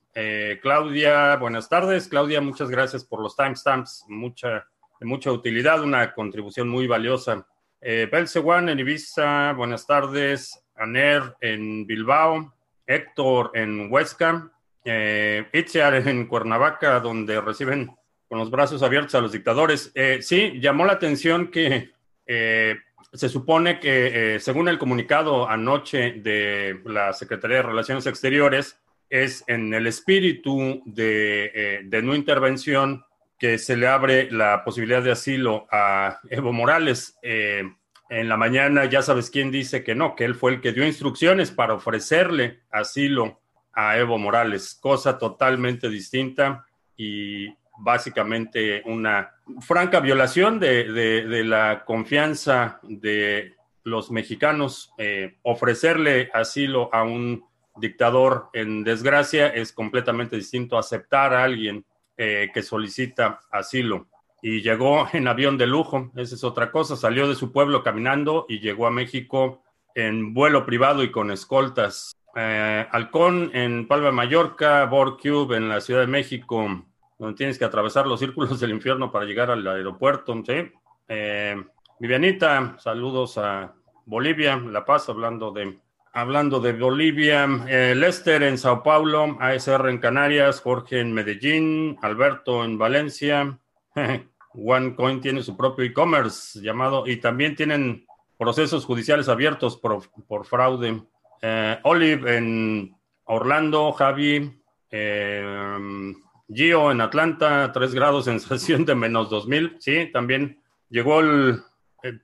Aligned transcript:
Claudia, 0.62 1.36
buenas 1.36 1.70
tardes. 1.70 2.08
Claudia, 2.08 2.42
muchas 2.42 2.72
gracias 2.72 3.04
por 3.04 3.22
los 3.22 3.36
timestamps. 3.36 4.06
Mucha 4.08 4.66
mucha 5.04 5.32
utilidad, 5.32 5.84
una 5.84 6.14
contribución 6.14 6.70
muy 6.70 6.88
valiosa. 6.88 7.46
Eh, 7.82 8.10
en 8.12 8.80
Ibiza, 8.80 9.54
buenas 9.54 9.86
tardes. 9.86 10.64
Aner 10.76 11.36
en 11.42 11.86
Bilbao, 11.86 12.54
Héctor 12.88 13.52
en 13.54 13.92
Huesca, 13.92 14.52
eh, 14.86 15.46
Itziar 15.54 15.96
en 15.96 16.26
Cuernavaca, 16.28 17.00
donde 17.00 17.40
reciben 17.40 17.92
con 18.28 18.40
los 18.40 18.50
brazos 18.50 18.82
abiertos 18.84 19.16
a 19.16 19.22
los 19.22 19.32
dictadores. 19.32 19.92
Eh, 19.96 20.20
sí, 20.22 20.60
llamó 20.60 20.86
la 20.86 20.94
atención 20.94 21.52
que 21.52 21.92
eh, 22.26 22.78
se 23.14 23.30
supone 23.30 23.80
que, 23.80 24.38
según 24.40 24.68
el 24.68 24.80
comunicado 24.80 25.48
anoche 25.48 26.14
de 26.14 26.82
la 26.86 27.14
Secretaría 27.14 27.58
de 27.58 27.64
Relaciones 27.64 28.08
Exteriores, 28.08 28.80
es 29.10 29.44
en 29.48 29.74
el 29.74 29.86
espíritu 29.86 30.82
de, 30.86 31.82
de 31.86 32.02
no 32.02 32.16
intervención 32.16 33.06
que 33.44 33.58
se 33.58 33.76
le 33.76 33.88
abre 33.88 34.32
la 34.32 34.64
posibilidad 34.64 35.04
de 35.04 35.12
asilo 35.12 35.68
a 35.70 36.22
Evo 36.30 36.54
Morales. 36.54 37.20
Eh, 37.22 37.62
en 38.08 38.30
la 38.30 38.38
mañana 38.38 38.86
ya 38.86 39.02
sabes 39.02 39.30
quién 39.30 39.52
dice 39.52 39.84
que 39.84 39.96
no, 39.96 40.16
que 40.16 40.24
él 40.24 40.34
fue 40.34 40.52
el 40.54 40.62
que 40.62 40.72
dio 40.72 40.88
instrucciones 40.88 41.52
para 41.52 41.74
ofrecerle 41.74 42.62
asilo 42.72 43.42
a 43.74 43.98
Evo 43.98 44.18
Morales, 44.18 44.78
cosa 44.80 45.18
totalmente 45.18 45.90
distinta 45.90 46.66
y 46.96 47.50
básicamente 47.80 48.82
una 48.86 49.34
franca 49.60 50.00
violación 50.00 50.58
de, 50.58 51.44
la 51.44 51.84
confianza 51.86 52.80
de 52.84 53.58
los 53.84 54.10
mexicanos. 54.10 54.94
Eh, 54.98 55.36
ofrecerle 55.42 56.30
asilo 56.34 56.90
a 56.94 57.04
un 57.04 57.44
dictador 57.76 58.48
en 58.54 58.86
desgracia 58.86 59.48
es 59.48 59.74
completamente 59.74 60.38
distinto 60.38 60.78
a 60.78 60.80
aceptar 60.80 61.34
a 61.34 61.44
alguien 61.44 61.86
eh, 62.18 62.50
que 62.54 62.62
solicita 62.62 63.40
asilo. 63.52 64.08
Y 64.42 64.62
llegó 64.62 65.08
en 65.14 65.28
avión 65.28 65.58
de 65.58 65.68
lujo, 65.68 66.12
esa 66.16 66.36
es 66.36 66.44
otra 66.44 66.72
cosa. 66.72 66.96
Salió 66.96 67.28
de 67.28 67.36
su 67.36 67.52
pueblo 67.52 67.84
caminando 67.84 68.46
y 68.50 68.60
llegó 68.60 68.88
a 68.88 68.92
México 68.92 69.64
en 69.96 70.34
vuelo 70.34 70.66
privado 70.66 71.04
y 71.04 71.12
con 71.12 71.32
escoltas. 71.32 72.16
Eh, 72.36 72.86
Halcón 72.92 73.52
en 73.54 73.88
Palma 73.88 74.12
Mallorca, 74.12 74.90
Cube 74.90 75.56
en 75.56 75.70
la 75.70 75.82
Ciudad 75.82 76.02
de 76.02 76.08
México, 76.08 76.84
donde 77.18 77.38
tienes 77.38 77.58
que 77.58 77.66
atravesar 77.66 78.08
los 78.08 78.20
círculos 78.20 78.60
del 78.60 78.72
infierno 78.72 79.12
para 79.12 79.26
llegar 79.26 79.52
al 79.52 79.66
aeropuerto. 79.66 80.34
¿sí? 80.46 80.72
Eh, 81.08 81.64
Vivianita, 82.00 82.76
saludos 82.80 83.38
a 83.38 83.74
Bolivia, 84.06 84.58
La 84.58 84.84
Paz, 84.84 85.08
hablando 85.10 85.52
de 85.52 85.80
Hablando 86.16 86.60
de 86.60 86.74
Bolivia, 86.74 87.48
eh, 87.68 87.96
Lester 87.96 88.44
en 88.44 88.60
Sao 88.60 88.84
Paulo, 88.84 89.36
ASR 89.40 89.90
en 89.90 89.98
Canarias, 89.98 90.62
Jorge 90.62 91.00
en 91.00 91.12
Medellín, 91.12 91.98
Alberto 92.04 92.64
en 92.64 92.78
Valencia. 92.78 93.58
OneCoin 94.54 95.22
tiene 95.22 95.42
su 95.42 95.58
propio 95.58 95.84
e-commerce 95.84 96.62
llamado 96.62 97.08
y 97.08 97.18
también 97.18 97.56
tienen 97.56 98.06
procesos 98.38 98.86
judiciales 98.86 99.28
abiertos 99.28 99.78
por, 99.78 100.46
fraude. 100.46 101.02
Eh, 101.42 101.80
Olive 101.82 102.38
en 102.38 102.96
Orlando, 103.24 103.92
Javi, 103.94 104.62
eh, 104.92 106.14
Gio 106.48 106.92
en 106.92 107.02
Atlanta, 107.02 107.72
3 107.74 107.92
grados, 107.96 108.26
sensación 108.26 108.86
de 108.86 108.94
menos 108.94 109.32
2000. 109.32 109.78
Sí, 109.80 110.12
también 110.14 110.62
llegó 110.90 111.22
el, 111.22 111.60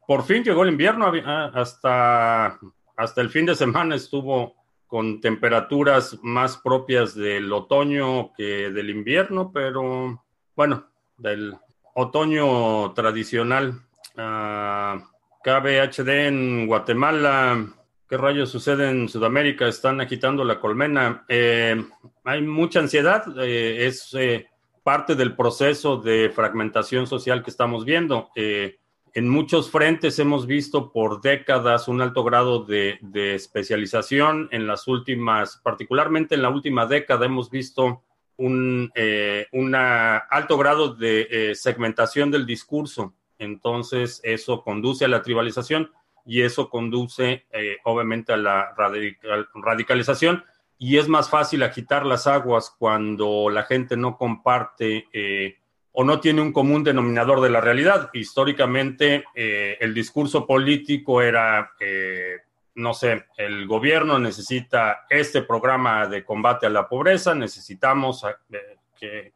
por 0.05 0.25
fin 0.25 0.43
llegó 0.43 0.61
el 0.61 0.69
invierno 0.69 1.11
ah, 1.25 1.51
hasta 1.55 2.59
hasta 2.99 3.21
el 3.21 3.29
fin 3.29 3.45
de 3.45 3.55
semana 3.55 3.95
estuvo 3.95 4.55
con 4.85 5.21
temperaturas 5.21 6.19
más 6.21 6.57
propias 6.57 7.15
del 7.15 7.51
otoño 7.53 8.33
que 8.33 8.71
del 8.71 8.89
invierno, 8.89 9.51
pero 9.53 10.21
bueno, 10.53 10.85
del 11.17 11.55
otoño 11.95 12.91
tradicional. 12.91 13.79
Ah, 14.17 15.01
KBHD 15.41 16.09
en 16.27 16.67
Guatemala, 16.67 17.67
¿qué 18.09 18.17
rayos 18.17 18.49
sucede 18.49 18.89
en 18.89 19.07
Sudamérica? 19.07 19.65
Están 19.65 20.01
agitando 20.01 20.43
la 20.43 20.59
colmena. 20.59 21.23
Eh, 21.29 21.81
hay 22.25 22.41
mucha 22.41 22.81
ansiedad, 22.81 23.23
eh, 23.39 23.87
es 23.87 24.13
eh, 24.13 24.49
parte 24.83 25.15
del 25.15 25.37
proceso 25.37 25.95
de 25.95 26.31
fragmentación 26.35 27.07
social 27.07 27.43
que 27.43 27.49
estamos 27.49 27.85
viendo 27.85 28.29
en 29.13 29.29
muchos 29.29 29.69
frentes 29.71 30.19
hemos 30.19 30.45
visto 30.45 30.91
por 30.91 31.21
décadas 31.21 31.87
un 31.87 32.01
alto 32.01 32.23
grado 32.23 32.63
de, 32.63 32.99
especialización. 33.13 34.49
En 34.51 34.67
las 34.67 34.87
últimas, 34.87 35.57
particularmente 35.63 36.35
en 36.35 36.41
la 36.41 36.49
última 36.49 36.85
década, 36.85 37.25
hemos 37.25 37.49
visto 37.49 38.03
un 38.37 38.91
eh, 38.95 39.47
alto 40.29 40.57
grado 40.57 40.93
de 40.93 41.27
eh, 41.29 41.55
segmentación 41.55 42.31
del 42.31 42.45
discurso. 42.45 43.13
Entonces, 43.37 44.21
eso 44.23 44.63
conduce 44.63 45.05
a 45.05 45.09
la 45.09 45.21
tribalización 45.21 45.91
y 46.25 46.41
eso 46.41 46.69
conduce, 46.69 47.45
eh, 47.51 47.77
obviamente, 47.83 48.33
a 48.33 48.37
la 48.37 48.73
radicalización. 49.55 50.43
Y 50.77 50.97
es 50.97 51.07
más 51.07 51.29
fácil 51.29 51.63
agitar 51.63 52.05
las 52.05 52.27
aguas 52.27 52.73
cuando 52.77 53.49
la 53.49 53.63
gente 53.63 53.97
no 53.97 54.17
comparte 54.17 55.07
o 55.99 56.03
no 56.05 56.21
tiene 56.21 56.41
un 56.41 56.53
común 56.53 56.81
denominador 56.81 57.41
de 57.41 57.49
la 57.49 57.59
realidad. 57.59 58.09
Históricamente, 58.13 59.25
eh, 59.35 59.75
el 59.81 59.93
discurso 59.93 60.47
político 60.47 61.21
era, 61.21 61.73
eh, 61.77 62.37
no 62.75 62.93
sé, 62.93 63.25
el 63.35 63.67
gobierno 63.67 64.17
necesita 64.17 65.05
este 65.09 65.41
programa 65.41 66.07
de 66.07 66.23
combate 66.23 66.67
a 66.67 66.69
la 66.69 66.87
pobreza, 66.87 67.35
necesitamos 67.35 68.23
eh, 68.23 68.77
que 68.97 69.33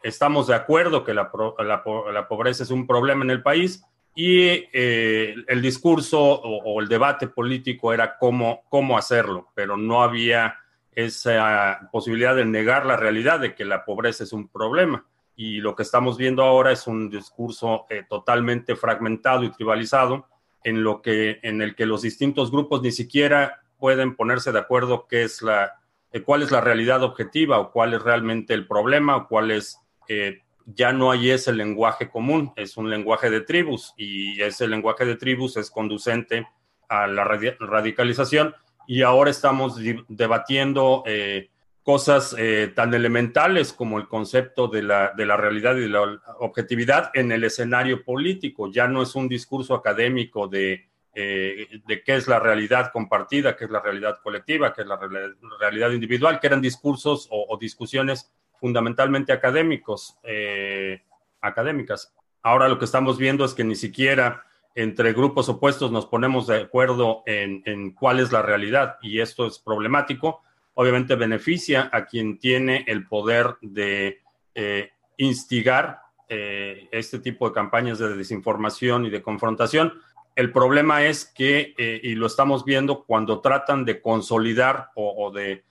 estamos 0.00 0.46
de 0.46 0.54
acuerdo 0.54 1.02
que 1.02 1.12
la, 1.12 1.32
pobreza 1.32 2.62
es 2.62 2.70
un 2.70 2.86
problema 2.86 3.24
en 3.24 3.30
el 3.30 3.42
país 3.42 3.82
y 4.14 4.68
el 4.72 5.60
discurso 5.60 6.20
o, 6.20 6.80
el 6.80 6.86
debate 6.86 7.26
político 7.26 7.92
era 7.92 8.16
cómo, 8.18 8.62
cómo 8.68 8.96
hacerlo, 8.96 9.48
pero 9.52 9.76
no 9.76 10.00
había 10.00 10.60
esa 10.92 11.88
posibilidad 11.90 12.36
de 12.36 12.44
negar 12.44 12.86
la 12.86 12.96
realidad 12.96 13.40
de 13.40 13.56
que 13.56 13.64
la 13.64 13.84
pobreza 13.84 14.22
es 14.22 14.32
un 14.32 14.46
problema 14.46 15.04
y 15.40 15.60
lo 15.60 15.76
que 15.76 15.84
estamos 15.84 16.18
viendo 16.18 16.42
ahora 16.42 16.72
es 16.72 16.88
un 16.88 17.08
discurso 17.08 17.86
eh, 17.90 18.02
totalmente 18.08 18.74
fragmentado 18.74 19.44
y 19.44 19.52
tribalizado 19.52 20.26
en 20.64 20.82
lo 20.82 21.00
que 21.00 21.38
en 21.44 21.62
el 21.62 21.76
que 21.76 21.86
los 21.86 22.02
distintos 22.02 22.50
grupos 22.50 22.82
ni 22.82 22.90
siquiera 22.90 23.62
pueden 23.78 24.16
ponerse 24.16 24.50
de 24.50 24.58
acuerdo 24.58 25.06
qué 25.08 25.22
es 25.22 25.40
la 25.40 25.74
eh, 26.10 26.22
cuál 26.22 26.42
es 26.42 26.50
la 26.50 26.60
realidad 26.60 27.04
objetiva 27.04 27.60
o 27.60 27.70
cuál 27.70 27.94
es 27.94 28.02
realmente 28.02 28.52
el 28.52 28.66
problema 28.66 29.16
o 29.16 29.28
cuál 29.28 29.52
es 29.52 29.78
eh, 30.08 30.40
ya 30.66 30.92
no 30.92 31.12
hay 31.12 31.30
ese 31.30 31.52
lenguaje 31.52 32.10
común 32.10 32.52
es 32.56 32.76
un 32.76 32.90
lenguaje 32.90 33.30
de 33.30 33.42
tribus 33.42 33.94
y 33.96 34.42
ese 34.42 34.66
lenguaje 34.66 35.04
de 35.04 35.14
tribus 35.14 35.56
es 35.56 35.70
conducente 35.70 36.48
a 36.88 37.06
la 37.06 37.22
radicalización 37.22 38.56
y 38.88 39.02
ahora 39.02 39.30
estamos 39.30 39.78
debatiendo 40.08 41.04
cosas 41.88 42.36
eh, 42.36 42.70
tan 42.76 42.92
elementales 42.92 43.72
como 43.72 43.96
el 43.96 44.08
concepto 44.08 44.68
de 44.68 44.82
la, 44.82 45.14
de 45.16 45.24
la, 45.24 45.38
realidad 45.38 45.74
y 45.74 45.80
de 45.80 45.88
la 45.88 46.20
objetividad 46.38 47.10
en 47.14 47.32
el 47.32 47.44
escenario 47.44 48.04
político. 48.04 48.70
Ya 48.70 48.86
no 48.86 49.00
es 49.00 49.14
un 49.14 49.26
discurso 49.26 49.74
académico 49.74 50.48
de, 50.48 50.86
eh, 51.14 51.80
de 51.86 52.02
qué 52.02 52.16
es 52.16 52.28
la 52.28 52.40
realidad 52.40 52.90
compartida, 52.92 53.56
qué 53.56 53.64
es 53.64 53.70
la 53.70 53.80
realidad 53.80 54.18
colectiva, 54.22 54.74
qué 54.74 54.82
es 54.82 54.86
la 54.86 55.00
realidad 55.58 55.90
individual, 55.92 56.38
que 56.38 56.48
eran 56.48 56.60
discursos 56.60 57.26
o, 57.30 57.56
discusiones 57.58 58.30
fundamentalmente 58.60 59.32
académicos, 59.32 60.18
eh, 60.24 61.00
académicas. 61.40 62.14
Ahora 62.42 62.68
lo 62.68 62.78
que 62.78 62.84
estamos 62.84 63.16
viendo 63.16 63.46
es 63.46 63.54
que 63.54 63.64
ni 63.64 63.76
siquiera 63.76 64.44
entre 64.74 65.14
grupos 65.14 65.48
opuestos 65.48 65.90
nos 65.90 66.04
ponemos 66.04 66.48
de 66.48 66.64
acuerdo 66.64 67.22
en, 67.24 67.62
en 67.64 67.92
cuál 67.92 68.20
es 68.20 68.30
la 68.30 68.42
realidad 68.42 68.98
y 69.00 69.20
esto 69.20 69.46
es 69.46 69.58
problemático 69.58 70.42
obviamente 70.80 71.16
beneficia 71.16 71.90
a 71.92 72.04
quien 72.04 72.38
tiene 72.38 72.84
el 72.86 73.04
poder 73.08 73.56
de 73.60 74.20
eh, 74.54 74.92
instigar 75.16 75.98
eh, 76.28 76.88
este 76.92 77.18
tipo 77.18 77.48
de 77.48 77.52
campañas 77.52 77.98
de 77.98 78.16
desinformación 78.16 79.04
y 79.04 79.10
de 79.10 79.20
confrontación. 79.20 79.94
El 80.36 80.52
problema 80.52 81.02
es 81.04 81.24
que, 81.24 81.74
eh, 81.76 82.00
y 82.04 82.14
lo 82.14 82.28
estamos 82.28 82.64
viendo, 82.64 83.02
cuando 83.02 83.40
tratan 83.40 83.84
de 83.84 84.00
consolidar 84.00 84.90
o, 84.94 85.32
de 85.32 85.64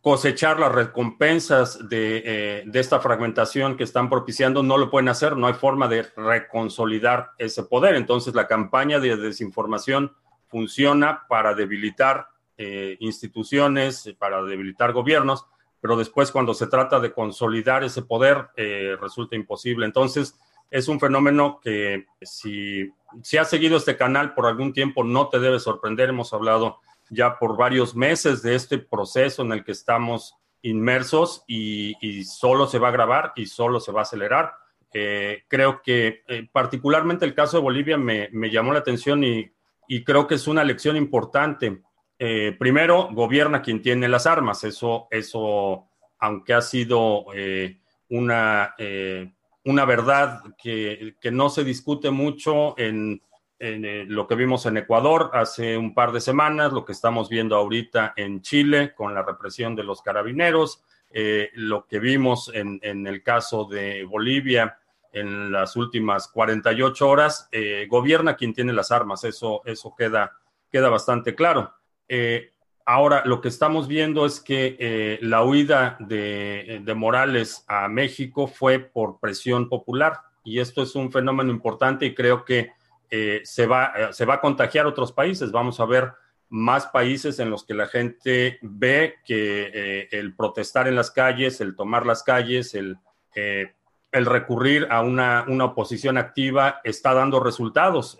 cosechar 0.00 0.58
las 0.58 0.72
recompensas 0.72 1.88
de, 1.88 2.64
de, 2.66 2.80
esta 2.80 2.98
fragmentación 2.98 3.76
que 3.76 3.84
están 3.84 4.10
propiciando, 4.10 4.64
no 4.64 4.76
lo 4.76 4.90
pueden 4.90 5.08
hacer, 5.08 5.36
no 5.36 5.46
hay 5.46 5.54
forma 5.54 5.86
de 5.86 6.02
reconsolidar 6.16 7.30
ese 7.38 7.62
poder. 7.62 7.94
Entonces 7.94 8.34
la 8.34 8.48
campaña 8.48 8.98
de 8.98 9.16
desinformación 9.16 10.12
funciona 10.48 11.28
para 11.28 11.54
debilitar 11.54 12.33
instituciones, 12.56 14.14
para 14.18 14.42
debilitar 14.42 14.92
gobiernos, 14.92 15.46
pero 15.84 15.98
después 15.98 16.32
cuando 16.32 16.54
se 16.54 16.66
trata 16.66 16.98
de 16.98 17.12
consolidar 17.12 17.84
ese 17.84 18.00
poder 18.00 18.48
eh, 18.56 18.96
resulta 18.98 19.36
imposible. 19.36 19.84
Entonces, 19.84 20.34
es 20.70 20.88
un 20.88 20.98
fenómeno 20.98 21.60
que 21.62 22.06
si, 22.22 22.90
si 23.22 23.36
has 23.36 23.50
seguido 23.50 23.76
este 23.76 23.94
canal 23.94 24.32
por 24.32 24.46
algún 24.46 24.72
tiempo 24.72 25.04
no 25.04 25.28
te 25.28 25.38
debe 25.40 25.60
sorprender. 25.60 26.08
Hemos 26.08 26.32
hablado 26.32 26.78
ya 27.10 27.38
por 27.38 27.58
varios 27.58 27.94
meses 27.94 28.40
de 28.40 28.54
este 28.54 28.78
proceso 28.78 29.42
en 29.42 29.52
el 29.52 29.62
que 29.62 29.72
estamos 29.72 30.34
inmersos 30.62 31.44
y, 31.46 32.24
solo 32.24 32.66
se 32.66 32.78
va 32.78 32.88
a 32.88 32.92
grabar 32.92 33.34
y 33.36 33.44
solo 33.44 33.78
se 33.78 33.92
va 33.92 34.00
a 34.00 34.04
acelerar. 34.04 34.54
Eh, 34.90 35.44
creo 35.48 35.82
que 35.82 36.22
eh, 36.28 36.48
particularmente 36.50 37.26
el 37.26 37.34
caso 37.34 37.58
de 37.58 37.62
Bolivia 37.62 37.98
me, 37.98 38.30
me 38.32 38.48
llamó 38.48 38.72
la 38.72 38.78
atención 38.78 39.22
y, 39.22 39.52
y, 39.86 40.02
creo 40.02 40.26
que 40.26 40.36
es 40.36 40.48
una 40.48 40.64
lección 40.64 40.96
importante 40.96 41.82
eh, 42.26 42.56
primero, 42.58 43.10
gobierna 43.12 43.60
quien 43.60 43.82
tiene 43.82 44.08
las 44.08 44.26
armas. 44.26 44.64
Eso, 44.64 45.08
eso 45.10 45.84
aunque 46.18 46.54
ha 46.54 46.62
sido 46.62 47.26
eh, 47.34 47.80
una, 48.08 48.74
eh, 48.78 49.30
una 49.64 49.84
verdad 49.84 50.40
que, 50.56 51.16
no 51.30 51.50
se 51.50 51.64
discute 51.64 52.10
mucho 52.10 52.78
en, 52.78 53.20
lo 53.60 54.26
que 54.26 54.36
vimos 54.36 54.64
en 54.64 54.78
Ecuador 54.78 55.32
hace 55.34 55.76
un 55.76 55.92
par 55.92 56.12
de 56.12 56.22
semanas, 56.22 56.72
lo 56.72 56.86
que 56.86 56.92
estamos 56.92 57.28
viendo 57.28 57.56
ahorita 57.56 58.14
en 58.16 58.40
Chile 58.40 58.94
con 58.94 59.14
la 59.14 59.22
represión 59.22 59.76
de 59.76 59.84
los 59.84 60.00
carabineros, 60.00 60.82
lo 61.54 61.86
que 61.86 61.98
vimos 61.98 62.50
en, 62.54 62.78
en, 62.82 63.06
el 63.06 63.22
caso 63.22 63.64
de 63.64 64.04
Bolivia 64.04 64.78
en 65.12 65.52
las 65.52 65.76
últimas 65.76 66.28
48 66.28 67.08
horas, 67.08 67.48
gobierna 67.88 68.34
quien 68.36 68.54
tiene 68.54 68.72
las 68.72 68.90
armas. 68.90 69.24
Eso, 69.24 69.62
eso 69.64 69.94
queda, 69.94 70.32
queda 70.70 70.88
bastante 70.88 71.34
claro. 71.34 71.72
Eh, 72.08 72.52
ahora, 72.84 73.22
lo 73.24 73.40
que 73.40 73.48
estamos 73.48 73.88
viendo 73.88 74.26
es 74.26 74.40
que 74.40 74.76
eh, 74.78 75.18
la 75.22 75.44
huida 75.44 75.96
de, 76.00 76.82
Morales 76.96 77.64
a 77.66 77.88
México 77.88 78.46
fue 78.46 78.78
por 78.78 79.18
presión 79.20 79.68
popular 79.68 80.20
y 80.44 80.60
esto 80.60 80.82
es 80.82 80.94
un 80.94 81.10
fenómeno 81.10 81.50
importante 81.50 82.06
y 82.06 82.14
creo 82.14 82.44
que 82.44 82.72
eh, 83.10 83.40
se, 83.44 83.66
va, 83.66 84.12
se 84.12 84.24
va 84.24 84.34
a 84.34 84.40
contagiar 84.40 84.86
a 84.86 84.90
otros 84.90 85.12
países. 85.12 85.50
Vamos 85.50 85.80
a 85.80 85.86
ver 85.86 86.12
más 86.50 86.86
países 86.86 87.38
en 87.38 87.50
los 87.50 87.64
que 87.64 87.74
la 87.74 87.86
gente 87.86 88.58
ve 88.62 89.16
que 89.24 90.08
el 90.12 90.34
protestar 90.34 90.86
en 90.86 90.94
las 90.94 91.10
calles, 91.10 91.60
el 91.60 91.74
tomar 91.74 92.06
las 92.06 92.22
calles, 92.22 92.74
el, 92.74 92.98
recurrir 94.12 94.86
a 94.90 95.00
una, 95.00 95.44
una, 95.48 95.64
oposición 95.64 96.18
activa 96.18 96.80
está 96.84 97.14
dando 97.14 97.40
resultados 97.40 98.16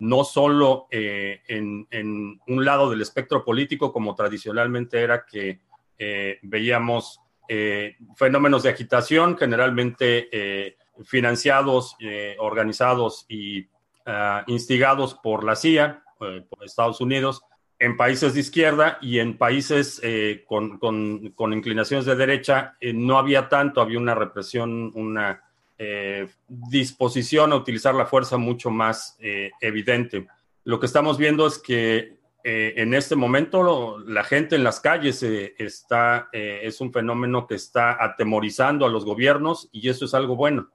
no 0.00 0.24
solo 0.24 0.86
eh, 0.90 1.42
en, 1.48 2.40
un 2.46 2.64
lado 2.64 2.90
del 2.90 3.00
espectro 3.00 3.44
político, 3.44 3.92
como 3.92 4.14
tradicionalmente 4.14 5.00
era 5.00 5.24
que 5.26 5.60
eh, 5.98 6.38
veíamos 6.42 7.20
eh, 7.48 7.96
fenómenos 8.16 8.62
de 8.62 8.70
agitación, 8.70 9.36
generalmente 9.36 10.76
financiados, 11.04 11.96
organizados 12.38 13.24
y 13.28 13.68
ah, 14.06 14.44
instigados 14.46 15.14
por 15.14 15.44
la 15.44 15.56
CIA, 15.56 16.02
por 16.18 16.64
Estados 16.64 17.00
Unidos, 17.00 17.42
en 17.78 17.96
países 17.96 18.34
de 18.34 18.40
izquierda 18.40 18.98
y 19.00 19.20
en 19.20 19.38
países 19.38 20.02
con, 20.46 20.78
con, 20.78 21.52
inclinaciones 21.52 22.06
de 22.06 22.16
derecha, 22.16 22.76
no 22.94 23.18
había 23.18 23.48
tanto, 23.48 23.80
había 23.80 23.98
una 23.98 24.16
represión, 24.16 24.90
una 24.94 25.47
eh, 25.80 26.26
disposición 26.48 27.52
a 27.52 27.56
utilizar 27.56 27.94
la 27.94 28.06
fuerza 28.06 28.36
mucho 28.36 28.68
más 28.68 29.16
eh, 29.20 29.52
evidente. 29.60 30.26
Lo 30.64 30.80
que 30.80 30.86
estamos 30.86 31.18
viendo 31.18 31.46
es 31.46 31.58
que 31.58 32.18
eh, 32.42 32.74
en 32.76 32.94
este 32.94 33.14
momento 33.14 33.96
la 34.00 34.24
gente 34.24 34.56
en 34.56 34.64
las 34.64 34.80
calles 34.80 35.22
está, 35.22 36.30
es 36.32 36.80
un 36.80 36.92
fenómeno 36.92 37.46
que 37.46 37.54
está 37.54 38.02
atemorizando 38.02 38.86
a 38.86 38.88
los 38.88 39.04
gobiernos 39.04 39.68
y 39.70 39.88
eso 39.88 40.04
es 40.04 40.14
algo 40.14 40.34
bueno. 40.34 40.68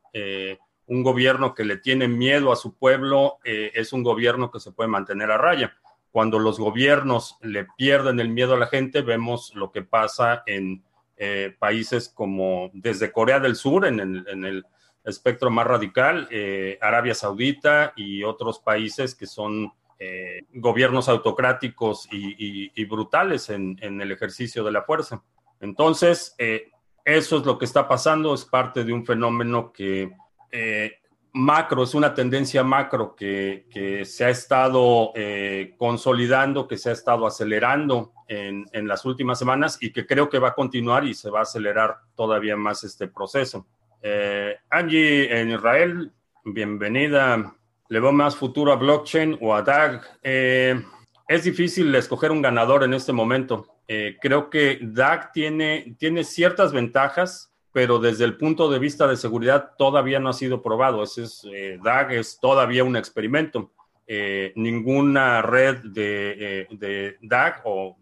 un 0.86 1.04
gobierno 1.04 1.54
que 1.54 1.66
le 1.66 1.78
tiene 1.78 2.08
miedo 2.08 2.52
a 2.52 2.56
su 2.56 2.76
pueblo 2.76 3.40
es 3.44 3.92
un 3.92 4.04
gobierno 4.04 4.52
que 4.52 4.60
se 4.62 4.72
puede 4.72 4.90
mantener 4.90 5.32
a 5.32 5.38
raya. 5.38 5.76
Cuando 6.12 6.40
los 6.40 6.60
gobiernos 6.60 7.38
le 7.42 7.66
pierden 7.78 8.20
el 8.22 8.30
miedo 8.30 8.54
a 8.54 8.60
la 8.60 8.68
gente, 8.68 9.02
vemos 9.02 9.54
lo 9.56 9.72
que 9.72 9.82
pasa 9.82 10.44
en 10.46 10.84
países 11.60 12.10
como 12.10 12.70
desde 12.74 13.12
Corea 13.12 13.40
del 13.40 13.56
Sur, 13.56 13.86
en 13.86 14.00
el 14.00 14.66
espectro 15.04 15.50
más 15.50 15.68
radical, 15.68 16.28
eh, 16.32 16.78
Arabia 16.82 17.14
Saudita 17.14 17.94
y 17.96 18.24
otros 18.24 18.60
países 18.60 19.16
que 19.16 19.28
son 19.28 19.72
eh, 20.00 20.44
gobiernos 20.54 21.10
autocráticos 21.10 22.08
y, 22.12 22.86
brutales 22.86 23.50
en, 23.50 23.78
el 23.82 24.12
ejercicio 24.12 24.64
de 24.64 24.72
la 24.72 24.84
fuerza. 24.84 25.24
Entonces, 25.60 26.36
eh, 26.38 26.72
eso 27.06 27.38
es 27.38 27.46
lo 27.46 27.58
que 27.58 27.66
está 27.66 27.88
pasando, 27.88 28.34
es 28.34 28.46
parte 28.46 28.84
de 28.84 28.94
un 28.94 29.06
fenómeno 29.06 29.72
que 29.72 30.12
macro, 31.36 31.84
es 31.84 31.96
una 31.96 32.14
tendencia 32.14 32.64
macro 32.64 33.16
que, 33.16 34.04
se 34.06 34.26
ha 34.26 34.30
estado 34.30 35.14
consolidando, 35.78 36.68
que 36.68 36.78
se 36.78 36.90
ha 36.90 36.94
estado 36.94 37.26
acelerando 37.26 38.14
en, 38.28 38.66
en 38.72 38.88
las 38.88 39.04
últimas 39.06 39.40
semanas 39.40 39.78
y 39.82 39.92
que 39.92 40.06
creo 40.06 40.30
que 40.30 40.40
va 40.40 40.50
a 40.50 40.54
continuar 40.54 41.06
y 41.06 41.14
se 41.14 41.30
va 41.30 41.40
a 41.40 41.44
acelerar 41.44 41.98
todavía 42.16 42.56
más 42.56 42.84
este 42.84 43.08
proceso. 43.08 43.66
Eh, 44.06 44.58
Angie 44.70 45.34
en 45.40 45.52
Israel, 45.52 46.12
bienvenida. 46.44 47.56
¿Le 47.88 48.00
veo 48.02 48.12
más 48.12 48.36
futuro 48.36 48.74
a 48.74 48.76
blockchain 48.76 49.38
o 49.40 49.56
a 49.56 49.62
DAG? 49.62 50.02
Eh, 50.22 50.84
es 51.26 51.46
difícil 51.46 51.96
escoger 51.96 52.30
un 52.30 52.42
ganador 52.42 52.84
en 52.84 52.94
este 52.94 53.14
momento. 53.14 53.66
Eh, 53.88 54.18
creo 54.20 54.50
que 54.50 54.78
DAG 54.82 55.32
tiene, 55.32 55.96
tiene 55.98 56.26
ciertas 56.26 56.74
ventajas, 56.74 57.54
pero 57.72 57.98
desde 57.98 58.26
el 58.26 58.36
punto 58.36 58.70
de 58.70 58.80
vista 58.80 59.08
de 59.08 59.16
seguridad 59.16 59.72
todavía 59.78 60.20
no 60.20 60.28
ha 60.28 60.34
sido 60.34 60.62
probado. 60.62 61.02
es, 61.02 61.48
DAG 61.82 62.12
es 62.12 62.40
todavía 62.42 62.84
un 62.84 62.98
experimento. 62.98 63.72
ninguna 64.56 65.42
red 65.42 65.78
de, 65.78 66.68
de 66.72 67.18
DAG 67.22 67.62
o 67.64 67.98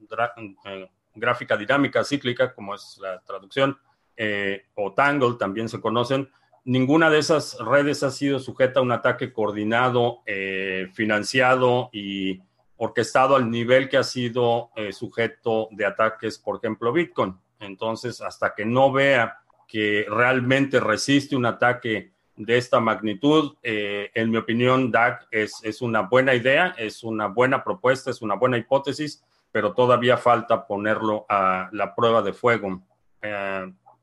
gráfica 1.13 1.55
dinámica 1.55 2.03
cíclica, 2.03 2.55
como 2.55 2.73
es 2.73 2.97
la 2.99 3.21
traducción, 3.21 3.77
eh, 4.23 4.67
o 4.75 4.93
Tangle 4.93 5.33
también 5.39 5.67
se 5.67 5.81
conocen, 5.81 6.29
ninguna 6.63 7.09
de 7.09 7.17
esas 7.17 7.57
redes 7.57 8.03
ha 8.03 8.11
sido 8.11 8.37
sujeta 8.37 8.79
a 8.79 8.83
un 8.83 8.91
ataque 8.91 9.33
coordinado, 9.33 10.19
eh, 10.27 10.89
financiado 10.93 11.89
y 11.91 12.39
orquestado 12.77 13.35
al 13.35 13.49
nivel 13.49 13.89
que 13.89 13.97
ha 13.97 14.03
sido 14.03 14.69
eh, 14.75 14.93
sujeto 14.93 15.69
de 15.71 15.87
ataques, 15.87 16.37
por 16.37 16.57
ejemplo, 16.57 16.93
Bitcoin. 16.93 17.35
Entonces, 17.59 18.21
hasta 18.21 18.53
que 18.53 18.63
no 18.63 18.91
vea 18.91 19.39
que 19.67 20.05
realmente 20.07 20.79
resiste 20.79 21.35
un 21.35 21.47
ataque 21.47 22.11
de 22.35 22.57
esta 22.57 22.79
magnitud, 22.79 23.55
en 23.63 24.29
mi 24.29 24.37
opinión, 24.37 24.91
DAC 24.91 25.27
es, 25.31 25.59
es, 25.63 25.81
una 25.81 26.01
buena 26.01 26.35
idea, 26.35 26.75
es 26.77 27.03
una 27.03 27.27
buena 27.27 27.63
propuesta, 27.63 28.11
es 28.11 28.21
una 28.21 28.35
buena 28.35 28.57
hipótesis, 28.57 29.23
pero 29.51 29.73
todavía 29.73 30.17
falta 30.17 30.67
ponerlo 30.67 31.25
a 31.27 31.69
la 31.71 31.95
prueba 31.95 32.21
de 32.21 32.33
fuego. 32.33 32.81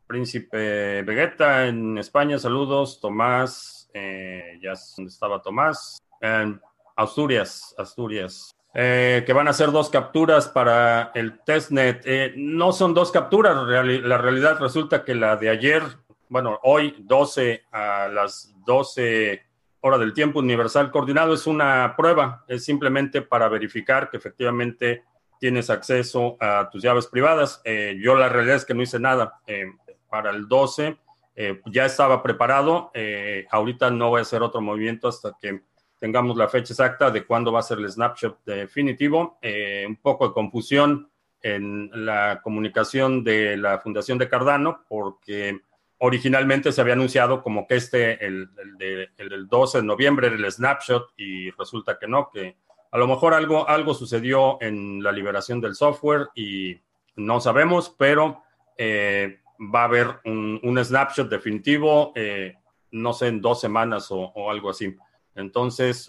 Príncipe 0.09 1.03
Vegeta 1.03 1.67
en 1.67 1.99
España, 1.99 2.39
saludos. 2.39 2.99
Tomás, 2.99 3.91
eh, 3.93 4.59
ya 4.63 4.73
dónde 4.97 5.11
estaba 5.11 5.43
Tomás. 5.43 5.99
Asturias, 6.97 7.75
Asturias. 7.77 8.51
Eh, 8.73 9.23
que 9.27 9.33
van 9.35 9.49
a 9.49 9.53
ser 9.53 9.71
dos 9.71 9.91
capturas 9.91 10.49
para 10.49 11.13
el 11.15 11.41
testnet. 11.41 12.03
Eh, 12.07 12.33
no 12.37 12.73
son 12.73 12.95
dos 12.95 13.13
capturas, 13.13 13.55
la 13.55 14.19
realidad 14.19 14.59
resulta 14.59 15.05
que 15.05 15.15
la 15.15 15.37
de 15.37 15.51
ayer, 15.51 15.83
bueno, 16.31 16.59
hoy 16.63 16.97
12 17.01 17.65
a 17.71 18.09
las 18.09 18.55
12 18.65 19.43
horas 19.81 20.01
del 20.01 20.15
tiempo 20.15 20.39
universal 20.39 20.91
coordinado 20.91 21.35
es 21.35 21.47
una 21.47 21.95
prueba, 21.97 22.45
es 22.49 22.65
simplemente 22.65 23.21
para 23.21 23.49
verificar 23.49 24.09
que 24.11 24.17
efectivamente 24.17 25.05
tienes 25.39 25.69
acceso 25.69 26.37
a 26.41 26.69
tus 26.71 26.83
llaves 26.83 27.07
privadas. 27.07 27.63
yo 27.99 28.17
la 28.17 28.29
realidad 28.31 28.57
es 28.57 28.65
que 28.65 28.75
no 28.75 28.83
hice 28.83 28.99
nada 28.99 29.41
para 30.09 30.31
el 30.31 30.49
12. 30.49 30.97
Eh, 31.41 31.61
ya 31.67 31.87
estaba 31.87 32.23
preparado. 32.23 32.91
Eh, 32.95 33.47
ahorita 33.51 33.91
no 33.91 34.11
voy 34.11 34.19
a 34.19 34.23
hacer 34.23 34.43
otro 34.43 34.61
movimiento 34.61 35.07
hasta 35.07 35.37
que 35.41 35.63
tengamos 35.99 36.37
la 36.37 36.49
fecha 36.49 36.73
exacta 36.73 37.11
de 37.11 37.25
cuándo 37.25 37.53
va 37.53 37.61
a 37.61 37.63
ser 37.63 37.79
el 37.79 37.91
snapshot 37.91 38.45
definitivo. 38.45 39.39
Eh, 39.41 39.85
un 39.87 39.97
poco 39.97 40.29
de 40.29 40.35
confusión 40.35 41.09
en 41.41 41.91
la 41.93 42.41
comunicación 42.43 43.23
de 43.23 43.57
la 43.57 43.79
Fundación 43.79 44.19
de 44.19 44.29
Cardano, 44.29 44.85
porque 44.89 45.61
originalmente 45.99 46.73
se 46.73 46.81
había 46.81 46.95
anunciado 46.95 47.43
como 47.43 47.67
que 47.67 47.77
este, 47.77 48.25
el, 48.25 48.49
el, 49.17 49.47
12 49.49 49.79
de 49.79 49.85
noviembre, 49.85 50.27
era 50.27 50.37
el 50.37 50.51
snapshot, 50.51 51.13
y 51.17 51.51
resulta 51.53 51.99
que 51.99 52.09
no, 52.09 52.31
que 52.31 52.57
a 52.91 52.99
lo 52.99 53.07
mejor 53.07 53.35
algo, 53.35 53.69
algo 53.69 53.95
sucedió 53.95 54.59
en 54.61 55.03
la 55.03 55.13
liberación 55.13 55.61
del 55.61 55.77
software 55.77 56.29
y 56.35 56.81
no 57.15 57.41
sabemos, 57.41 57.95
pero 57.97 58.43
va 59.59 59.83
a 59.83 59.85
haber 59.85 60.21
un, 60.25 60.79
snapshot 60.85 61.29
definitivo, 61.29 62.13
no 62.91 63.13
sé, 63.13 63.29
en 63.29 63.41
dos 63.41 63.61
semanas 63.61 64.09
o, 64.11 64.51
algo 64.51 64.71
así. 64.71 64.95
Entonces, 65.35 66.09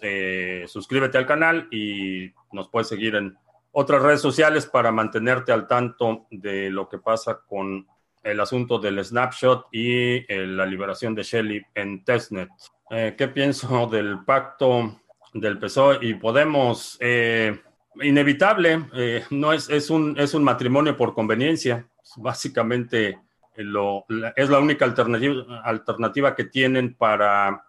suscríbete 0.67 1.17
al 1.17 1.25
canal 1.25 1.67
y 1.71 2.31
nos 2.51 2.69
puedes 2.69 2.87
seguir 2.87 3.15
en 3.15 3.37
otras 3.71 4.01
redes 4.01 4.21
sociales 4.21 4.65
para 4.65 4.91
mantenerte 4.91 5.51
al 5.51 5.67
tanto 5.67 6.27
de 6.31 6.69
lo 6.69 6.89
que 6.89 6.97
pasa 6.97 7.41
con 7.47 7.87
el 8.23 8.39
asunto 8.39 8.79
del 8.79 9.03
snapshot 9.03 9.67
y 9.71 10.25
eh, 10.31 10.45
la 10.45 10.65
liberación 10.65 11.15
de 11.15 11.23
Shelley 11.23 11.61
en 11.73 12.03
testnet. 12.03 12.49
Eh, 12.89 13.15
¿Qué 13.17 13.27
pienso 13.27 13.87
del 13.87 14.23
pacto 14.25 14.99
del 15.33 15.59
PSOE 15.59 15.99
y 16.01 16.15
Podemos? 16.15 16.97
Eh, 16.99 17.59
inevitable, 18.01 18.85
no 19.29 19.51
es, 19.51 19.69
es, 19.69 19.89
un, 19.89 20.17
es 20.17 20.33
un 20.33 20.43
matrimonio 20.43 20.95
por 20.95 21.13
conveniencia. 21.13 21.87
Básicamente 22.17 23.19
lo, 23.63 24.05
es 24.35 24.49
la 24.49 24.59
única 24.59 24.85
alternativa, 24.85 25.61
alternativa 25.63 26.35
que 26.35 26.45
tienen 26.45 26.95
para 26.95 27.65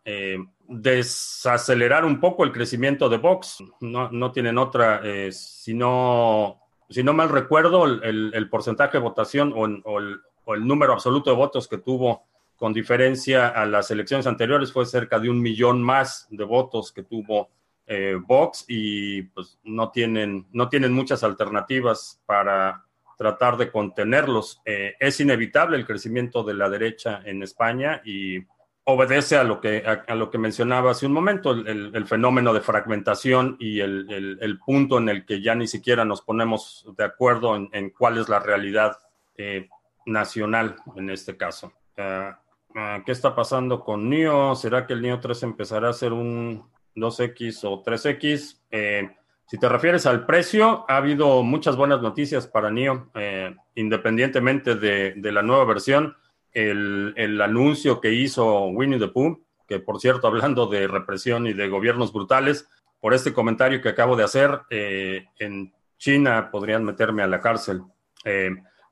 desacelerar 0.68 2.04
un 2.04 2.20
poco 2.20 2.44
el 2.44 2.52
crecimiento 2.52 3.08
de 3.08 3.18
Vox. 3.18 3.58
No, 3.80 4.32
tienen 4.32 4.58
otra, 4.58 5.02
si, 5.30 5.74
no, 5.74 6.60
si 6.88 7.02
no 7.02 7.12
mal 7.12 7.28
recuerdo, 7.28 7.84
el, 7.84 8.48
porcentaje 8.50 8.98
de 8.98 9.02
votación 9.02 9.52
o, 9.54 9.66
el, 9.98 10.20
el 10.46 10.66
número 10.66 10.92
absoluto 10.92 11.30
de 11.30 11.36
votos 11.36 11.68
que 11.68 11.78
tuvo 11.78 12.24
con 12.60 12.74
diferencia 12.74 13.48
a 13.48 13.64
las 13.64 13.90
elecciones 13.90 14.26
anteriores 14.26 14.70
fue 14.70 14.84
cerca 14.84 15.18
de 15.18 15.30
un 15.30 15.40
millón 15.40 15.82
más 15.82 16.26
de 16.28 16.44
votos 16.44 16.92
que 16.92 17.02
tuvo 17.02 17.48
eh, 17.86 18.18
Vox 18.22 18.66
y 18.68 19.22
pues 19.22 19.58
no 19.64 19.90
tienen, 19.90 20.46
no 20.52 20.68
tienen 20.68 20.92
muchas 20.92 21.24
alternativas 21.24 22.20
para 22.26 22.84
tratar 23.20 23.58
de 23.58 23.70
contenerlos. 23.70 24.62
Eh, 24.64 24.94
es 24.98 25.20
inevitable 25.20 25.76
el 25.76 25.84
crecimiento 25.84 26.42
de 26.42 26.54
la 26.54 26.70
derecha 26.70 27.20
en 27.26 27.42
España 27.42 28.00
y 28.02 28.38
obedece 28.84 29.36
a 29.36 29.44
lo 29.44 29.60
que, 29.60 29.84
a, 29.84 30.14
lo 30.14 30.30
que 30.30 30.38
mencionaba 30.38 30.92
hace 30.92 31.04
un 31.04 31.12
momento, 31.12 31.52
el, 31.52 32.06
fenómeno 32.06 32.54
de 32.54 32.62
fragmentación 32.62 33.58
y 33.60 33.80
el, 33.80 34.58
punto 34.64 34.96
en 34.96 35.10
el 35.10 35.26
que 35.26 35.42
ya 35.42 35.54
ni 35.54 35.66
siquiera 35.66 36.02
nos 36.06 36.22
ponemos 36.22 36.86
de 36.96 37.04
acuerdo 37.04 37.56
en, 37.56 37.90
cuál 37.90 38.16
es 38.16 38.30
la 38.30 38.40
realidad 38.40 38.96
eh, 39.36 39.68
nacional 40.06 40.76
en 40.96 41.10
este 41.10 41.36
caso. 41.36 41.74
Ah, 41.98 42.40
ah, 42.74 43.02
¿Qué 43.04 43.12
está 43.12 43.34
pasando 43.34 43.84
con 43.84 44.08
NIO? 44.08 44.54
¿Será 44.54 44.86
que 44.86 44.94
el 44.94 45.02
NIO 45.02 45.20
3 45.20 45.42
empezará 45.42 45.90
a 45.90 45.92
ser 45.92 46.14
un 46.14 46.64
2X 46.96 47.64
o 47.64 47.82
3X? 47.82 48.62
Eh, 48.70 49.10
si 49.50 49.58
te 49.58 49.68
refieres 49.68 50.06
al 50.06 50.26
precio, 50.26 50.84
ha 50.88 50.98
habido 50.98 51.42
muchas 51.42 51.76
buenas 51.76 52.00
noticias 52.00 52.46
para 52.46 52.70
NIO, 52.70 53.10
eh, 53.14 53.54
independientemente 53.74 54.76
de, 54.76 55.32
la 55.32 55.42
nueva 55.42 55.64
versión. 55.64 56.16
El, 56.52 57.40
anuncio 57.40 58.00
que 58.00 58.12
hizo 58.12 58.66
Winnie 58.66 59.00
the 59.00 59.08
Pooh, 59.08 59.42
que 59.66 59.80
por 59.80 60.00
cierto, 60.00 60.26
hablando 60.28 60.66
de 60.66 60.86
represión 60.86 61.46
y 61.46 61.52
de 61.52 61.68
gobiernos 61.68 62.12
brutales, 62.12 62.68
por 63.00 63.14
este 63.14 63.32
comentario 63.32 63.80
que 63.80 63.88
acabo 63.88 64.14
de 64.14 64.24
hacer, 64.24 64.60
eh, 64.70 65.24
en 65.38 65.72
China 65.98 66.50
podrían 66.50 66.84
meterme 66.84 67.22
a 67.22 67.26
la 67.26 67.40
cárcel 67.40 67.82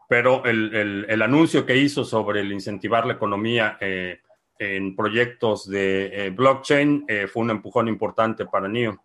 pero 0.09 0.43
el, 0.47 1.23
anuncio 1.23 1.67
que 1.67 1.77
hizo 1.77 2.03
sobre 2.03 2.41
el 2.41 2.51
incentivar 2.51 3.07
la 3.07 3.13
economía 3.13 3.77
eh, 3.79 4.21
en 4.59 4.97
proyectos 4.97 5.69
de 5.69 6.27
eh, 6.27 6.31
blockchain 6.31 7.05
eh, 7.07 7.27
fue 7.31 7.43
un 7.43 7.51
empujón 7.51 7.89
importante 7.89 8.47
para 8.47 8.69
NIO. 8.69 9.01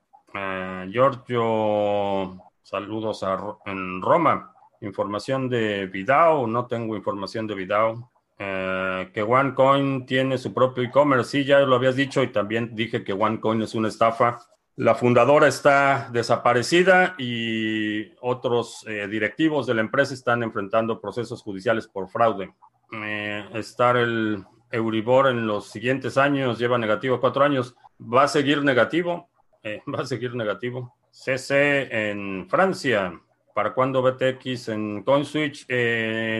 Giorgio, 0.89 2.37
saludos 2.61 3.23
a, 3.23 3.57
en 3.65 4.01
Roma. 4.01 4.53
Información 4.81 5.49
de 5.49 5.87
Vidao, 5.87 6.47
no 6.47 6.65
tengo 6.65 6.95
información 6.95 7.47
de 7.47 7.55
Vidao. 7.55 8.11
que 8.37 9.25
OneCoin 9.25 10.05
tiene 10.05 10.37
su 10.37 10.53
propio 10.53 10.83
e-commerce, 10.83 11.29
sí, 11.29 11.45
ya 11.45 11.59
lo 11.59 11.75
habías 11.75 11.95
dicho 11.95 12.21
y 12.23 12.27
también 12.27 12.75
dije 12.75 13.03
que 13.03 13.13
OneCoin 13.13 13.61
es 13.61 13.75
una 13.75 13.87
estafa. 13.87 14.39
La 14.75 14.95
fundadora 14.95 15.47
está 15.47 16.09
desaparecida 16.11 17.13
y 17.19 18.11
otros 18.21 18.83
eh, 18.87 19.07
directivos 19.07 19.67
de 19.67 19.75
la 19.75 19.81
empresa 19.81 20.15
están 20.15 20.41
enfrentando 20.41 20.99
procesos 20.99 21.43
judiciales 21.43 21.87
por 21.87 22.09
fraude. 22.09 22.55
Eh, 22.91 23.45
estar 23.53 23.97
el 23.97 24.43
Euribor 24.71 25.27
en 25.27 25.45
los 25.45 25.67
siguientes 25.67 26.17
años 26.17 26.57
lleva 26.57 26.79
negativo 26.79 27.19
cuatro 27.19 27.43
años. 27.43 27.75
¿Va 28.01 28.23
a 28.23 28.27
seguir 28.27 28.63
negativo? 28.63 29.29
Eh, 29.63 29.81
va 29.93 30.01
a 30.01 30.05
seguir 30.05 30.35
negativo. 30.35 30.95
CC 31.11 31.87
en 31.91 32.47
Francia. 32.49 33.19
¿Para 33.55 33.73
cuándo 33.73 34.01
BTX 34.01 34.69
en 34.69 35.03
CoinSwitch? 35.03 35.67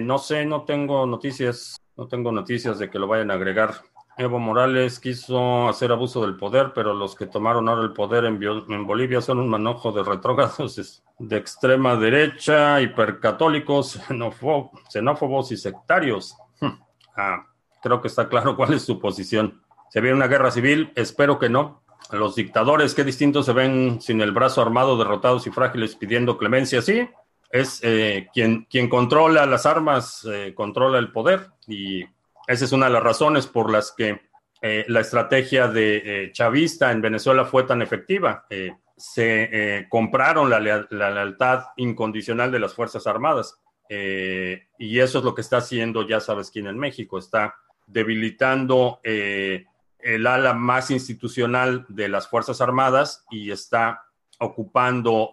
no 0.02 0.18
sé, 0.18 0.46
no 0.46 0.64
tengo 0.64 1.06
noticias. 1.06 1.78
No 1.96 2.08
tengo 2.08 2.32
noticias 2.32 2.80
de 2.80 2.90
que 2.90 2.98
lo 2.98 3.08
vayan 3.08 3.30
a 3.30 3.36
agregar. 3.36 3.76
Evo 4.18 4.38
Morales 4.38 5.00
quiso 5.00 5.68
hacer 5.68 5.92
abuso 5.92 6.22
del 6.22 6.36
poder, 6.36 6.72
pero 6.74 6.94
los 6.94 7.16
que 7.16 7.26
tomaron 7.26 7.68
ahora 7.68 7.82
el 7.82 7.94
poder 7.94 8.26
en, 8.26 8.86
Bolivia 8.86 9.22
son 9.22 9.40
un 9.40 9.50
manojo 9.50 9.92
de 9.92 10.04
retrógrados 10.04 11.04
de 11.20 11.38
extrema 11.38 11.96
derecha, 11.96 12.80
hipercatólicos, 12.82 14.00
xenófobos 14.90 15.52
y 15.52 15.58
sectarios. 15.58 16.36
Hmm. 16.60 16.80
Ah, 17.16 17.48
creo 17.82 18.02
que 18.02 18.08
está 18.08 18.30
claro 18.30 18.56
cuál 18.56 18.74
es 18.74 18.84
su 18.84 19.00
posición. 19.00 19.62
¿Se 19.90 20.02
viene 20.02 20.18
una 20.18 20.28
guerra 20.28 20.52
civil? 20.52 20.92
Espero 20.96 21.40
que 21.40 21.50
no. 21.50 21.83
Los 22.12 22.36
dictadores, 22.36 22.94
qué 22.94 23.04
distintos 23.04 23.46
se 23.46 23.54
ven 23.54 24.02
sin 24.02 24.22
el 24.22 24.32
brazo 24.32 24.62
armado, 24.62 24.98
derrotados 24.98 25.48
y 25.48 25.52
frágiles, 25.52 25.96
pidiendo 25.96 26.38
clemencia. 26.38 26.82
Sí, 26.82 27.08
es 27.54 27.80
eh, 27.84 28.30
quien, 28.34 28.66
quien 28.70 28.90
controla 28.90 29.46
las 29.46 29.68
armas, 29.68 30.28
eh, 30.32 30.54
controla 30.56 30.98
el 30.98 31.12
poder 31.12 31.52
y 31.68 32.04
esa 32.48 32.66
es 32.66 32.72
una 32.72 32.88
de 32.88 32.94
las 32.94 33.04
razones 33.04 33.46
por 33.46 33.72
las 33.72 33.92
que 33.92 34.22
eh, 34.62 34.86
la 34.88 35.02
estrategia 35.02 35.68
de 35.68 36.32
chavista 36.34 36.92
en 36.92 37.02
Venezuela 37.02 37.46
fue 37.46 37.64
tan 37.64 37.82
efectiva. 37.82 38.46
Se 38.98 39.86
compraron 39.90 40.50
la, 40.50 40.60
lealtad 40.60 41.66
incondicional 41.78 42.52
de 42.52 42.60
las 42.60 42.74
Fuerzas 42.74 43.06
Armadas. 43.06 43.60
y 43.90 45.00
eso 45.00 45.20
es 45.20 45.24
lo 45.24 45.36
que 45.36 45.42
está 45.42 45.58
haciendo, 45.58 46.08
ya 46.08 46.20
sabes 46.20 46.50
quién 46.50 46.68
en 46.68 46.78
México, 46.80 47.18
está 47.18 47.56
debilitando 47.86 49.00
el 50.04 50.28
ala 50.28 50.54
más 50.54 50.92
institucional 50.92 51.86
de 51.90 52.10
las 52.10 52.28
Fuerzas 52.28 52.62
Armadas 52.62 53.26
y 53.32 53.52
está 53.52 54.04
ocupando 54.40 55.32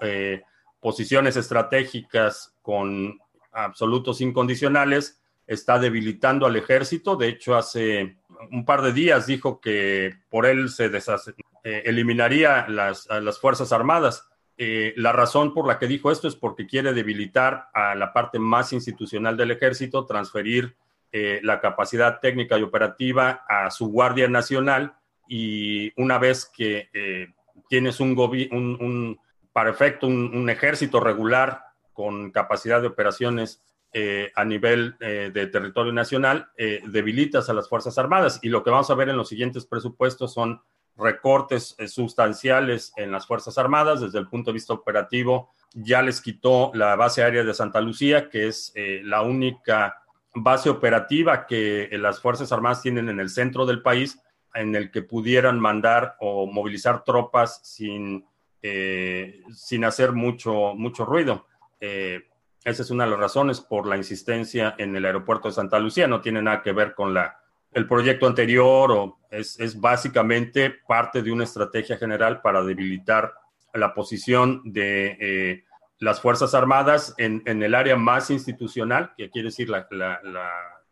posiciones 0.80 1.36
estratégicas 1.36 2.54
con 2.62 3.18
absolutos 3.52 4.20
incondicionales 4.20 5.20
está 5.50 5.80
debilitando 5.80 6.46
al 6.46 6.54
ejército. 6.54 7.16
De 7.16 7.26
hecho, 7.26 7.56
hace 7.56 8.18
un 8.52 8.64
par 8.64 8.82
de 8.82 8.92
días 8.92 9.26
dijo 9.26 9.60
que 9.60 10.14
por 10.30 10.46
él 10.46 10.68
se 10.68 10.86
eh, 10.86 11.82
eliminaría 11.84 12.68
las, 12.68 13.08
las 13.08 13.40
Fuerzas 13.40 13.72
Armadas. 13.72 14.28
Eh, 14.56 14.94
la 14.96 15.10
razón 15.10 15.52
por 15.52 15.66
la 15.66 15.80
que 15.80 15.88
dijo 15.88 16.12
esto 16.12 16.28
es 16.28 16.36
porque 16.36 16.68
quiere 16.68 16.92
debilitar 16.92 17.68
a 17.74 17.96
la 17.96 18.12
parte 18.12 18.38
más 18.38 18.72
institucional 18.72 19.36
del 19.36 19.50
ejército, 19.50 20.06
transferir 20.06 20.76
eh, 21.12 21.40
la 21.42 21.60
capacidad 21.60 22.20
técnica 22.20 22.58
y 22.58 22.62
operativa 22.62 23.44
a 23.48 23.70
su 23.70 23.88
Guardia 23.88 24.28
Nacional 24.28 24.94
y 25.28 25.92
una 26.00 26.18
vez 26.18 26.50
que 26.54 26.88
tienes 27.68 28.00
un, 28.00 28.18
un, 28.18 28.78
un, 28.80 29.20
para 29.52 29.70
efecto 29.70 30.08
un 30.08 30.50
ejército 30.50 30.98
regular 30.98 31.62
con 31.92 32.32
capacidad 32.32 32.80
de 32.80 32.88
operaciones 32.88 33.62
eh, 33.92 34.30
a 34.36 34.44
nivel 34.44 34.94
eh, 35.00 35.32
de 35.34 35.48
territorio 35.48 35.92
nacional, 35.92 36.48
eh, 36.56 36.80
debilitas 36.86 37.50
a 37.50 37.54
las 37.54 37.68
Fuerzas 37.68 37.98
Armadas. 37.98 38.38
Y 38.40 38.48
lo 38.48 38.62
que 38.62 38.70
vamos 38.70 38.88
a 38.88 38.94
ver 38.94 39.08
en 39.08 39.16
los 39.16 39.28
siguientes 39.28 39.66
presupuestos 39.66 40.32
son 40.32 40.62
recortes 40.96 41.74
sustanciales 41.88 42.92
en 42.96 43.10
las 43.10 43.26
Fuerzas 43.26 43.58
Armadas 43.58 44.00
desde 44.00 44.20
el 44.20 44.28
punto 44.28 44.50
de 44.50 44.54
vista 44.54 44.74
operativo. 44.74 45.50
Ya 45.74 46.02
les 46.02 46.20
quitó 46.20 46.70
la 46.72 46.94
base 46.94 47.24
aérea 47.24 47.42
de 47.42 47.52
Santa 47.52 47.80
Lucía, 47.80 48.28
que 48.28 48.46
es 48.46 48.72
la 48.76 49.22
única 49.22 50.02
base 50.34 50.70
operativa 50.70 51.46
que 51.46 51.88
las 51.92 52.20
Fuerzas 52.20 52.52
Armadas 52.52 52.82
tienen 52.82 53.08
en 53.08 53.20
el 53.20 53.30
centro 53.30 53.66
del 53.66 53.82
país, 53.82 54.20
en 54.54 54.75
el 54.75 54.90
que 54.90 55.02
pudieran 55.02 55.60
mandar 55.60 56.16
o 56.20 56.46
movilizar 56.46 57.04
tropas 57.04 57.60
sin, 57.62 58.25
sin 58.60 59.84
hacer 59.84 60.12
mucho, 60.12 60.75
mucho 60.75 61.04
ruido. 61.04 61.46
Esa 62.64 62.82
es 62.82 62.90
una 62.90 63.04
de 63.04 63.10
las 63.10 63.20
razones 63.20 63.60
por 63.60 63.87
la 63.87 63.96
insistencia 63.96 64.75
en 64.76 64.94
el 64.94 65.04
aeropuerto 65.04 65.49
de 65.49 65.54
Santa 65.54 65.78
Lucía. 65.78 66.06
No 66.06 66.20
tiene 66.20 66.42
nada 66.42 66.62
que 66.62 66.72
ver 66.72 66.94
con 66.94 67.14
la, 67.14 67.40
el 67.72 67.87
proyecto 67.87 68.26
anterior 68.26 68.92
o 68.92 69.18
es, 69.30 69.80
básicamente 69.80 70.70
parte 70.87 71.22
de 71.22 71.32
una 71.32 71.44
estrategia 71.44 71.96
general 71.96 72.42
para 72.42 72.62
debilitar 72.62 73.32
la 73.72 73.94
posición 73.94 74.60
de 74.64 75.16
eh, 75.20 75.64
las 76.00 76.21
Fuerzas 76.21 76.54
Armadas 76.54 77.14
en, 77.19 77.42
el 77.45 77.75
área 77.75 77.95
más 77.95 78.30
institucional, 78.30 79.12
que 79.16 79.30
quiere 79.30 79.49
decir 79.49 79.71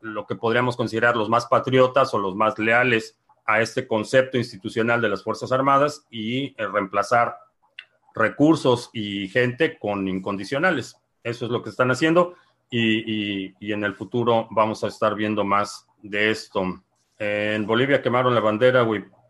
lo 0.00 0.27
que 0.27 0.37
podríamos 0.37 0.77
considerar 0.77 1.17
los 1.17 1.31
más 1.31 1.47
patriotas 1.47 2.12
o 2.12 2.19
los 2.19 2.37
más 2.37 2.59
leales 2.59 3.19
a 3.47 3.62
este 3.62 3.87
concepto 3.87 4.37
institucional 4.37 5.00
de 5.00 5.09
las 5.09 5.25
Fuerzas 5.25 5.50
Armadas 5.50 6.07
y 6.11 6.55
eh, 6.61 6.67
reemplazar 6.71 7.38
recursos 8.15 8.91
y 8.93 9.29
gente 9.29 9.79
con 9.79 10.07
incondicionales. 10.07 10.97
Eso 11.25 11.47
es 11.47 11.50
lo 11.50 11.62
que 11.62 11.71
están 11.71 11.91
haciendo. 11.91 12.35
y, 12.71 13.55
y, 13.59 13.73
en 13.73 13.83
el 13.83 13.95
futuro 13.95 14.47
vamos 14.50 14.85
a 14.85 14.88
estar 14.88 15.15
viendo 15.15 15.43
más 15.43 15.88
de 16.03 16.31
esto. 16.31 16.83
En 17.19 17.67
Bolivia 17.67 18.03
quemaron 18.03 18.35
la 18.35 18.41
bandera 18.41 18.83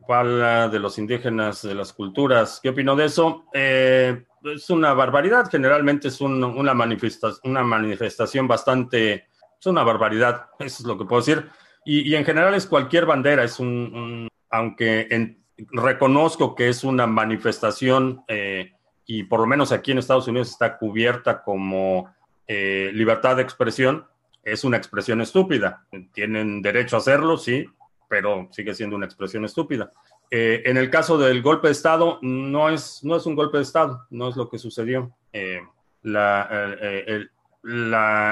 huipala 0.08 0.68
de 0.68 0.78
los 0.78 0.98
indígenas, 0.98 1.62
de 1.62 1.74
las 1.74 1.92
culturas. 1.92 2.60
¿Qué 2.62 2.70
opino 2.70 2.96
de 2.96 3.04
eso? 3.04 3.44
Eh, 3.52 4.24
es 4.44 4.70
una 4.70 4.94
barbaridad. 4.94 5.48
Generalmente 5.50 6.08
es 6.08 6.20
una, 6.20 6.74
manifestación, 6.74 7.50
una 7.50 7.62
manifestación 7.62 8.48
bastante... 8.48 9.26
Es 9.60 9.66
una 9.66 9.82
barbaridad, 9.82 10.46
eso 10.60 10.82
es 10.82 10.84
lo 10.86 10.96
que 10.96 11.04
puedo 11.04 11.20
decir. 11.20 11.48
Y, 11.84 12.14
en 12.14 12.24
general 12.24 12.54
es 12.54 12.66
cualquier 12.66 13.06
bandera, 13.06 13.44
es 13.44 13.58
un... 13.58 14.28
aunque 14.50 15.36
reconozco 15.72 16.54
que 16.54 16.68
es 16.68 16.84
una 16.84 17.06
manifestación 17.06 18.22
eh, 18.28 18.72
y 19.04 19.24
por 19.24 19.40
lo 19.40 19.46
menos 19.46 19.72
aquí 19.72 19.90
en 19.90 19.98
Estados 19.98 20.28
Unidos 20.28 20.50
está 20.50 20.78
cubierta 20.78 21.42
como 21.42 22.14
eh, 22.46 22.90
libertad 22.94 23.36
de 23.36 23.42
expresión, 23.42 24.06
es 24.44 24.62
una 24.64 24.76
expresión 24.76 25.20
estúpida. 25.20 25.86
Tienen 26.12 26.62
derecho 26.62 26.96
a 26.96 27.00
hacerlo, 27.00 27.36
sí, 27.36 27.66
pero 28.08 28.48
sigue 28.50 28.74
siendo 28.74 28.96
una 28.96 29.06
expresión 29.06 29.44
estúpida. 29.44 29.92
Eh, 30.30 30.62
en 30.64 30.76
el 30.76 30.90
caso 30.90 31.18
del 31.18 31.42
golpe 31.42 31.68
de 31.68 31.72
Estado, 31.72 32.18
no 32.22 32.68
es, 32.68 33.00
no 33.02 33.16
es 33.16 33.26
un 33.26 33.34
golpe 33.34 33.58
de 33.58 33.62
Estado, 33.62 34.06
no 34.10 34.28
es 34.28 34.36
lo 34.36 34.48
que 34.48 34.58
sucedió. 34.58 35.12
Eh, 35.32 35.60
el, 36.02 37.30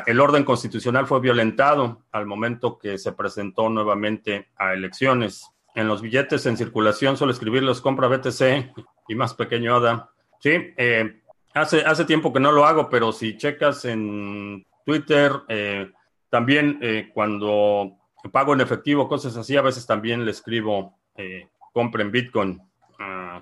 el, 0.06 0.21
orden 0.21 0.45
constitucional 0.45 1.06
fue 1.06 1.21
violentado 1.21 2.02
al 2.12 2.26
momento 2.26 2.78
que 2.78 2.99
se 2.99 3.12
presentó 3.12 3.68
nuevamente 3.68 4.49
a 4.56 4.73
elecciones. 4.73 5.50
En 5.75 5.88
los 5.88 6.00
billetes 6.00 6.47
en 6.47 6.56
circulación 6.56 7.16
solo 7.16 7.33
escribir 7.33 7.62
los 7.62 7.83
compra 7.83 8.09
BTC 8.09 8.73
y 9.09 9.14
más 9.14 9.35
pequeño 9.35 9.76
ADA. 9.76 10.11
Sí, 10.40 10.73
eh, 10.76 11.21
Hace, 11.56 11.80
hace 11.87 12.04
tiempo 12.04 12.35
que 12.35 12.40
no 12.40 12.52
lo 12.52 12.66
hago, 12.66 12.90
pero 12.90 13.12
si 13.12 13.38
checas 13.38 13.87
en 13.87 14.66
Twitter, 14.85 15.33
eh, 15.49 15.90
también 16.28 16.78
eh, 16.83 17.11
cuando 17.14 17.97
pago 18.30 18.54
en 18.54 18.61
efectivo, 18.61 19.09
cosas 19.09 19.37
así, 19.37 19.56
a 19.56 19.62
veces 19.62 19.87
también 19.87 20.25
le 20.25 20.30
escribo, 20.30 20.95
eh, 21.16 21.49
compren 21.73 22.11
Bitcoin. 22.11 22.62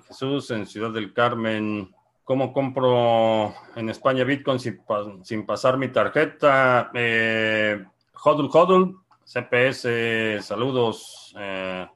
Jesús 0.07 0.51
en 0.51 0.65
Ciudad 0.65 0.91
del 0.91 1.13
Carmen, 1.13 1.93
¿cómo 2.25 2.51
compro 2.51 3.53
en 3.75 3.89
España 3.89 4.25
Bitcoin 4.25 4.59
sin, 4.59 5.45
pasar 5.45 5.77
mi 5.77 5.87
tarjeta? 5.87 6.91
Eh, 6.93 7.85
hodl 8.21 8.95
CPS, 9.23 10.41
saludos. 10.41 11.33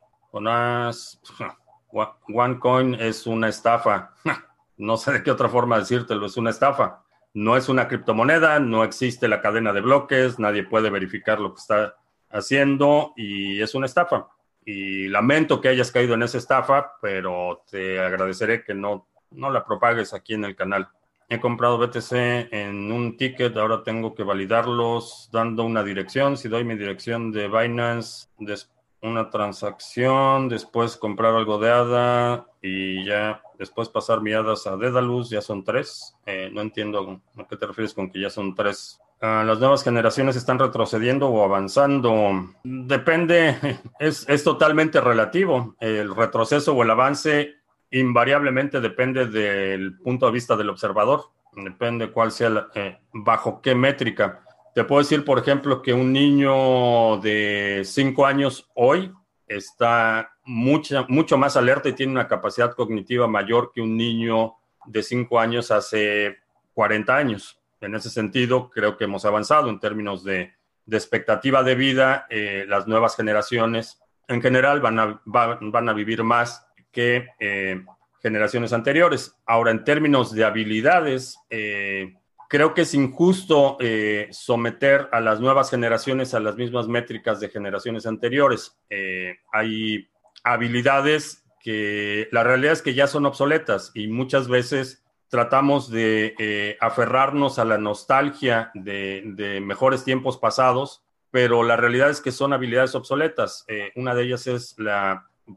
OneCoin 1.91 2.96
es 2.96 3.27
una 3.27 3.50
estafa. 3.50 4.13
no 4.77 4.98
sé 4.98 5.13
de 5.13 5.24
qué 5.24 5.31
otra 5.31 5.50
forma 5.50 5.79
decírtelo, 5.79 6.25
es 6.25 6.38
una 6.38 6.50
estafa. 6.50 7.03
No 7.34 7.55
es 7.55 7.69
una 7.69 7.88
criptomoneda, 7.88 8.60
no 8.60 8.84
existe 8.84 9.27
la 9.27 9.41
cadena 9.41 9.72
de 9.72 9.81
bloques, 9.81 10.39
nadie 10.39 10.63
puede 10.63 10.89
verificar 10.89 11.39
lo 11.39 11.53
que 11.53 11.60
está 11.60 11.96
haciendo 12.29 13.13
y 13.15 13.62
es 13.62 13.75
una 13.75 13.86
estafa. 13.86 14.27
Y 14.65 15.07
lamento 15.07 15.62
que 15.62 15.69
hayas 15.69 15.91
caído 15.91 16.13
en 16.13 16.24
esa 16.24 16.38
estafa, 16.38 16.93
pero 17.01 17.63
te 17.69 18.00
agradeceré 18.00 18.63
que 18.63 18.74
no, 18.74 19.07
no 19.31 19.50
la 19.50 19.65
propagues 19.65 20.13
aquí 20.13 20.33
en 20.33 20.45
el 20.45 20.55
canal. 20.55 20.89
He 21.31 21.39
comprado 21.39 21.77
BTC 21.77 22.12
en 22.51 22.91
un 22.91 23.15
ticket, 23.15 23.55
ahora 23.55 23.83
tengo 23.83 24.15
que 24.15 24.24
validarlos 24.24 25.29
dando 25.31 25.63
una 25.63 25.83
dirección. 25.83 26.38
Si 26.38 26.50
doy 26.50 26.63
mi 26.63 26.75
dirección 26.75 27.31
de 27.31 27.48
Binance, 27.48 28.27
una 29.01 29.29
transacción, 29.29 30.50
después 30.50 30.98
comprar 30.98 31.36
algo 31.36 31.59
de 31.59 31.69
ADA 31.69 32.48
y 32.62 33.05
ya 33.05 33.41
después 33.59 33.89
pasar 33.89 34.21
miradas 34.21 34.67
a 34.67 34.75
Dedalus, 34.75 35.29
ya 35.29 35.41
son 35.41 35.63
tres. 35.63 36.15
Eh, 36.25 36.50
no 36.51 36.62
entiendo 36.62 37.21
a 37.38 37.48
qué 37.48 37.55
te 37.55 37.67
refieres 37.67 37.93
con 37.93 38.09
que 38.12 38.21
ya 38.21 38.29
son 38.29 38.55
tres. 38.55 39.00
Ah, 39.21 39.43
las 39.45 39.59
nuevas 39.59 39.83
generaciones 39.83 40.35
están 40.35 40.59
retrocediendo 40.59 41.27
o 41.27 41.43
avanzando. 41.43 42.53
Depende, 42.63 43.55
es, 43.99 44.27
es, 44.29 44.43
totalmente 44.43 45.01
relativo. 45.01 45.75
El 45.79 46.15
retroceso 46.15 46.73
o 46.73 46.84
el 46.84 46.89
avance 46.89 47.55
invariablemente 47.91 48.79
depende 48.79 49.27
del 49.27 49.97
punto 49.99 50.27
de 50.27 50.32
vista 50.32 50.55
del 50.55 50.69
observador. 50.69 51.25
Depende 51.53 52.12
cuál 52.12 52.32
sea, 52.32 52.67
eh, 52.75 52.99
bajo 53.12 53.62
qué 53.62 53.75
métrica. 53.75 54.41
Te 54.73 54.84
puedo 54.84 55.01
decir, 55.01 55.25
por 55.25 55.39
ejemplo, 55.39 55.82
que 55.82 55.93
un 55.93 56.13
niño 56.13 57.17
de 57.17 57.82
cinco 57.84 58.25
años 58.25 58.69
hoy 58.75 59.12
está 59.47 60.32
mucho, 60.45 61.05
mucho 61.10 61.38
más 61.38 61.58
alerta 61.58 61.89
y 61.89 61.93
tiene 61.93 62.13
una 62.13 62.27
capacidad 62.27 62.73
cognitiva 62.73 63.27
mayor 63.27 63.71
que 63.73 63.82
un 63.82 63.97
niño 63.97 64.53
de 64.86 65.03
5 65.03 65.39
años 65.39 65.71
hace 65.71 66.38
40 66.73 67.15
años. 67.15 67.59
En 67.82 67.96
ese 67.96 68.10
sentido, 68.10 68.70
creo 68.70 68.98
que 68.98 69.06
hemos 69.06 69.26
avanzado 69.26 69.70
en 69.70 69.80
términos 69.80 70.24
de, 70.24 70.54
expectativa 70.92 71.63
de 71.63 71.76
vida. 71.76 72.26
Eh, 72.30 72.65
las 72.68 72.88
nuevas 72.88 73.15
generaciones 73.15 74.02
en 74.28 74.42
general 74.42 74.80
van 74.80 75.00
a, 75.00 75.22
van 75.26 75.89
a 75.89 75.94
vivir 75.94 76.24
más 76.24 76.65
que 76.92 77.28
eh, 77.39 77.84
generaciones 78.22 78.74
anteriores. 78.74 79.36
Ahora, 79.46 79.72
en 79.72 79.84
términos 79.84 80.34
de 80.34 80.46
habilidades, 80.46 81.38
eh, 81.50 82.13
creo 82.48 82.74
que 82.74 82.82
es 82.82 82.94
injusto 82.94 83.78
eh, 83.80 84.28
someter 84.32 85.10
a 85.12 85.20
las 85.20 85.39
nuevas 85.39 85.70
generaciones 85.70 86.34
a 86.34 86.39
las 86.39 86.56
mismas 86.56 86.88
métricas 86.88 87.39
de 87.39 87.50
generaciones 87.50 88.06
anteriores. 88.06 88.78
Hay 89.52 90.10
habilidades 90.44 91.44
que 91.62 92.28
la 92.32 92.44
realidad 92.44 92.74
es 92.74 92.82
que 92.82 92.94
ya 92.94 93.08
son 93.08 93.26
obsoletas 93.26 93.92
y 93.94 94.08
muchas 94.08 94.48
veces 94.48 95.04
tratamos 95.30 95.89
de 95.89 96.36
eh, 96.38 96.78
aferrarnos 96.82 97.60
a 97.60 97.65
la 97.65 97.78
nostalgia 97.78 98.72
de, 98.74 99.62
mejores 99.63 100.04
tiempos 100.04 100.38
pasados, 100.38 101.04
pero 101.32 101.63
la 101.63 101.78
realidad 101.78 102.10
es 102.10 102.22
que 102.22 102.32
son 102.32 102.54
habilidades 102.54 102.96
obsoletas. 102.96 103.65
una 103.96 104.15
de 104.15 104.24
ellas 104.24 104.48
es 104.48 104.76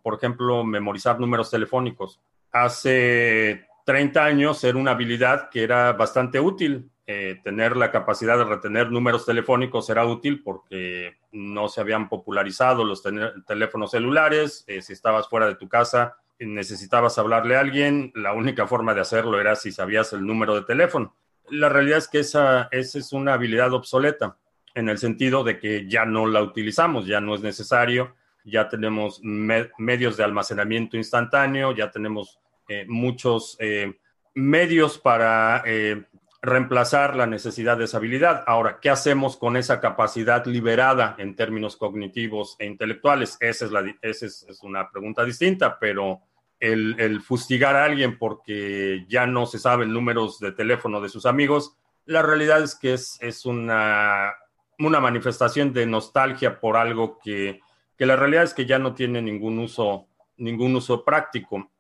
por 0.03 0.15
ejemplo, 0.15 0.65
memorizar 0.65 1.19
números 1.21 1.51
telefónicos. 1.51 2.21
Hace 2.51 3.67
30 3.85 4.25
años 4.25 4.63
era 4.65 4.79
una 4.79 4.93
habilidad 4.93 5.51
que 5.51 5.63
era 5.63 5.93
bastante 5.93 6.41
útil. 6.41 6.91
Eh, 7.05 7.41
tener 7.43 7.77
la 7.77 7.91
capacidad 7.91 8.39
de 8.39 8.45
retener 8.45 8.91
números 8.91 9.27
telefónicos 9.27 9.91
era 9.91 10.07
útil 10.07 10.43
porque 10.43 11.17
no 11.33 11.69
se 11.69 11.81
habían 11.81 12.09
popularizado 12.09 12.85
los 12.85 13.03
teléfonos 13.47 13.91
celulares. 13.91 14.65
Eh, 14.67 14.83
si 14.83 14.93
estabas 14.93 15.29
fuera 15.29 15.47
de 15.47 15.57
tu 15.57 15.69
casa 15.69 16.17
necesitabas 16.47 17.19
hablarle 17.19 17.57
a 17.57 17.61
alguien, 17.61 18.13
la 18.15 18.33
única 18.33 18.67
forma 18.67 18.95
de 18.95 19.01
hacerlo 19.01 19.41
era 19.41 19.57
si 19.57 19.73
sabías 19.73 20.13
el 20.13 20.27
número 20.27 20.55
de 20.55 20.63
teléfono. 20.63 21.17
La 21.51 21.69
realidad 21.69 21.99
es 21.99 22.09
que 22.09 22.21
esa, 22.21 22.69
esa 22.71 22.99
es 22.99 23.13
una 23.13 23.35
habilidad 23.35 23.73
obsoleta 23.73 24.37
en 24.75 24.89
el 24.89 24.99
sentido 24.99 25.45
de 25.45 25.59
que 25.59 25.89
ya 25.89 26.05
no 26.05 26.27
la 26.27 26.43
utilizamos, 26.43 27.07
ya 27.07 27.21
no 27.21 27.35
es 27.35 27.43
necesario, 27.43 28.15
ya 28.45 28.69
tenemos 28.69 29.21
medios 29.23 30.17
de 30.17 30.25
almacenamiento 30.25 30.97
instantáneo, 30.97 31.75
ya 31.75 31.91
tenemos 31.91 32.41
eh, 32.69 32.85
muchos 32.89 33.57
eh, 33.61 33.99
medios 34.35 34.99
para 34.99 35.63
eh, 35.67 36.05
reemplazar 36.41 37.15
la 37.15 37.27
necesidad 37.27 37.77
de 37.77 37.85
esa 37.85 37.99
habilidad. 37.99 38.43
Ahora, 38.47 38.79
¿qué 38.81 38.91
hacemos 38.91 39.37
con 39.37 39.57
esa 39.57 39.81
capacidad 39.81 40.45
liberada 40.47 41.15
en 41.19 41.37
términos 41.37 41.77
cognitivos 41.77 42.57
e 42.59 42.67
intelectuales? 42.67 43.37
Esa 43.41 43.67
es, 43.67 43.71
la, 43.71 43.85
es, 44.03 44.47
una 44.63 44.91
pregunta 44.91 45.25
distinta, 45.25 45.79
pero 45.79 46.21
el, 46.63 47.21
fustigar 47.21 47.77
a 47.77 47.85
alguien 47.85 48.19
porque 48.19 49.05
ya 49.09 49.27
no 49.27 49.47
se 49.47 49.59
sabe 49.59 49.85
el 49.85 49.93
número 49.93 50.29
de 50.41 50.53
teléfono 50.53 51.01
de 51.01 51.09
sus 51.09 51.27
amigos, 51.27 51.77
la 52.07 52.23
realidad 52.23 52.63
es 52.63 52.75
que 52.75 52.95
es, 52.95 53.19
es 53.21 53.45
una, 53.45 54.35
una 54.79 55.01
manifestación 55.01 55.73
de 55.73 55.87
nostalgia 55.87 56.61
por 56.61 56.77
algo 56.77 57.19
que, 57.23 57.61
que, 57.97 58.07
la 58.07 58.17
realidad 58.17 58.45
es 58.45 58.55
que 58.55 58.67
ya 58.67 58.79
no 58.79 58.95
tiene 58.95 59.21
ningún 59.21 59.59
uso, 59.59 60.07
ningún 60.37 60.75
uso 60.75 61.05
práctico. 61.05 61.71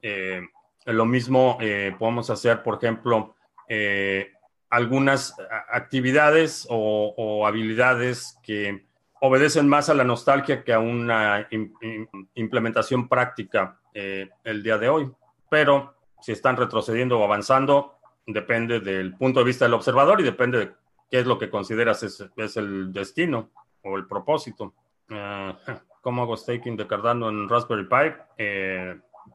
Lo 0.87 1.05
mismo 1.05 1.59
eh, 1.61 1.95
podemos 1.99 2.29
hacer, 2.31 2.62
por 2.62 2.77
ejemplo, 2.77 3.37
eh, 3.68 4.33
algunas 4.68 5.37
actividades 5.71 6.66
o, 6.68 7.47
habilidades 7.47 8.38
que 8.42 8.87
obedecen 9.25 9.69
más 9.69 9.89
a 9.89 9.95
la 9.95 10.03
nostalgia 10.03 10.65
que 10.65 10.73
a 10.73 10.81
una 10.81 11.49
implementación 12.35 13.09
práctica 13.09 13.79
eh, 13.95 14.29
el 14.43 14.65
día 14.65 14.79
de 14.79 14.89
hoy. 14.89 15.13
Pero 15.49 15.95
si 16.21 16.33
están 16.33 16.57
retrocediendo 16.57 17.21
o 17.21 17.25
avanzando, 17.25 17.99
depende 18.27 18.81
del 18.81 19.15
punto 19.15 19.39
de 19.39 19.47
vista 19.47 19.65
del 19.65 19.75
observador 19.75 20.21
y 20.21 20.25
depende 20.25 20.59
de 20.59 20.73
qué 21.09 21.21
es 21.21 21.27
lo 21.27 21.39
que 21.39 21.51
consideras 21.51 22.03
es, 22.03 22.57
el 22.57 22.93
destino 22.93 23.51
o 23.85 23.97
el 23.97 24.09
propósito. 24.09 24.75
¿Cómo 26.01 26.23
hago 26.23 26.37
staking 26.37 26.77
de 26.77 26.89
Cardano 26.89 27.29
en 27.29 27.49
Raspberry 27.49 27.87
Pi? 27.87 28.43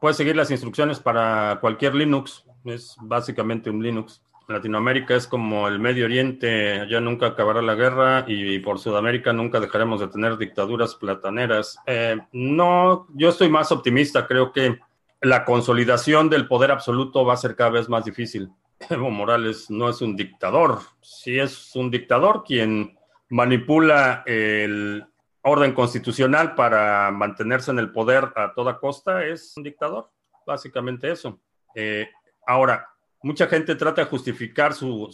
puedes 0.02 0.18
seguir 0.18 0.36
las 0.36 0.50
instrucciones 0.50 1.00
para 1.00 1.58
cualquier 1.62 1.94
Linux. 1.94 2.44
Es 2.66 2.94
básicamente 3.00 3.70
un 3.70 3.82
Linux. 3.82 4.22
Latinoamérica 4.48 5.14
es 5.14 5.26
como 5.26 5.68
el 5.68 5.78
Medio 5.78 6.06
Oriente, 6.06 6.86
ya 6.88 7.00
nunca 7.00 7.26
acabará 7.26 7.60
la 7.60 7.74
guerra 7.74 8.24
y 8.26 8.58
por 8.60 8.78
Sudamérica 8.78 9.32
nunca 9.32 9.60
dejaremos 9.60 10.00
de 10.00 10.08
tener 10.08 10.38
dictaduras 10.38 10.94
plataneras. 10.94 11.78
Eh, 11.86 12.18
no, 12.32 13.06
yo 13.14 13.28
estoy 13.28 13.50
más 13.50 13.70
optimista, 13.72 14.26
creo 14.26 14.50
que 14.50 14.78
la 15.20 15.44
consolidación 15.44 16.30
del 16.30 16.48
poder 16.48 16.70
absoluto 16.70 17.26
va 17.26 17.34
a 17.34 17.38
ser 17.38 17.56
cada 17.56 17.70
vez 17.70 17.90
más 17.90 18.06
difícil. 18.06 18.50
Evo 18.88 19.10
Morales 19.10 19.68
no 19.70 19.90
es 19.90 20.00
un 20.00 20.16
dictador. 20.16 20.80
Si 21.02 21.38
es 21.38 21.76
un 21.76 21.90
dictador 21.90 22.42
quien 22.42 22.96
manipula 23.28 24.22
el 24.24 25.04
orden 25.42 25.72
constitucional 25.72 26.54
para 26.54 27.10
mantenerse 27.10 27.70
en 27.70 27.80
el 27.80 27.92
poder 27.92 28.32
a 28.34 28.54
toda 28.54 28.78
costa, 28.78 29.24
es 29.26 29.54
un 29.56 29.62
dictador. 29.62 30.10
Básicamente 30.46 31.10
eso. 31.10 31.38
Eh, 31.74 32.08
ahora, 32.46 32.88
mucha 33.22 33.46
gente 33.46 33.74
trata 33.74 34.02
de 34.02 34.08
justificar 34.08 34.74
su, 34.74 35.10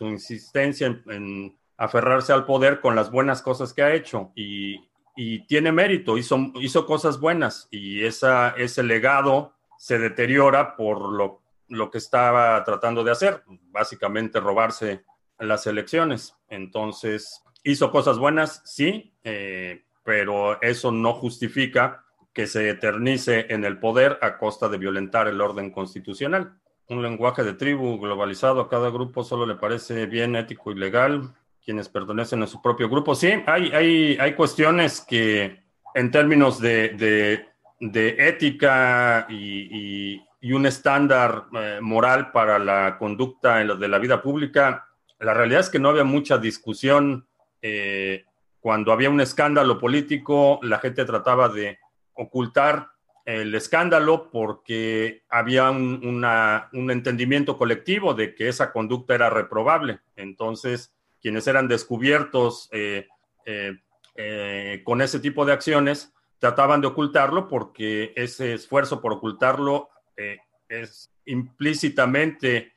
insistencia 0.00 0.86
en, 1.06 1.56
aferrarse 1.76 2.32
al 2.32 2.46
poder 2.46 2.80
con 2.80 2.94
las 2.94 3.10
buenas 3.10 3.42
cosas 3.42 3.72
que 3.72 3.82
ha 3.82 3.94
hecho 3.94 4.32
y, 4.34 4.80
tiene 5.46 5.70
mérito, 5.70 6.18
hizo, 6.18 6.36
hizo 6.56 6.86
cosas 6.86 7.20
buenas 7.20 7.68
y 7.70 8.04
esa, 8.04 8.50
ese 8.50 8.82
legado 8.82 9.54
se 9.78 9.96
deteriora 9.96 10.74
por 10.74 11.12
lo, 11.12 11.40
lo 11.68 11.88
que 11.88 11.98
estaba 11.98 12.64
tratando 12.64 13.04
de 13.04 13.12
hacer, 13.12 13.44
básicamente 13.70 14.40
robarse 14.40 15.04
las 15.38 15.68
elecciones. 15.68 16.36
Entonces, 16.48 17.44
hizo 17.62 17.92
cosas 17.92 18.18
buenas, 18.18 18.60
sí, 18.64 19.14
eh, 19.22 19.84
pero 20.02 20.60
eso 20.60 20.90
no 20.90 21.14
justifica 21.14 22.04
que 22.32 22.48
se 22.48 22.68
eternice 22.68 23.46
en 23.50 23.64
el 23.64 23.78
poder 23.78 24.18
a 24.20 24.36
costa 24.38 24.68
de 24.68 24.78
violentar 24.78 25.28
el 25.28 25.40
orden 25.40 25.70
constitucional 25.70 26.58
un 26.88 27.02
lenguaje 27.02 27.42
de 27.42 27.54
tribu 27.54 27.98
globalizado 27.98 28.60
a 28.60 28.68
cada 28.68 28.90
grupo 28.90 29.24
solo 29.24 29.46
le 29.46 29.54
parece 29.54 30.06
bien 30.06 30.36
ético 30.36 30.70
y 30.70 30.74
legal, 30.74 31.34
quienes 31.64 31.88
pertenecen 31.88 32.42
a 32.42 32.46
su 32.46 32.60
propio 32.60 32.88
grupo. 32.88 33.14
Sí, 33.14 33.32
hay, 33.46 33.70
hay, 33.72 34.18
hay 34.20 34.34
cuestiones 34.34 35.00
que 35.00 35.64
en 35.94 36.10
términos 36.10 36.60
de, 36.60 37.46
ética 37.80 39.26
y, 39.30 40.20
un 40.52 40.66
estándar 40.66 41.46
eh, 41.54 41.78
moral 41.80 42.30
para 42.30 42.58
la 42.58 42.98
conducta 42.98 43.62
en 43.62 43.68
lo 43.68 43.76
de 43.76 43.88
la 43.88 43.98
vida 43.98 44.20
pública, 44.20 44.86
la 45.18 45.32
realidad 45.32 45.60
es 45.60 45.70
que 45.70 45.78
no 45.78 45.88
había 45.88 46.04
mucha 46.04 46.36
discusión. 46.36 47.26
Eh, 47.62 48.24
cuando 48.60 48.92
había 48.92 49.08
un 49.08 49.22
escándalo 49.22 49.78
político, 49.78 50.60
la 50.62 50.78
gente 50.78 51.06
trataba 51.06 51.48
de 51.48 51.78
ocultar 52.12 52.88
el 53.24 53.54
escándalo 53.54 54.30
porque 54.30 55.24
había 55.28 55.70
un, 55.70 56.24
entendimiento 56.90 57.56
colectivo 57.56 58.14
de 58.14 58.34
que 58.34 58.48
esa 58.48 58.72
conducta 58.72 59.14
era 59.14 59.30
reprobable. 59.30 60.00
Entonces, 60.16 60.92
quienes 61.20 61.46
eran 61.46 61.68
descubiertos 61.68 62.68
eh, 62.72 63.08
eh, 63.46 63.78
eh, 64.16 64.82
con 64.84 65.00
ese 65.00 65.20
tipo 65.20 65.46
de 65.46 65.54
acciones 65.54 66.12
trataban 66.38 66.82
de 66.82 66.88
ocultarlo 66.88 67.48
porque 67.48 68.12
ese 68.16 68.54
esfuerzo 68.54 69.00
por 69.00 69.14
ocultarlo 69.14 69.88
es 70.68 71.10
implícitamente 71.24 72.74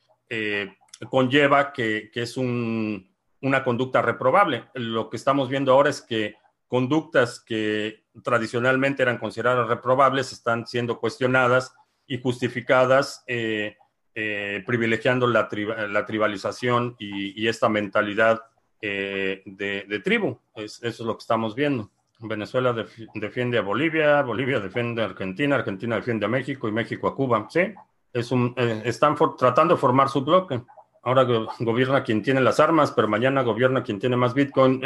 conlleva 1.10 1.74
que, 1.74 2.10
es 2.14 2.38
una 2.38 3.64
conducta 3.66 4.02
reprobable. 4.02 4.64
Lo 4.74 5.10
que 5.10 5.18
estamos 5.18 5.50
viendo 5.50 5.74
ahora 5.74 5.90
es 5.90 6.02
que 6.02 6.36
conductas 6.68 7.40
que 7.40 8.04
tradicionalmente 8.24 9.04
eran 9.04 9.18
consideradas 9.18 9.68
reprobables 9.68 10.32
están 10.32 10.68
siendo 10.68 11.00
cuestionadas 11.00 11.74
y 12.08 12.22
justificadas, 12.22 13.24
eh, 13.28 13.78
eh, 14.16 14.64
privilegiando 14.66 15.28
la, 15.28 15.48
tribalización 15.48 16.96
y, 16.98 17.48
esta 17.48 17.70
mentalidad 17.70 18.42
eh, 18.82 19.44
de, 19.46 20.02
tribu. 20.04 20.40
eso 20.56 20.88
es 20.88 21.00
lo 21.00 21.16
que 21.16 21.22
estamos 21.22 21.56
viendo. 21.56 21.92
Venezuela 22.20 22.76
defiende 23.14 23.60
a 23.60 23.62
Bolivia, 23.62 24.24
Bolivia 24.24 24.60
defiende 24.60 25.04
a 25.04 25.06
Argentina, 25.06 25.56
Argentina 25.56 25.98
defiende 25.98 26.26
a 26.26 26.30
México 26.30 26.68
y 26.68 26.72
México 26.72 27.08
a 27.08 27.16
Cuba. 27.16 27.46
Sí, 27.50 27.62
es 28.12 28.32
un, 28.32 28.56
están 28.58 29.16
tratando 29.38 29.76
de 29.76 29.80
formar 29.80 30.10
su 30.10 30.24
bloque. 30.24 30.62
Ahora 31.04 31.24
gobierna 31.60 32.04
quien 32.04 32.24
tiene 32.24 32.42
las 32.42 32.60
armas, 32.60 32.92
pero 32.92 33.08
mañana 33.08 33.44
gobierna 33.44 33.84
quien 33.84 34.00
tiene 34.00 34.18
más 34.18 34.34
Bitcoin. 34.34 34.82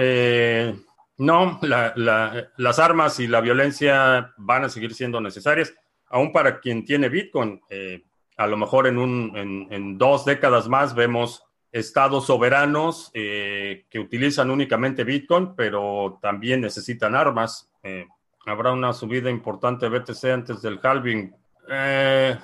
No, 1.22 1.60
las 1.62 2.80
armas 2.80 3.20
y 3.20 3.28
la 3.28 3.42
violencia 3.42 4.34
van 4.38 4.64
a 4.64 4.70
seguir 4.70 4.96
siendo 4.96 5.22
necesarias, 5.22 5.72
aún 6.08 6.32
para 6.32 6.60
quien 6.60 6.84
tiene 6.84 7.10
Bitcoin. 7.10 7.62
Eh, 7.70 8.06
a 8.38 8.48
lo 8.48 8.58
mejor 8.58 8.88
en, 8.88 8.98
un, 8.98 9.68
en, 9.70 9.98
dos 10.00 10.26
décadas 10.26 10.68
más 10.68 10.96
vemos 10.96 11.44
estados 11.72 12.26
soberanos 12.26 13.12
eh, 13.14 13.86
que 13.92 14.00
utilizan 14.00 14.50
únicamente 14.50 15.04
Bitcoin, 15.04 15.54
pero 15.56 16.18
también 16.24 16.60
necesitan 16.60 17.14
armas. 17.14 17.70
Eh, 17.84 18.08
habrá 18.48 18.72
una 18.72 18.92
subida 18.92 19.30
importante 19.30 19.88
de 19.88 20.00
BTC 20.00 20.26
antes 20.26 20.64
del 20.64 20.80
halving. 20.82 21.36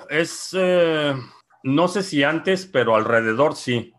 es, 0.08 0.56
no 1.64 1.88
sé 1.88 2.02
si 2.04 2.22
antes, 2.22 2.64
pero 2.64 2.94
alrededor 2.94 3.56
sí. 3.56 3.92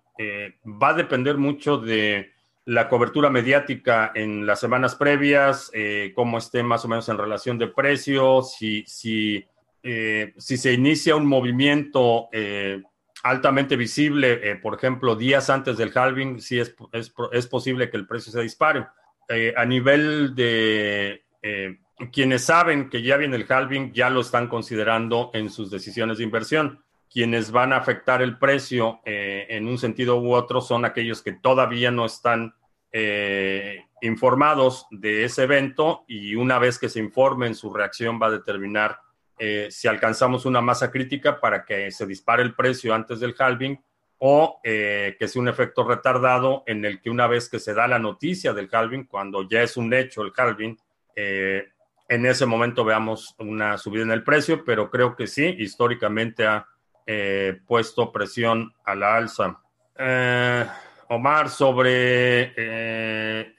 va 0.65 0.89
a 0.91 0.93
depender 0.93 1.37
mucho 1.37 1.79
de 1.79 2.38
la 2.69 2.87
cobertura 2.87 3.31
mediática 3.31 4.11
en 4.13 4.45
las 4.45 4.59
semanas 4.59 4.93
previas, 4.93 5.71
eh, 5.73 6.11
cómo 6.13 6.37
esté 6.37 6.61
más 6.61 6.85
o 6.85 6.87
menos 6.87 7.09
en 7.09 7.17
relación 7.17 7.57
de 7.57 7.65
precios, 7.65 8.53
si, 8.53 8.83
si, 8.85 9.43
eh, 9.81 10.35
si 10.37 10.55
se 10.55 10.73
inicia 10.73 11.15
un 11.15 11.25
movimiento 11.25 12.29
eh, 12.31 12.83
altamente 13.23 13.75
visible, 13.75 14.55
por 14.57 14.75
ejemplo, 14.75 15.15
días 15.15 15.49
antes 15.49 15.77
del 15.77 15.91
halving, 15.97 16.39
sí 16.39 16.59
es, 16.59 16.75
es, 16.91 17.11
es 17.31 17.47
posible 17.47 17.89
que 17.89 17.97
el 17.97 18.05
precio 18.05 18.31
se 18.31 18.41
dispare. 18.43 18.85
a 19.55 19.65
nivel 19.65 20.35
de 20.35 21.23
quienes 22.11 22.43
saben 22.43 22.89
que 22.91 23.01
ya 23.01 23.17
viene 23.17 23.35
el 23.35 23.51
halving, 23.51 23.93
ya 23.93 24.11
lo 24.11 24.21
están 24.21 24.47
considerando 24.47 25.31
en 25.33 25.49
sus 25.49 25.71
decisiones 25.71 26.19
de 26.19 26.23
inversión 26.23 26.83
quienes 27.11 27.51
van 27.51 27.73
a 27.73 27.77
afectar 27.77 28.21
el 28.21 28.37
precio 28.37 29.01
en 29.03 29.67
un 29.67 29.77
sentido 29.77 30.21
u 30.21 30.33
otro 30.33 30.61
son 30.61 30.85
aquellos 30.85 31.23
que 31.23 31.31
todavía 31.31 31.89
no 31.89 32.05
están 32.05 32.53
eh, 32.91 33.85
informados 34.01 34.87
de 34.89 35.23
ese 35.23 35.43
evento 35.43 36.05
y 36.07 36.35
una 36.35 36.57
vez 36.57 36.79
que 36.79 36.89
se 36.89 36.99
informen, 36.99 37.53
su 37.53 37.71
reacción 37.71 38.19
va 38.19 38.27
a 38.27 38.31
determinar 38.31 38.99
eh, 39.37 39.67
si 39.69 39.87
alcanzamos 39.87 40.45
una 40.45 40.61
masa 40.61 40.89
crítica 40.89 41.39
para 41.39 41.65
que 41.65 41.91
se 41.91 42.07
dispare 42.07 42.41
el 42.41 42.55
precio 42.55 42.95
antes 42.95 43.19
del 43.19 43.35
halving 43.37 43.79
o 44.17 44.59
eh, 44.63 45.15
que 45.19 45.27
sea 45.27 45.41
un 45.41 45.49
efecto 45.49 45.83
retardado 45.83 46.63
en 46.65 46.83
el 46.83 46.99
que 46.99 47.11
una 47.11 47.27
vez 47.27 47.47
que 47.47 47.59
se 47.59 47.75
da 47.75 47.87
la 47.87 47.99
noticia 47.99 48.53
del 48.53 48.69
halving, 48.71 49.05
cuando 49.05 49.47
ya 49.47 49.61
es 49.61 49.77
un 49.77 49.93
hecho 49.93 50.23
el 50.23 50.33
halving, 50.35 50.77
en 51.15 52.25
ese 52.25 52.45
momento 52.45 52.85
veamos 52.85 53.35
una 53.39 53.77
subida 53.77 54.03
en 54.03 54.11
el 54.11 54.23
precio, 54.23 54.63
pero 54.63 54.89
creo 54.89 55.17
que 55.17 55.27
sí, 55.27 55.43
históricamente 55.59 56.47
ha 56.47 56.65
puesto 57.65 58.11
presión 58.11 58.73
a 58.83 58.95
la 58.95 59.15
alza. 59.15 59.59
Omar, 61.11 61.49
sobre 61.49 62.53
eh, 62.55 63.53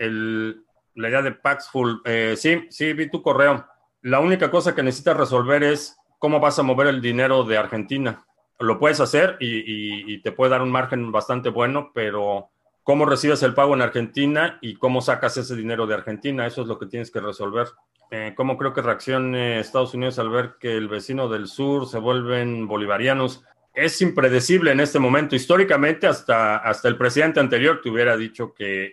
la 0.94 1.08
idea 1.08 1.22
de 1.22 1.32
Paxful. 1.32 2.00
Eh, 2.04 2.34
sí, 2.36 2.66
sí, 2.70 2.92
vi 2.92 3.10
tu 3.10 3.22
correo. 3.22 3.66
La 4.02 4.20
única 4.20 4.50
cosa 4.50 4.74
que 4.74 4.84
necesitas 4.84 5.16
resolver 5.16 5.64
es 5.64 5.98
cómo 6.18 6.38
vas 6.38 6.58
a 6.60 6.62
mover 6.62 6.86
el 6.86 7.00
dinero 7.00 7.42
de 7.42 7.58
Argentina. 7.58 8.24
Lo 8.60 8.78
puedes 8.78 9.00
hacer 9.00 9.36
y, 9.40 10.20
te 10.22 10.32
puede 10.32 10.50
dar 10.50 10.62
un 10.62 10.70
margen 10.70 11.10
bastante 11.10 11.48
bueno, 11.48 11.90
pero 11.92 12.50
cómo 12.84 13.04
recibes 13.04 13.42
el 13.42 13.54
pago 13.54 13.74
en 13.74 13.82
Argentina 13.82 14.58
y 14.60 14.76
cómo 14.76 15.00
sacas 15.00 15.36
ese 15.36 15.56
dinero 15.56 15.86
de 15.86 15.94
Argentina, 15.94 16.46
eso 16.46 16.62
es 16.62 16.68
lo 16.68 16.78
que 16.78 16.86
tienes 16.86 17.10
que 17.10 17.20
resolver. 17.20 17.68
Eh, 18.11 18.35
¿Cómo 18.37 18.57
creo 18.57 18.73
que 18.73 18.83
reaccione 18.83 19.61
Estados 19.61 19.94
Unidos 19.94 20.18
al 20.18 20.31
ver 20.31 20.57
que 20.59 20.77
el 20.77 20.88
vecino 20.88 21.29
del 21.29 21.46
sur 21.46 21.87
se 21.87 21.99
vuelven 21.99 22.66
bolivarianos? 22.66 23.44
es 23.75 24.01
impredecible 24.03 24.73
en 24.73 24.81
este 24.81 24.99
momento. 24.99 25.37
Históricamente, 25.37 26.07
hasta, 26.07 26.57
hasta 26.57 26.88
el 26.88 26.96
presidente 26.96 27.40
anterior 27.40 27.81
te 27.83 27.90
hubiera 27.90 28.16
dicho 28.16 28.53
que, 28.55 28.92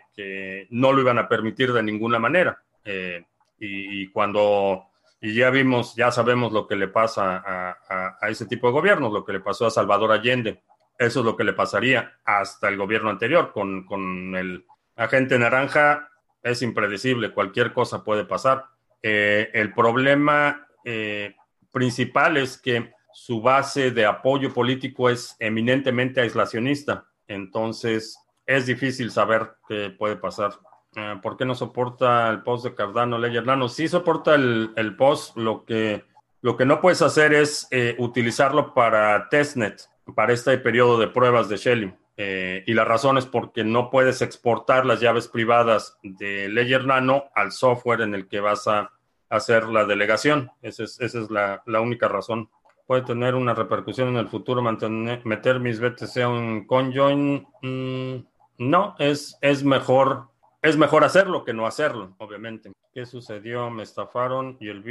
no 0.69 0.91
lo 0.91 1.01
iban 1.01 1.19
a 1.19 1.27
permitir 1.27 1.73
de 1.73 1.83
ninguna 1.83 2.19
manera. 2.19 2.61
Eh, 2.83 3.23
y, 3.59 4.09
cuando, 4.09 4.85
y 5.19 5.33
ya 5.33 5.49
vimos, 5.49 5.95
ya 5.95 6.11
sabemos 6.11 6.51
lo 6.53 6.67
que 6.67 6.75
le 6.75 6.87
pasa 6.87 7.43
a, 7.45 8.27
ese 8.29 8.45
tipo 8.45 8.67
de 8.67 8.73
gobiernos, 8.73 9.11
lo 9.11 9.25
que 9.25 9.33
le 9.33 9.39
pasó 9.39 9.65
a 9.65 9.71
Salvador 9.71 10.11
Allende. 10.11 10.61
Eso 10.97 11.19
es 11.19 11.25
lo 11.25 11.35
que 11.35 11.43
le 11.43 11.53
pasaría 11.53 12.13
hasta 12.25 12.69
el 12.69 12.77
gobierno 12.77 13.09
anterior. 13.09 13.51
Con, 13.51 13.85
con 13.85 14.35
el 14.35 14.65
agente 14.95 15.37
naranja 15.37 16.09
es 16.41 16.61
impredecible, 16.61 17.33
cualquier 17.33 17.73
cosa 17.73 18.03
puede 18.03 18.25
pasar. 18.25 18.65
Eh, 19.01 19.49
el 19.53 19.73
problema 19.73 20.67
eh, 20.83 21.35
principal 21.71 22.37
es 22.37 22.57
que 22.57 22.91
su 23.13 23.41
base 23.41 23.91
de 23.91 24.05
apoyo 24.05 24.53
político 24.53 25.09
es 25.09 25.35
eminentemente 25.39 26.21
aislacionista. 26.21 27.07
Entonces, 27.27 28.17
es 28.45 28.65
difícil 28.65 29.11
saber 29.11 29.55
qué 29.67 29.89
puede 29.89 30.15
pasar. 30.15 30.51
Eh, 30.95 31.15
¿Por 31.21 31.37
qué 31.37 31.45
no 31.45 31.53
soporta 31.53 32.29
el 32.29 32.41
post 32.41 32.63
de 32.63 32.73
Cardano, 32.73 33.17
Ledger 33.17 33.45
Nano? 33.45 33.69
Sí 33.69 33.87
soporta 33.87 34.35
el, 34.35 34.95
post. 34.97 35.35
Lo 35.37 35.65
que, 35.65 36.05
lo 36.41 36.55
que 36.55 36.65
no 36.65 36.79
puedes 36.79 37.01
hacer 37.01 37.33
es 37.33 37.67
eh, 37.71 37.95
utilizarlo 37.99 38.73
para 38.73 39.29
testnet, 39.29 39.81
para 40.15 40.33
este 40.33 40.57
periodo 40.57 40.97
de 40.97 41.07
pruebas 41.07 41.49
de 41.49 41.57
Shelly. 41.57 41.93
Eh, 42.17 42.63
y 42.65 42.73
la 42.73 42.83
razón 42.83 43.17
es 43.17 43.25
porque 43.25 43.63
no 43.63 43.89
puedes 43.89 44.21
exportar 44.21 44.85
las 44.85 44.99
llaves 44.99 45.27
privadas 45.27 45.97
de 46.01 46.49
Ledger 46.49 46.85
Nano 46.85 47.25
al 47.35 47.51
software 47.51 48.01
en 48.01 48.15
el 48.15 48.27
que 48.27 48.39
vas 48.39 48.67
a 48.67 48.91
hacer 49.29 49.67
la 49.67 49.85
delegación. 49.85 50.51
Esa 50.61 50.83
es, 50.83 50.99
esa 50.99 51.19
es 51.19 51.29
la, 51.29 51.61
la 51.65 51.79
única 51.79 52.07
razón. 52.07 52.49
puede 52.87 53.03
tener 53.03 53.35
una 53.35 53.53
repercusión 53.53 54.09
en 54.09 54.17
el 54.17 54.29
futuro 54.29 54.61
mantener, 54.61 55.25
meter 55.25 55.59
mis 55.59 55.79
BTC 55.79 56.17
a 56.17 56.29
un 56.29 56.65
conjoin. 56.65 57.47
Mm, 57.61 58.25
no, 58.57 58.95
es, 58.97 59.37
es 59.41 59.63
mejor 59.63 60.29
es 60.61 60.75
mejor 60.75 61.03
hacerlo 61.03 61.45
que 61.45 61.53
no 61.53 61.65
hacerlo, 61.65 62.15
obviamente. 62.17 62.71
¿Qué 62.93 63.05
sucedió? 63.05 63.69
Me 63.69 63.83
estafaron 63.83 64.57
y 64.59 64.69
el 64.69 64.81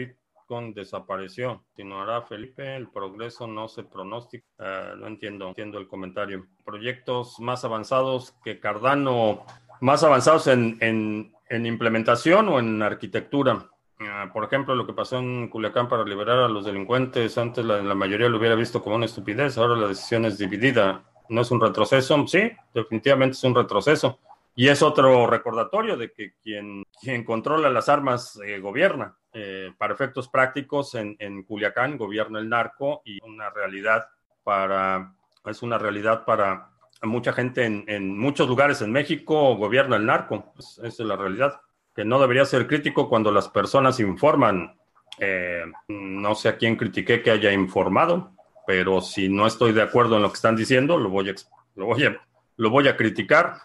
Desapareció. 0.74 1.64
Continuará 1.68 2.22
Felipe, 2.22 2.76
el 2.76 2.88
progreso 2.88 3.46
no 3.46 3.66
se 3.68 3.82
pronostica. 3.82 4.46
Ah, 4.58 4.94
no 4.96 5.06
entiendo, 5.08 5.48
entiendo 5.48 5.78
el 5.78 5.88
comentario. 5.88 6.46
Proyectos 6.64 7.40
más 7.40 7.64
avanzados 7.64 8.34
que 8.44 8.60
Cardano, 8.60 9.44
más 9.80 10.04
avanzados 10.04 10.46
en, 10.46 10.78
en, 10.80 11.66
implementación 11.66 12.48
o 12.48 12.60
en 12.60 12.80
arquitectura. 12.80 13.68
Ah, 13.98 14.30
por 14.32 14.44
ejemplo, 14.44 14.74
lo 14.76 14.86
que 14.86 14.92
pasó 14.92 15.18
en 15.18 15.48
Culiacán 15.48 15.88
para 15.88 16.04
liberar 16.04 16.38
a 16.38 16.48
los 16.48 16.64
delincuentes, 16.64 17.36
antes 17.38 17.64
la 17.64 17.94
mayoría 17.94 18.28
lo 18.28 18.38
hubiera 18.38 18.54
visto 18.54 18.82
como 18.82 18.96
una 18.96 19.06
estupidez, 19.06 19.58
ahora 19.58 19.74
la 19.74 19.88
decisión 19.88 20.24
es 20.26 20.38
dividida. 20.38 21.02
¿No 21.28 21.40
es 21.40 21.50
un 21.50 21.60
retroceso? 21.60 22.24
Sí, 22.28 22.52
definitivamente 22.72 23.32
es 23.32 23.42
un 23.42 23.56
retroceso 23.56 24.20
y 24.58 24.68
es 24.68 24.82
otro 24.82 25.26
recordatorio 25.26 25.98
de 25.98 26.12
que 26.12 26.32
quien, 26.42 26.82
quien 27.02 27.24
controla 27.24 27.68
las 27.68 27.90
armas 27.90 28.40
eh, 28.42 28.58
gobierna. 28.58 29.14
Eh, 29.34 29.70
para 29.76 29.92
efectos 29.92 30.28
prácticos, 30.28 30.94
en, 30.94 31.14
en, 31.18 31.42
Culiacán 31.42 31.98
gobierna 31.98 32.38
el 32.38 32.48
narco 32.48 33.02
y 33.04 33.22
una 33.22 33.50
realidad 33.50 34.06
para, 34.42 35.14
es 35.44 35.62
una 35.62 35.76
realidad 35.76 36.24
para 36.24 36.70
mucha 37.02 37.34
gente 37.34 37.66
en, 37.66 37.84
en 37.86 38.18
muchos 38.18 38.48
lugares 38.48 38.80
en 38.80 38.92
México 38.92 39.56
gobierna 39.56 39.96
el 39.96 40.06
narco. 40.06 40.54
esa 40.58 40.86
es 40.86 40.98
la 41.00 41.16
realidad. 41.16 41.60
Que 41.94 42.06
no 42.06 42.18
debería 42.18 42.46
ser 42.46 42.66
crítico 42.66 43.10
cuando 43.10 43.30
las 43.30 43.50
personas 43.50 44.00
informan. 44.00 44.78
Eh, 45.18 45.64
no 45.88 46.34
sé 46.34 46.48
a 46.48 46.56
quién 46.56 46.76
critiqué 46.76 47.22
que 47.22 47.30
haya 47.30 47.52
informado, 47.52 48.32
pero 48.66 49.02
si 49.02 49.28
no 49.28 49.46
estoy 49.46 49.72
de 49.72 49.82
acuerdo 49.82 50.16
en 50.16 50.22
lo 50.22 50.30
que 50.30 50.36
están 50.36 50.56
diciendo, 50.56 50.96
lo 50.96 51.10
voy 51.10 51.28
a, 51.28 51.34
lo 51.74 51.86
voy 51.86 52.04
a, 52.04 52.26
lo 52.56 52.70
voy 52.70 52.88
a 52.88 52.96
criticar. 52.96 53.58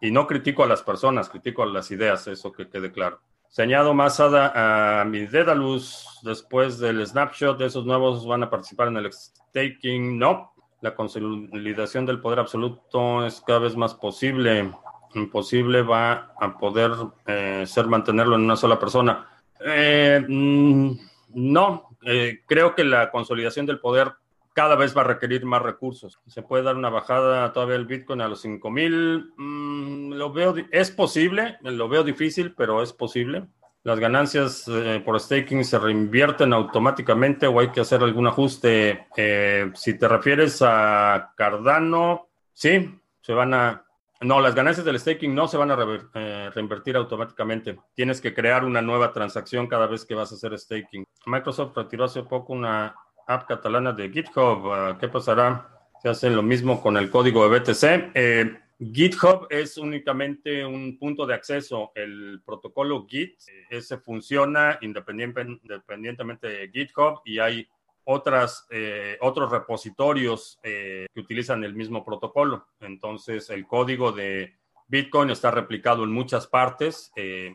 Y 0.00 0.10
no 0.10 0.26
critico 0.26 0.64
a 0.64 0.66
las 0.66 0.82
personas, 0.82 1.28
critico 1.28 1.62
a 1.62 1.66
las 1.66 1.90
ideas, 1.90 2.26
eso 2.26 2.52
que 2.52 2.68
quede 2.68 2.90
claro. 2.90 3.20
Se 3.50 3.62
añado 3.62 3.94
más 3.94 4.20
a, 4.20 5.04
mi 5.06 5.26
Dedalus 5.26 6.20
después 6.22 6.78
del 6.78 7.04
snapshot. 7.04 7.60
Esos 7.60 7.84
nuevos 7.84 8.24
van 8.24 8.44
a 8.44 8.50
participar 8.50 8.88
en 8.88 8.98
el 8.98 9.12
staking. 9.12 10.18
No, 10.18 10.52
la 10.80 10.94
consolidación 10.94 12.06
del 12.06 12.20
poder 12.20 12.38
absoluto 12.38 13.26
es 13.26 13.42
cada 13.44 13.58
vez 13.58 13.76
más 13.76 13.94
posible. 13.94 14.72
Imposible 15.16 15.82
va 15.82 16.32
a 16.40 16.56
poder 16.58 16.92
eh, 17.26 17.64
ser 17.66 17.86
mantenerlo 17.86 18.36
en 18.36 18.42
una 18.42 18.54
sola 18.54 18.78
persona. 18.78 19.26
Eh, 19.58 20.24
mm, 20.26 20.92
no, 21.34 21.88
eh, 22.06 22.42
creo 22.46 22.76
que 22.76 22.84
la 22.84 23.10
consolidación 23.10 23.66
del 23.66 23.80
poder 23.80 24.12
cada 24.60 24.76
vez 24.76 24.94
va 24.94 25.00
a 25.00 25.04
requerir 25.04 25.46
más 25.46 25.62
recursos. 25.62 26.20
Se 26.26 26.42
puede 26.42 26.62
dar 26.62 26.76
una 26.76 26.90
bajada 26.90 27.50
todavía 27.54 27.76
el 27.76 27.86
Bitcoin 27.86 28.20
a 28.20 28.28
los 28.28 28.42
5000. 28.42 29.32
Mm, 29.38 30.12
lo 30.12 30.34
veo, 30.34 30.54
es 30.70 30.90
posible, 30.90 31.56
lo 31.62 31.88
veo 31.88 32.04
difícil, 32.04 32.52
pero 32.54 32.82
es 32.82 32.92
posible. 32.92 33.46
Las 33.84 33.98
ganancias 33.98 34.68
eh, 34.68 35.02
por 35.02 35.18
staking 35.18 35.64
se 35.64 35.78
reinvierten 35.78 36.52
automáticamente 36.52 37.46
o 37.46 37.58
hay 37.58 37.68
que 37.68 37.80
hacer 37.80 38.02
algún 38.02 38.26
ajuste. 38.26 39.06
Eh, 39.16 39.70
si 39.74 39.94
te 39.96 40.06
refieres 40.06 40.60
a 40.60 41.32
Cardano, 41.34 42.28
sí, 42.52 43.00
se 43.22 43.32
van 43.32 43.54
a. 43.54 43.86
No, 44.20 44.42
las 44.42 44.54
ganancias 44.54 44.84
del 44.84 45.00
staking 45.00 45.34
no 45.34 45.48
se 45.48 45.56
van 45.56 45.70
a 45.70 45.78
eh, 46.16 46.50
reinvertir 46.54 46.96
automáticamente. 46.96 47.78
Tienes 47.94 48.20
que 48.20 48.34
crear 48.34 48.66
una 48.66 48.82
nueva 48.82 49.10
transacción 49.10 49.68
cada 49.68 49.86
vez 49.86 50.04
que 50.04 50.14
vas 50.14 50.32
a 50.32 50.34
hacer 50.34 50.58
staking. 50.58 51.06
Microsoft 51.24 51.74
retiró 51.74 52.04
hace 52.04 52.24
poco 52.24 52.52
una 52.52 52.94
app 53.30 53.46
catalana 53.46 53.92
de 53.92 54.10
GitHub. 54.10 54.72
Ah, 54.72 54.96
¿Qué 54.98 55.08
pasará 55.08 55.68
si 56.02 56.08
hacen 56.08 56.34
lo 56.34 56.42
mismo 56.42 56.82
con 56.82 56.96
el 56.96 57.10
código 57.10 57.48
de 57.48 57.58
BTC? 57.58 58.12
Eh, 58.14 58.58
GitHub 58.78 59.46
es 59.50 59.76
únicamente 59.78 60.66
un 60.66 60.98
punto 60.98 61.26
de 61.26 61.34
acceso. 61.34 61.92
El 61.94 62.42
protocolo 62.44 63.06
Git, 63.06 63.38
ese 63.70 63.98
funciona 63.98 64.78
independientemente 64.80 66.48
de 66.48 66.70
GitHub 66.70 67.20
y 67.24 67.38
hay 67.38 67.68
otras, 68.04 68.66
eh, 68.70 69.16
otros 69.20 69.52
repositorios 69.52 70.58
eh, 70.62 71.06
que 71.14 71.20
utilizan 71.20 71.62
el 71.62 71.74
mismo 71.74 72.04
protocolo. 72.04 72.66
Entonces, 72.80 73.48
el 73.50 73.66
código 73.66 74.10
de 74.10 74.54
Bitcoin 74.88 75.30
está 75.30 75.52
replicado 75.52 76.02
en 76.02 76.10
muchas 76.10 76.48
partes, 76.48 77.12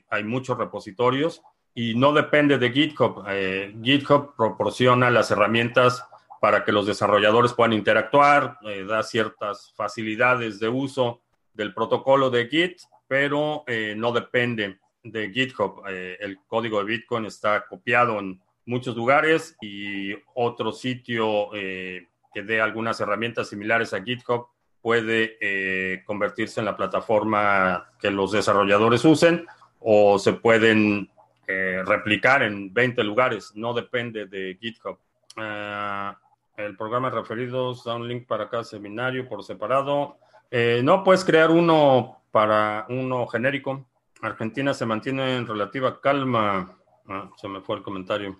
hay 0.09 0.23
muchos 0.23 0.57
repositorios 0.57 1.41
y 1.77 1.93
no 1.93 2.13
depende 2.13 2.57
de 2.57 2.71
GitHub. 2.71 3.25
Eh, 3.27 3.75
GitHub 3.83 4.33
proporciona 4.35 5.11
las 5.11 5.29
herramientas 5.29 6.07
para 6.39 6.63
que 6.63 6.71
los 6.71 6.87
desarrolladores 6.87 7.53
puedan 7.53 7.73
interactuar, 7.73 8.57
eh, 8.63 8.85
da 8.85 9.03
ciertas 9.03 9.73
facilidades 9.75 10.59
de 10.59 10.69
uso 10.69 11.21
del 11.53 11.73
protocolo 11.73 12.29
de 12.29 12.47
Git, 12.47 12.79
pero 13.07 13.63
eh, 13.67 13.93
no 13.95 14.13
depende 14.13 14.79
de 15.03 15.31
GitHub. 15.31 15.83
el 15.85 16.39
código 16.47 16.79
de 16.79 16.85
Bitcoin 16.85 17.25
está 17.25 17.67
copiado 17.67 18.17
en 18.17 18.41
muchos 18.65 18.95
lugares 18.95 19.55
y 19.61 20.13
otro 20.33 20.71
sitio 20.71 21.51
que 21.51 22.41
dé 22.43 22.59
algunas 22.59 22.99
herramientas 22.99 23.49
similares 23.49 23.93
a 23.93 24.01
GitHub 24.01 24.47
puede 24.81 26.01
convertirse 26.05 26.59
en 26.59 26.65
la 26.65 26.75
plataforma 26.75 27.91
que 27.99 28.09
los 28.09 28.31
desarrolladores 28.31 29.05
usen 29.05 29.45
o 29.79 30.17
se 30.17 30.33
pueden 30.33 31.11
eh, 31.47 31.83
replicar 31.85 32.43
en 32.43 32.73
20 32.73 33.03
lugares, 33.03 33.51
no 33.55 33.73
depende 33.73 34.25
de 34.25 34.57
GitHub. 34.59 34.97
Eh, 35.37 36.11
el 36.57 36.77
programa 36.77 37.09
referidos 37.09 37.83
da 37.83 37.95
un 37.95 38.07
link 38.07 38.27
para 38.27 38.49
cada 38.49 38.63
seminario 38.63 39.27
por 39.27 39.43
separado. 39.43 40.17
Eh, 40.49 40.81
no 40.83 41.03
puedes 41.03 41.25
crear 41.25 41.51
uno 41.51 42.21
para 42.31 42.85
uno 42.89 43.27
genérico. 43.27 43.85
Argentina 44.21 44.73
se 44.73 44.85
mantiene 44.85 45.37
en 45.37 45.47
relativa 45.47 45.99
calma. 45.99 46.77
Ah, 47.07 47.29
se 47.35 47.47
me 47.47 47.61
fue 47.61 47.77
el 47.77 47.83
comentario. 47.83 48.39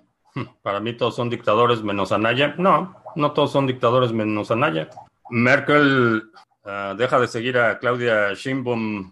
Para 0.61 0.79
mí 0.79 0.93
todos 0.93 1.15
son 1.15 1.29
dictadores 1.29 1.81
menos 1.81 2.11
Anaya. 2.11 2.55
No, 2.57 2.95
no 3.15 3.31
todos 3.33 3.51
son 3.51 3.67
dictadores 3.67 4.11
menos 4.11 4.49
Anaya. 4.49 4.89
Merkel 5.29 6.31
ah, 6.63 6.95
deja 6.97 7.19
de 7.19 7.27
seguir 7.27 7.57
a 7.57 7.79
Claudia 7.79 8.33
Sheinbaum. 8.33 9.11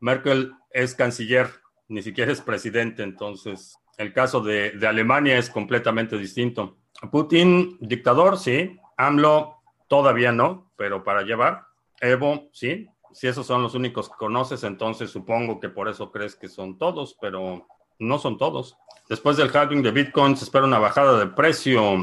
Merkel 0.00 0.52
es 0.70 0.94
canciller 0.94 1.63
ni 1.88 2.02
siquiera 2.02 2.32
es 2.32 2.40
presidente, 2.40 3.02
entonces 3.02 3.78
el 3.96 4.12
caso 4.12 4.40
de, 4.40 4.78
Alemania 4.86 5.38
es 5.38 5.50
completamente 5.50 6.18
distinto. 6.18 6.78
Putin, 7.10 7.76
dictador, 7.80 8.38
sí. 8.38 8.78
AMLO, 8.96 9.56
todavía 9.88 10.32
no, 10.32 10.72
pero 10.76 11.04
para 11.04 11.22
llevar. 11.22 11.66
Evo, 12.00 12.48
sí. 12.52 12.88
Si 13.12 13.28
esos 13.28 13.46
son 13.46 13.62
los 13.62 13.74
únicos 13.74 14.08
que 14.08 14.16
conoces, 14.16 14.64
entonces 14.64 15.10
supongo 15.10 15.60
que 15.60 15.68
por 15.68 15.88
eso 15.88 16.10
crees 16.10 16.34
que 16.34 16.48
son 16.48 16.78
todos, 16.78 17.16
pero 17.20 17.68
no 17.98 18.18
son 18.18 18.38
todos. 18.38 18.76
Después 19.08 19.36
del 19.36 19.54
halving 19.54 19.82
de 19.82 19.92
Bitcoin 19.92 20.36
se 20.36 20.44
espera 20.44 20.64
una 20.64 20.78
bajada 20.78 21.18
de 21.18 21.26
precio. 21.26 21.96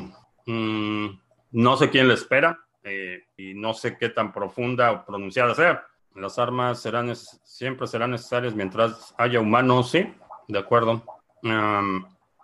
Mm, 0.46 1.08
no 1.52 1.78
sé 1.78 1.89
quién 1.89 2.08
le 2.08 2.13
espera 2.13 2.60
eh, 2.84 3.24
y 3.38 3.54
no 3.54 3.74
sé 3.74 3.98
qué 3.98 4.10
tan 4.10 4.32
profunda 4.32 4.91
o 4.91 5.06
pronunciada 5.06 5.54
sea. 5.54 5.86
Las 6.15 6.39
armas 6.39 6.82
serán 6.82 7.15
siempre 7.15 7.88
serán 7.88 8.12
necesarias 8.12 8.54
mientras 8.54 9.13
haya 9.17 9.39
humanos, 9.39 9.91
sí, 9.91 10.13
de 10.47 10.60
acuerdo. 10.60 11.04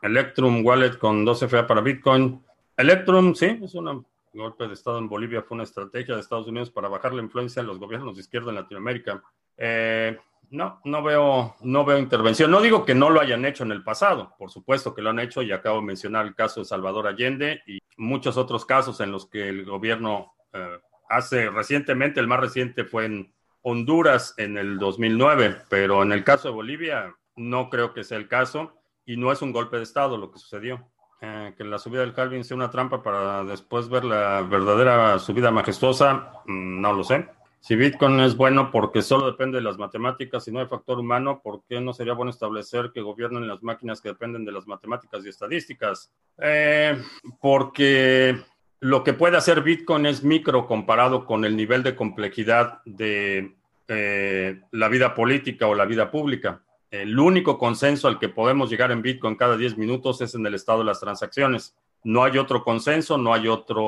Electrum 0.02 0.66
Wallet 0.66 0.98
con 0.98 1.26
12 1.26 1.48
FA 1.48 1.68
para 1.68 1.82
Bitcoin. 1.82 2.44
Electrum, 2.78 3.34
sí, 3.36 3.60
es 3.62 3.76
un 3.76 4.06
golpe 4.34 4.68
de 4.68 4.74
Estado 4.74 5.00
en 5.00 5.10
Bolivia, 5.10 5.42
fue 5.42 5.56
una 5.56 5.64
estrategia 5.64 6.16
de 6.16 6.22
Estados 6.22 6.48
Unidos 6.48 6.70
para 6.70 6.88
bajar 6.88 7.14
la 7.14 7.24
influencia 7.24 7.62
de 7.62 7.68
los 7.68 7.80
gobiernos 7.80 8.16
de 8.16 8.22
izquierda 8.22 8.50
en 8.50 8.56
Latinoamérica. 8.56 9.22
Eh, 9.58 10.18
no, 10.50 10.80
no 10.86 11.04
veo, 11.04 11.56
no 11.62 11.84
veo 11.84 11.98
intervención. 11.98 12.50
No 12.50 12.62
digo 12.62 12.86
que 12.86 12.96
no 12.96 13.10
lo 13.10 13.20
hayan 13.20 13.44
hecho 13.46 13.64
en 13.64 13.72
el 13.72 13.84
pasado, 13.84 14.34
por 14.38 14.50
supuesto 14.50 14.94
que 14.94 15.02
lo 15.02 15.10
han 15.10 15.20
hecho 15.20 15.42
y 15.42 15.52
acabo 15.52 15.78
de 15.78 15.88
mencionar 15.88 16.26
el 16.26 16.36
caso 16.36 16.62
de 16.62 16.66
Salvador 16.66 17.08
Allende 17.08 17.62
y 17.68 17.80
muchos 17.98 18.38
otros 18.38 18.66
casos 18.66 19.02
en 19.02 19.12
los 19.12 19.26
que 19.26 19.50
el 19.50 19.66
gobierno 19.66 20.36
eh, 20.54 20.80
hace 21.10 21.50
recientemente, 21.50 22.20
el 22.20 22.28
más 22.28 22.40
reciente 22.40 22.86
fue 22.86 23.06
en 23.06 23.34
Honduras 23.70 24.34
en 24.38 24.58
el 24.58 24.80
2009, 24.80 25.64
pero 25.68 26.02
en 26.02 26.14
el 26.14 26.24
caso 26.24 26.48
de 26.48 26.54
Bolivia 26.54 27.14
no 27.36 27.70
creo 27.70 27.94
que 27.94 28.06
sea 28.06 28.18
el 28.18 28.30
caso 28.30 28.72
y 29.06 29.18
no 29.18 29.30
es 29.30 29.42
un 29.42 29.52
golpe 29.52 29.76
de 29.76 29.84
Estado 29.84 30.18
lo 30.18 30.32
que 30.32 30.40
sucedió. 30.40 30.88
Eh, 31.20 31.54
que 31.58 31.66
la 31.66 31.78
subida 31.78 32.00
del 32.00 32.14
Calvin 32.14 32.46
sea 32.46 32.56
una 32.56 32.72
trampa 32.72 33.04
para 33.04 33.44
después 33.44 33.90
ver 33.90 34.06
la 34.06 34.42
verdadera 34.44 35.20
subida 35.20 35.52
majestuosa, 35.52 36.32
mm, 36.46 36.80
no 36.80 36.94
lo 36.94 37.04
sé. 37.04 37.28
Si 37.60 37.76
Bitcoin 37.76 38.22
es 38.22 38.38
bueno 38.38 38.72
porque 38.72 39.02
solo 39.02 39.26
depende 39.26 39.58
de 39.58 39.64
las 39.64 39.78
matemáticas 39.78 40.48
y 40.48 40.52
no 40.54 40.62
hay 40.62 40.68
factor 40.68 41.00
humano, 41.00 41.42
¿por 41.44 41.64
qué 41.68 41.82
no 41.82 41.92
sería 41.92 42.14
bueno 42.14 42.32
establecer 42.32 42.92
que 42.94 43.02
gobiernen 43.02 43.50
las 43.50 43.64
máquinas 43.64 44.00
que 44.00 44.10
dependen 44.10 44.46
de 44.46 44.54
las 44.54 44.66
matemáticas 44.66 45.26
y 45.26 45.30
estadísticas? 45.30 46.10
Eh, 46.38 46.98
porque 47.42 48.38
lo 48.80 49.04
que 49.04 49.14
puede 49.14 49.38
hacer 49.38 49.62
Bitcoin 49.62 50.06
es 50.06 50.24
micro 50.24 50.68
comparado 50.68 51.26
con 51.26 51.44
el 51.44 51.58
nivel 51.58 51.84
de 51.84 51.96
complejidad 51.96 52.82
de 52.86 53.57
eh, 53.88 54.62
la 54.72 54.90
vida 54.90 55.14
política 55.14 55.68
o 55.68 55.76
la 55.76 55.86
vida 55.86 56.12
pública. 56.12 56.64
El 56.90 57.20
único 57.20 57.58
consenso 57.58 58.08
al 58.08 58.20
que 58.20 58.30
podemos 58.30 58.70
llegar 58.70 58.92
en 58.92 59.02
Bitcoin 59.02 59.36
cada 59.36 59.58
10 59.58 59.78
minutos 59.78 60.22
es 60.22 60.36
en 60.36 60.46
el 60.46 60.54
estado 60.56 60.80
de 60.80 60.86
las 60.86 61.00
transacciones. 61.00 61.76
no 62.04 62.24
hay 62.24 62.38
otro 62.38 62.64
consenso, 62.64 63.18
no 63.18 63.34
hay 63.34 63.48
otro 63.48 63.82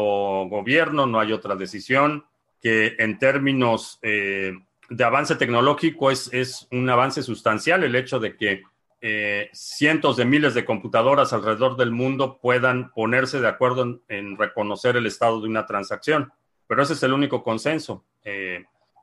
gobierno, 0.49 1.05
no 1.05 1.19
hay 1.19 1.31
otra 1.31 1.55
decisión 1.55 2.25
que 2.61 2.95
en 2.99 3.17
términos 3.19 3.99
eh, 4.01 4.53
de 4.89 5.03
avance 5.03 5.35
tecnológico 5.35 6.11
es, 6.11 6.29
es, 6.33 6.67
un 6.71 6.89
avance 6.89 7.23
sustancial 7.23 7.83
el 7.83 7.95
hecho 7.95 8.19
de 8.19 8.35
que 8.35 8.63
eh, 9.01 9.49
cientos 9.53 10.17
de 10.17 10.25
miles 10.25 10.53
de 10.53 10.65
computadoras 10.65 11.31
alrededor 11.31 11.77
del 11.77 11.91
mundo 11.91 12.39
puedan 12.41 12.91
ponerse 12.91 13.39
de 13.39 13.47
acuerdo 13.47 14.01
en, 14.09 14.37
reconocer 14.37 14.97
el 14.97 15.05
estado 15.05 15.39
de 15.39 15.47
una 15.47 15.65
transacción. 15.65 16.33
Pero 16.67 16.83
ese 16.83 16.93
es 16.93 17.03
el 17.03 17.13
único 17.13 17.41
consenso. 17.41 18.03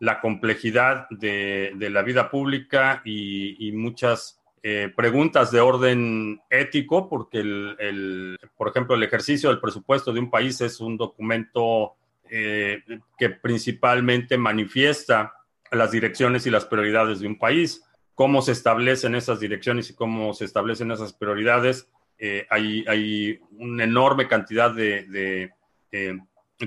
La 0.01 0.21
complejidad 0.21 1.09
de, 1.11 1.75
la 1.79 2.03
vida 2.03 2.31
pública 2.31 3.03
y, 3.05 3.73
muchas 3.73 4.41
eh, 4.63 4.93
preguntas 4.95 5.51
de 5.51 5.61
orden 5.61 6.41
ético, 6.51 7.09
porque, 7.09 7.39
el, 7.39 8.39
por 8.57 8.69
ejemplo, 8.69 8.95
el 8.95 9.03
ejercicio 9.03 9.51
del 9.51 9.61
presupuesto 9.61 10.13
de 10.13 10.21
un 10.21 10.31
país 10.31 10.61
es 10.61 10.81
un 10.81 10.97
documento 10.97 11.95
que 12.29 13.31
principalmente 13.41 14.37
manifiesta 14.37 15.33
las 15.71 15.93
direcciones 15.93 16.45
y 16.45 16.51
las 16.51 16.65
prioridades 16.65 17.21
de 17.21 17.29
un 17.29 17.39
país 17.39 17.87
cómo 18.17 18.41
se 18.41 18.53
establecen 18.53 19.15
esas 19.15 19.39
direcciones 19.39 19.91
y 19.91 19.95
cómo 19.95 20.33
se 20.33 20.47
establecen 20.47 20.91
esas 20.91 21.13
prioridades. 21.13 21.89
Eh, 22.19 22.47
hay, 22.49 23.39
una 23.51 23.85
enorme 23.85 24.27
cantidad 24.27 24.75
de, 24.75 25.53
eh, 25.93 26.19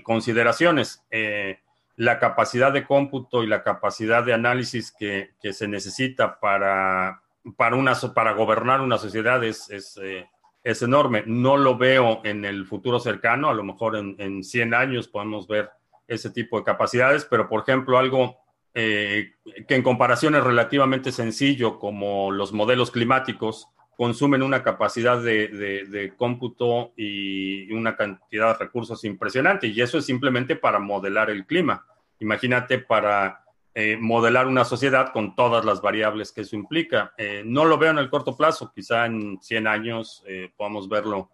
consideraciones. 0.04 1.04
Eh, 1.10 1.60
la 2.00 2.18
capacidad 2.18 2.72
de 2.72 2.86
cómputo 2.86 3.44
y 3.44 3.48
la 3.48 3.62
capacidad 3.62 4.24
de 4.24 4.34
análisis 4.34 4.94
que, 4.98 5.32
se 5.52 5.68
necesita 5.68 6.40
para, 6.40 7.22
para, 7.58 7.76
una, 7.76 7.94
para 8.16 8.32
gobernar 8.32 8.80
una 8.80 8.98
sociedad 8.98 9.44
es, 9.44 9.70
es, 9.70 10.82
enorme. 10.82 11.24
No 11.26 11.58
lo 11.58 11.78
veo 11.78 12.22
en 12.24 12.46
el 12.46 12.66
futuro 12.66 13.02
cercano, 13.02 13.50
a 13.50 13.54
lo 13.54 13.66
mejor 13.66 13.98
en, 13.98 14.16
en 14.18 14.46
100 14.46 14.74
años 14.74 15.10
podemos 15.10 15.46
ver 15.46 15.72
ese 16.08 16.30
tipo 16.30 16.58
de 16.58 16.64
capacidades, 16.64 17.26
pero 17.26 17.50
por 17.50 17.64
ejemplo 17.64 17.98
algo 17.98 18.38
eh, 18.74 19.34
que 19.68 19.76
en 19.76 19.84
comparación 19.84 20.36
es 20.36 20.44
relativamente 20.46 21.12
sencillo, 21.12 21.80
como 21.80 22.32
los 22.32 22.54
modelos 22.54 22.92
climáticos, 22.92 23.68
consumen 24.00 24.42
una 24.42 24.64
capacidad 24.64 25.22
de, 25.22 26.14
cómputo 26.16 26.94
y 26.96 27.70
una 27.74 27.98
cantidad 27.98 28.54
de 28.54 28.64
recursos 28.64 29.04
impresionante. 29.04 29.68
Y 29.68 29.82
eso 29.82 29.98
es 29.98 30.06
simplemente 30.06 30.56
para 30.56 30.80
modelar 30.80 31.30
el 31.30 31.46
clima. 31.46 31.86
Imagínate 32.19 32.79
para 32.79 33.45
eh, 33.73 33.97
modelar 33.99 34.47
una 34.47 34.65
sociedad 34.65 35.12
con 35.12 35.36
todas 35.36 35.65
las 35.65 35.82
variables 35.82 36.32
que 36.32 36.41
eso 36.41 36.55
implica. 36.55 37.13
Eh, 37.17 37.43
no 37.45 37.65
lo 37.65 37.77
veo 37.77 37.91
en 37.91 37.97
el 37.97 38.10
corto 38.10 38.36
plazo, 38.36 38.71
quizá 38.73 39.05
en 39.05 39.39
100 39.41 39.67
años 39.67 40.23
podamos 40.58 40.89
verlo, 40.89 41.32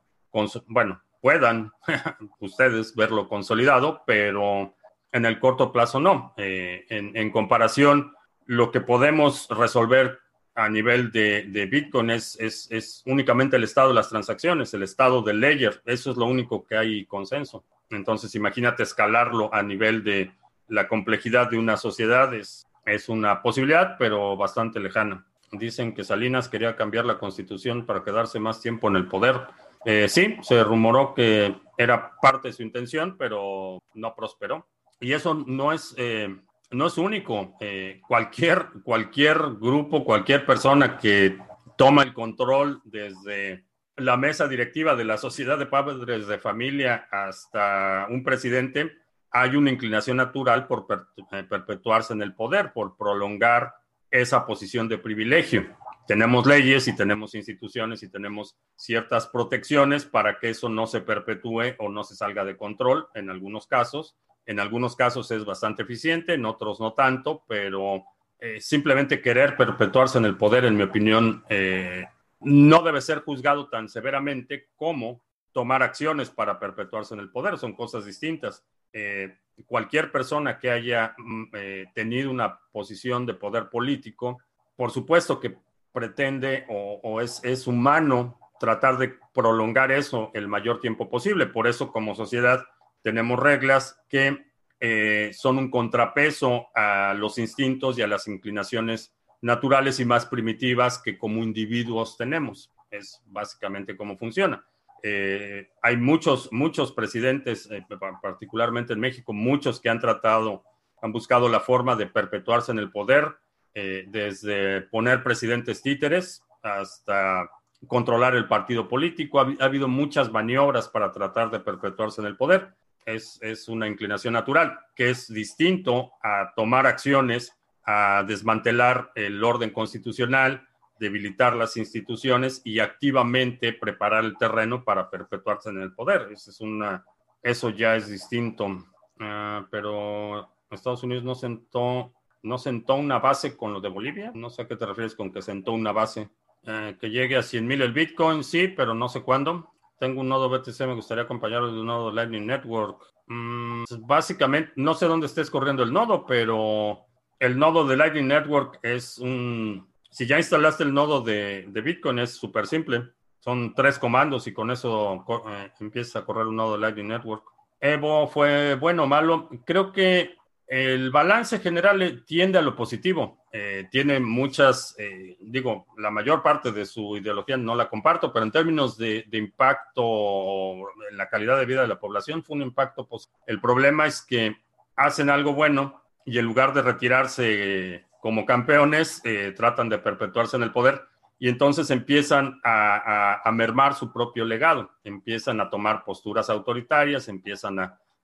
bueno, 0.67 1.01
puedan 1.25 1.71
ustedes 2.39 2.95
verlo 2.95 3.27
consolidado, 3.27 4.03
pero 4.05 4.75
en 5.11 5.25
el 5.25 5.39
corto 5.39 5.71
plazo 5.71 5.99
no. 5.99 6.33
Eh, 6.37 6.85
en, 6.89 7.31
comparación, 7.31 8.13
lo 8.45 8.69
que 8.69 8.81
podemos 8.81 9.47
resolver 9.49 10.19
a 10.53 10.69
nivel 10.69 11.11
de, 11.11 11.67
Bitcoin 11.71 12.11
es, 12.11 12.37
es, 12.39 13.01
únicamente 13.07 13.55
el 13.55 13.63
estado 13.63 13.87
de 13.87 13.95
las 13.95 14.09
transacciones, 14.09 14.73
el 14.75 14.83
estado 14.83 15.23
del 15.23 15.39
layer. 15.39 15.81
Eso 15.85 16.11
es 16.11 16.17
lo 16.17 16.25
único 16.25 16.63
que 16.63 16.77
hay 16.77 17.05
consenso. 17.05 17.63
Entonces, 17.89 18.35
imagínate 18.35 18.83
escalarlo 18.83 19.51
a 19.51 19.63
nivel 19.63 20.03
de 20.03 20.31
la 20.67 20.87
complejidad 20.87 21.49
de 21.49 21.57
una 21.57 21.77
sociedad. 21.77 22.33
Es, 22.33 22.67
es 22.85 23.09
una 23.09 23.41
posibilidad, 23.41 23.97
pero 23.97 24.37
bastante 24.37 24.79
lejana. 24.79 25.25
Dicen 25.51 25.93
que 25.93 26.03
Salinas 26.03 26.49
quería 26.49 26.75
cambiar 26.75 27.05
la 27.05 27.17
constitución 27.17 27.85
para 27.85 28.03
quedarse 28.03 28.39
más 28.39 28.61
tiempo 28.61 28.87
en 28.89 28.95
el 28.95 29.07
poder. 29.07 29.41
Eh, 29.85 30.09
sí, 30.09 30.37
se 30.41 30.63
rumoró 30.63 31.13
que 31.13 31.55
era 31.77 32.11
parte 32.21 32.47
de 32.47 32.53
su 32.53 32.63
intención, 32.63 33.17
pero 33.17 33.83
no 33.93 34.15
prosperó. 34.15 34.67
Y 34.99 35.13
eso 35.13 35.33
no 35.33 35.71
es, 35.71 35.93
eh, 35.97 36.35
no 36.71 36.87
es 36.87 36.97
único. 36.97 37.55
Eh, 37.59 38.01
cualquier, 38.07 38.67
cualquier 38.83 39.37
grupo, 39.59 40.03
cualquier 40.03 40.45
persona 40.45 40.97
que 40.97 41.37
toma 41.77 42.03
el 42.03 42.13
control 42.13 42.81
desde 42.83 43.65
la 43.97 44.17
mesa 44.17 44.47
directiva 44.47 44.95
de 44.95 45.05
la 45.05 45.17
sociedad 45.17 45.57
de 45.57 45.67
padres 45.67 46.27
de 46.27 46.37
familia 46.37 47.07
hasta 47.11 48.07
un 48.09 48.23
presidente, 48.23 48.97
hay 49.37 49.57
una 49.57 49.69
inclinación 49.69 50.15
natural 50.15 50.65
por 50.65 50.87
eh, 51.33 51.43
perpetuarse 51.43 52.13
en 52.13 52.21
el 52.21 52.33
poder, 52.33 52.71
por 52.71 52.95
prolongar 52.95 53.73
esa 54.09 54.45
posición 54.45 54.87
de 54.87 54.97
privilegio. 54.97 55.75
Tenemos 56.07 56.45
leyes 56.45 56.87
y 56.87 56.95
tenemos 56.95 57.35
instituciones 57.35 58.01
y 58.01 58.07
tenemos 58.09 58.55
ciertas 58.77 59.27
protecciones 59.27 60.05
para 60.05 60.39
que 60.39 60.51
eso 60.51 60.69
no 60.69 60.87
se 60.87 61.01
perpetúe 61.01 61.75
o 61.79 61.89
no 61.89 62.05
se 62.05 62.15
salga 62.15 62.45
de 62.45 62.55
control 62.55 63.09
en 63.13 63.29
algunos 63.29 63.67
casos. 63.67 64.15
En 64.45 64.61
algunos 64.61 64.95
casos 64.95 65.29
es 65.31 65.43
bastante 65.43 65.83
eficiente, 65.83 66.35
en 66.35 66.45
otros 66.45 66.79
no 66.79 66.93
tanto, 66.93 67.43
pero 67.45 68.05
eh, 68.39 68.61
simplemente 68.61 69.19
querer 69.21 69.57
perpetuarse 69.57 70.17
en 70.17 70.25
el 70.25 70.37
poder, 70.37 70.63
en 70.63 70.77
mi 70.77 70.83
opinión, 70.83 71.43
eh, 71.49 72.05
no 72.39 72.83
debe 72.83 73.01
ser 73.01 73.19
juzgado 73.19 73.67
tan 73.67 73.89
severamente 73.89 74.69
como 74.77 75.25
tomar 75.51 75.83
acciones 75.83 76.29
para 76.29 76.57
perpetuarse 76.57 77.15
en 77.15 77.19
el 77.19 77.31
poder. 77.31 77.57
Son 77.57 77.73
cosas 77.75 78.05
distintas. 78.05 78.63
Eh, 78.97 79.35
cualquier 79.65 80.09
persona 80.09 80.57
que 80.57 80.71
haya 80.71 81.13
mm, 81.17 81.51
tenido 81.93 82.31
una 82.31 82.57
posición 82.71 83.25
de 83.25 83.33
poder 83.33 83.69
político, 83.69 84.39
por 84.77 84.91
supuesto 84.91 85.39
que 85.39 85.57
pretende 85.91 86.65
o, 86.69 87.21
es, 87.21 87.41
es 87.43 87.67
humano 87.67 88.39
tratar 88.59 88.97
de 88.97 89.15
prolongar 89.33 89.91
eso 89.91 90.31
el 90.33 90.47
mayor 90.47 90.79
tiempo 90.79 91.09
posible. 91.09 91.45
Por 91.45 91.67
eso, 91.67 91.91
como 91.91 92.15
sociedad, 92.15 92.65
tenemos 93.01 93.39
reglas 93.39 94.01
que 94.09 94.45
eh, 94.79 95.31
son 95.33 95.57
un 95.57 95.69
contrapeso 95.69 96.67
a 96.73 97.13
los 97.13 97.37
instintos 97.37 97.97
y 97.97 98.01
a 98.01 98.07
las 98.07 98.27
inclinaciones 98.27 99.13
naturales 99.41 99.99
y 99.99 100.05
más 100.05 100.25
primitivas 100.25 100.99
que 100.99 101.17
como 101.17 101.43
individuos 101.43 102.17
tenemos. 102.17 102.73
Es 102.89 103.21
básicamente 103.25 103.95
cómo 103.95 104.17
funciona. 104.17 104.65
Eh, 105.07 105.69
hay 105.83 105.97
muchos, 105.97 106.51
muchos 106.51 106.91
presidentes, 106.91 107.69
eh, 107.69 107.85
particularmente 108.21 108.93
en 108.93 108.99
México, 108.99 109.33
muchos 109.33 109.79
que 109.79 109.89
han 109.89 109.99
tratado, 109.99 110.63
han 111.01 111.11
buscado 111.11 111.47
la 111.47 111.59
forma 111.59 111.95
de 111.95 112.07
perpetuarse 112.07 112.71
en 112.71 112.79
el 112.79 112.91
poder, 112.91 113.37
desde 113.73 114.83
poner 114.83 115.21
presidentes 115.21 115.81
títeres 115.81 116.41
hasta 116.63 117.49
controlar 117.87 118.33
el 118.33 118.47
partido 118.47 118.87
político. 118.87 119.41
ha, 119.41 119.53
habido 119.59 119.89
muchas 119.89 120.31
maniobras 120.31 120.87
para 120.87 121.11
tratar 121.11 121.51
de 121.51 121.59
perpetuarse 121.59 122.21
en 122.21 122.27
el 122.27 122.37
poder 122.37 122.73
es, 123.05 123.69
una 123.69 123.87
inclinación 123.87 124.33
natural, 124.33 124.79
que 124.95 125.09
es 125.09 125.31
distinto 125.31 126.13
a 126.23 126.53
tomar 126.55 126.87
acciones, 126.87 127.55
a 127.85 128.23
desmantelar 128.27 129.11
el 129.15 129.43
orden 129.43 129.69
constitucional, 129.69 130.67
debilitar 130.99 131.55
las 131.55 131.77
instituciones 131.77 132.61
y 132.63 132.79
activamente 132.79 133.73
preparar 133.73 134.25
el 134.25 134.37
terreno 134.37 134.83
para 134.83 135.09
perpetuarse 135.09 135.69
en 135.69 135.81
el 135.81 135.93
poder. 135.93 136.29
Eso, 136.31 136.51
es 136.51 136.61
una, 136.61 137.05
eso 137.41 137.69
ya 137.69 137.95
es 137.95 138.09
distinto. 138.09 138.85
Ah, 139.19 139.65
pero 139.69 140.49
Estados 140.69 141.03
Unidos 141.03 141.23
no 141.23 141.35
sentó, 141.35 142.13
no 142.43 142.57
sentó 142.57 142.95
una 142.95 143.19
base 143.19 143.55
con 143.57 143.73
lo 143.73 143.81
de 143.81 143.89
Bolivia. 143.89 144.31
No 144.33 144.49
sé 144.49 144.63
a 144.63 144.67
qué 144.67 144.75
te 144.75 144.85
refieres 144.85 145.15
con 145.15 145.31
que 145.31 145.41
sentó 145.41 145.71
una 145.73 145.91
base. 145.91 146.29
Eh, 146.67 146.97
que 146.99 147.09
llegue 147.09 147.37
a 147.37 147.43
100 147.43 147.67
mil 147.67 147.81
el 147.81 147.93
Bitcoin, 147.93 148.43
sí, 148.43 148.67
pero 148.67 148.93
no 148.95 149.07
sé 149.07 149.21
cuándo. 149.21 149.71
Tengo 149.99 150.21
un 150.21 150.29
nodo 150.29 150.49
BTC, 150.49 150.81
me 150.81 150.95
gustaría 150.95 151.23
acompañarlo 151.23 151.71
de 151.71 151.79
un 151.79 151.85
nodo 151.85 152.11
Lightning 152.11 152.45
Network. 152.45 153.01
Mm, 153.27 153.83
pues, 153.87 154.01
básicamente, 154.01 154.71
no 154.75 154.93
sé 154.93 155.05
dónde 155.05 155.27
estés 155.27 155.49
corriendo 155.49 155.83
el 155.83 155.93
nodo, 155.93 156.25
pero 156.25 157.05
el 157.39 157.57
nodo 157.57 157.85
de 157.85 157.97
Lightning 157.97 158.27
Network 158.27 158.79
es 158.83 159.19
un... 159.19 159.87
Si 160.15 160.25
ya 160.25 160.37
instalaste 160.37 160.85
el 160.85 160.93
nodo 160.93 161.19
de, 161.19 161.67
Bitcoin, 161.67 162.19
es 162.19 162.31
súper 162.31 162.67
simple. 162.67 163.03
Son 163.39 163.73
tres 163.73 163.99
comandos 163.99 164.47
y 164.47 164.53
con 164.53 164.71
eso 164.71 165.25
eh, 165.49 165.71
empieza 165.81 166.19
a 166.19 166.25
correr 166.25 166.47
un 166.47 166.55
nodo 166.55 166.75
de 166.75 166.79
Lightning 166.79 167.09
Network. 167.09 167.43
Evo 167.81 168.25
fue 168.29 168.75
bueno 168.75 169.03
o 169.03 169.07
malo. 169.07 169.49
Creo 169.65 169.91
que 169.91 170.37
el 170.67 171.11
balance 171.11 171.59
general 171.59 172.23
tiende 172.25 172.57
a 172.57 172.61
lo 172.61 172.77
positivo. 172.77 173.43
Eh, 173.51 173.89
tiene 173.91 174.21
muchas, 174.21 174.95
eh, 174.97 175.35
digo, 175.41 175.85
la 175.97 176.11
mayor 176.11 176.41
parte 176.41 176.71
de 176.71 176.85
su 176.85 177.17
ideología 177.17 177.57
no 177.57 177.75
la 177.75 177.89
comparto, 177.89 178.31
pero 178.31 178.45
en 178.45 178.53
términos 178.53 178.97
de, 178.97 179.27
impacto 179.33 180.75
en 181.11 181.17
la 181.17 181.27
calidad 181.27 181.59
de 181.59 181.65
vida 181.65 181.81
de 181.81 181.89
la 181.89 181.99
población 181.99 182.41
fue 182.41 182.55
un 182.55 182.61
impacto 182.61 183.05
positivo. 183.05 183.43
El 183.47 183.59
problema 183.59 184.07
es 184.07 184.21
que 184.21 184.55
hacen 184.95 185.29
algo 185.29 185.51
bueno 185.51 186.01
y 186.23 186.37
en 186.37 186.45
lugar 186.45 186.73
de 186.73 186.83
retirarse 186.83 188.05
como 188.25 188.43
campeones, 188.43 189.21
eh, 189.23 189.53
tratan 189.55 189.87
de 189.87 189.99
perpetuarse 189.99 190.57
en 190.57 190.63
el 190.63 190.71
poder 190.71 191.03
y 191.37 191.47
entonces 191.47 191.91
empiezan 191.91 192.59
a, 192.63 193.39
mermar 193.53 193.93
su 193.93 194.11
propio 194.11 194.45
legado, 194.45 194.89
empiezan 195.03 195.61
a 195.61 195.69
tomar 195.69 196.03
posturas 196.03 196.49
autoritarias, 196.49 197.27
empiezan 197.27 197.77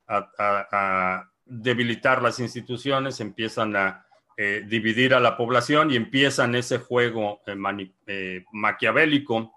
a 0.07 1.29
debilitar 1.45 2.19
las 2.23 2.39
instituciones, 2.39 3.19
empiezan 3.19 3.75
a 3.75 4.07
eh, 4.37 4.63
dividir 4.67 5.13
a 5.13 5.19
la 5.19 5.37
población 5.37 5.91
y 5.91 5.97
empiezan 5.97 6.55
ese 6.55 6.79
juego 6.79 7.41
eh, 7.45 8.43
maquiavélico 8.53 9.53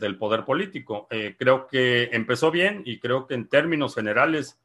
del 0.00 0.18
poder 0.18 0.44
político. 0.44 1.06
Creo 1.38 1.68
que 1.68 2.10
empezó 2.12 2.50
bien 2.50 2.82
y 2.84 2.98
creo 2.98 3.28
que 3.28 3.34
en 3.34 3.48
términos 3.48 3.94
generales 3.94 4.58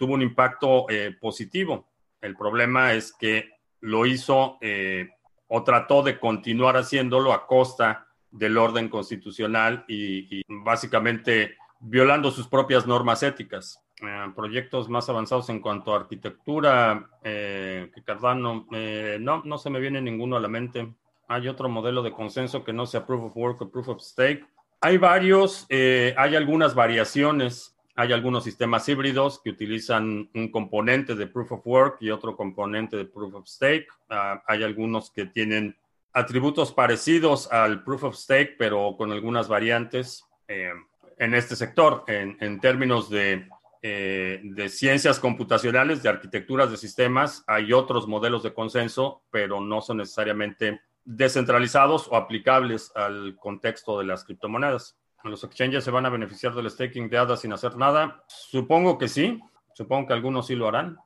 tuvo 0.00 0.14
un 0.14 0.22
impacto 0.22 0.86
positivo. 1.20 1.86
El 2.20 2.34
problema 2.34 2.94
es 2.94 3.12
que 3.12 3.57
lo 3.80 4.06
hizo 4.06 4.58
o 5.48 5.64
trató 5.64 6.02
de 6.02 6.18
continuar 6.18 6.76
haciéndolo 6.76 7.32
a 7.32 7.46
costa 7.46 8.06
del 8.30 8.58
orden 8.58 8.88
constitucional 8.88 9.84
y, 9.88 10.42
básicamente 10.48 11.56
violando 11.80 12.30
sus 12.30 12.48
propias 12.48 12.86
normas 12.86 13.22
éticas. 13.22 13.82
proyectos 14.36 14.88
más 14.88 15.08
avanzados 15.08 15.48
en 15.48 15.60
cuanto 15.60 15.92
a 15.92 16.00
arquitectura, 16.00 17.08
que 17.22 18.02
Cardano, 18.04 18.66
no, 19.20 19.42
no 19.44 19.58
se 19.58 19.70
me 19.70 19.80
viene 19.80 20.00
ninguno 20.00 20.36
a 20.36 20.40
la 20.40 20.48
mente. 20.48 20.92
Hay 21.28 21.46
otro 21.46 21.68
modelo 21.68 22.02
de 22.02 22.12
consenso 22.12 22.64
que 22.64 22.72
no 22.72 22.86
sea 22.86 23.04
Proof 23.04 23.24
of 23.24 23.36
Work 23.36 23.60
o 23.60 23.70
Proof 23.70 23.88
of 23.88 24.00
Stake. 24.00 24.46
Hay 24.80 24.96
varios, 24.96 25.66
eh, 25.68 26.14
hay 26.16 26.34
algunas 26.34 26.74
variaciones. 26.74 27.77
Hay 27.98 28.12
algunos 28.12 28.44
sistemas 28.44 28.88
híbridos 28.88 29.40
que 29.42 29.50
utilizan 29.50 30.30
un 30.32 30.52
componente 30.52 31.16
de 31.16 31.26
Proof 31.26 31.50
of 31.50 31.66
Work 31.66 31.96
y 31.98 32.10
otro 32.10 32.36
componente 32.36 32.96
de 32.96 33.04
Proof 33.04 33.34
of 33.34 33.48
Stake. 33.48 33.88
Ah, 34.08 34.40
hay 34.46 34.62
algunos 34.62 35.10
que 35.10 35.26
tienen 35.26 35.76
atributos 36.12 36.72
parecidos 36.72 37.50
al 37.50 37.82
Proof 37.82 38.04
of 38.04 38.14
Stake, 38.14 38.54
pero 38.56 38.94
con 38.96 39.10
algunas 39.10 39.48
variantes 39.48 40.24
eh, 40.46 40.70
en 41.18 41.34
este 41.34 41.56
sector, 41.56 42.04
en, 42.06 42.60
términos 42.60 43.08
eh, 43.12 43.48
de 43.82 44.68
ciencias 44.68 45.18
computacionales, 45.18 46.00
de 46.00 46.10
arquitecturas 46.10 46.70
de 46.70 46.76
sistemas. 46.76 47.42
Hay 47.48 47.72
otros 47.72 48.06
modelos 48.06 48.44
de 48.44 48.54
consenso, 48.54 49.24
pero 49.32 49.60
no 49.60 49.80
son 49.80 49.96
necesariamente 49.96 50.82
descentralizados 51.04 52.06
o 52.06 52.14
aplicables 52.14 52.92
al 52.94 53.34
contexto 53.40 53.98
de 53.98 54.04
las 54.04 54.22
criptomonedas. 54.22 54.96
¿Los 55.24 55.44
exchanges 55.44 55.84
se 55.84 55.90
van 55.90 56.06
a 56.06 56.10
beneficiar 56.10 56.54
del 56.54 56.70
staking 56.70 57.08
de 57.08 57.18
ADA 57.18 57.36
sin 57.36 57.52
hacer 57.52 57.76
nada? 57.76 58.22
Supongo 58.26 58.98
que 58.98 59.08
sí. 59.08 59.40
Supongo 59.74 60.08
que 60.08 60.12
algunos 60.12 60.46
sí 60.46 60.56
lo 60.56 60.68
harán. 60.68 60.98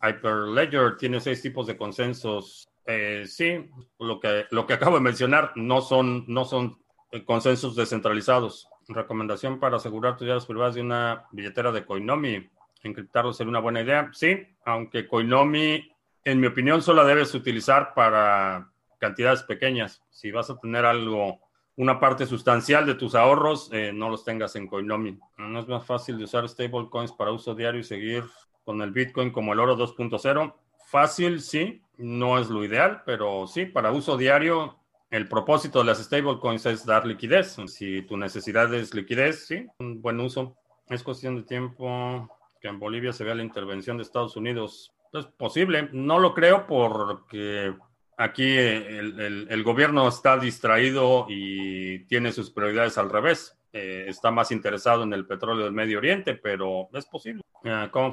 Hyperledger 0.00 0.96
tiene 0.96 1.20
seis 1.20 1.42
tipos 1.42 1.66
de 1.66 1.76
consensos. 1.76 2.68
Eh, 2.86 3.24
sí, 3.26 3.68
lo 3.98 4.20
que, 4.20 4.46
lo 4.50 4.66
que 4.66 4.74
acabo 4.74 4.96
de 4.96 5.02
mencionar 5.02 5.52
no 5.56 5.80
son, 5.80 6.24
no 6.28 6.44
son 6.44 6.78
consensos 7.26 7.74
descentralizados. 7.74 8.68
Recomendación 8.88 9.58
para 9.58 9.76
asegurar 9.76 10.16
tus 10.16 10.26
llaves 10.26 10.46
privadas 10.46 10.74
de 10.74 10.82
una 10.82 11.26
billetera 11.32 11.72
de 11.72 11.84
Coinomi. 11.84 12.48
Encriptarlo 12.82 13.32
sería 13.32 13.50
una 13.50 13.60
buena 13.60 13.82
idea. 13.82 14.10
Sí, 14.12 14.46
aunque 14.64 15.06
Coinomi, 15.08 15.90
en 16.24 16.40
mi 16.40 16.46
opinión, 16.46 16.82
solo 16.82 17.04
debes 17.04 17.34
utilizar 17.34 17.94
para 17.94 18.70
cantidades 18.98 19.42
pequeñas. 19.42 20.02
Si 20.10 20.30
vas 20.30 20.50
a 20.50 20.58
tener 20.58 20.84
algo, 20.84 21.40
una 21.78 22.00
parte 22.00 22.26
sustancial 22.26 22.86
de 22.86 22.96
tus 22.96 23.14
ahorros, 23.14 23.70
eh, 23.72 23.92
no 23.94 24.10
los 24.10 24.24
tengas 24.24 24.56
en 24.56 24.66
Coinomi. 24.66 25.16
No 25.38 25.60
es 25.60 25.68
más 25.68 25.86
fácil 25.86 26.18
de 26.18 26.24
usar 26.24 26.48
stablecoins 26.48 27.12
para 27.12 27.30
uso 27.30 27.54
diario 27.54 27.80
y 27.80 27.84
seguir 27.84 28.24
con 28.64 28.82
el 28.82 28.90
Bitcoin 28.90 29.30
como 29.30 29.52
el 29.52 29.60
oro 29.60 29.76
2.0. 29.76 30.54
Fácil, 30.88 31.40
sí, 31.40 31.80
no 31.96 32.36
es 32.40 32.50
lo 32.50 32.64
ideal, 32.64 33.02
pero 33.06 33.46
sí, 33.46 33.64
para 33.64 33.92
uso 33.92 34.16
diario, 34.16 34.76
el 35.08 35.28
propósito 35.28 35.78
de 35.78 35.84
las 35.84 36.02
stablecoins 36.02 36.66
es 36.66 36.84
dar 36.84 37.06
liquidez. 37.06 37.56
Si 37.68 38.02
tu 38.02 38.16
necesidad 38.16 38.74
es 38.74 38.92
liquidez, 38.92 39.46
sí, 39.46 39.64
un 39.78 40.02
buen 40.02 40.18
uso. 40.18 40.56
Es 40.88 41.04
cuestión 41.04 41.36
de 41.36 41.44
tiempo 41.44 42.28
que 42.60 42.66
en 42.66 42.80
Bolivia 42.80 43.12
se 43.12 43.22
vea 43.22 43.36
la 43.36 43.44
intervención 43.44 43.98
de 43.98 44.02
Estados 44.02 44.36
Unidos. 44.36 44.92
Es 45.12 45.26
posible, 45.26 45.88
no 45.92 46.18
lo 46.18 46.34
creo 46.34 46.66
porque 46.66 47.72
Aquí 48.20 48.56
el, 48.58 49.62
gobierno 49.62 50.08
está 50.08 50.38
distraído 50.38 51.26
y 51.28 52.00
tiene 52.06 52.32
sus 52.32 52.50
prioridades 52.50 52.98
al 52.98 53.10
revés. 53.10 53.56
Eh, 53.72 54.06
está 54.08 54.32
más 54.32 54.50
interesado 54.50 55.04
en 55.04 55.12
el 55.12 55.24
petróleo 55.24 55.64
del 55.64 55.72
Medio 55.72 55.98
Oriente, 55.98 56.34
pero 56.34 56.88
es 56.94 57.06
posible. 57.06 57.44
Ah, 57.64 57.90
¿Cómo 57.92 58.12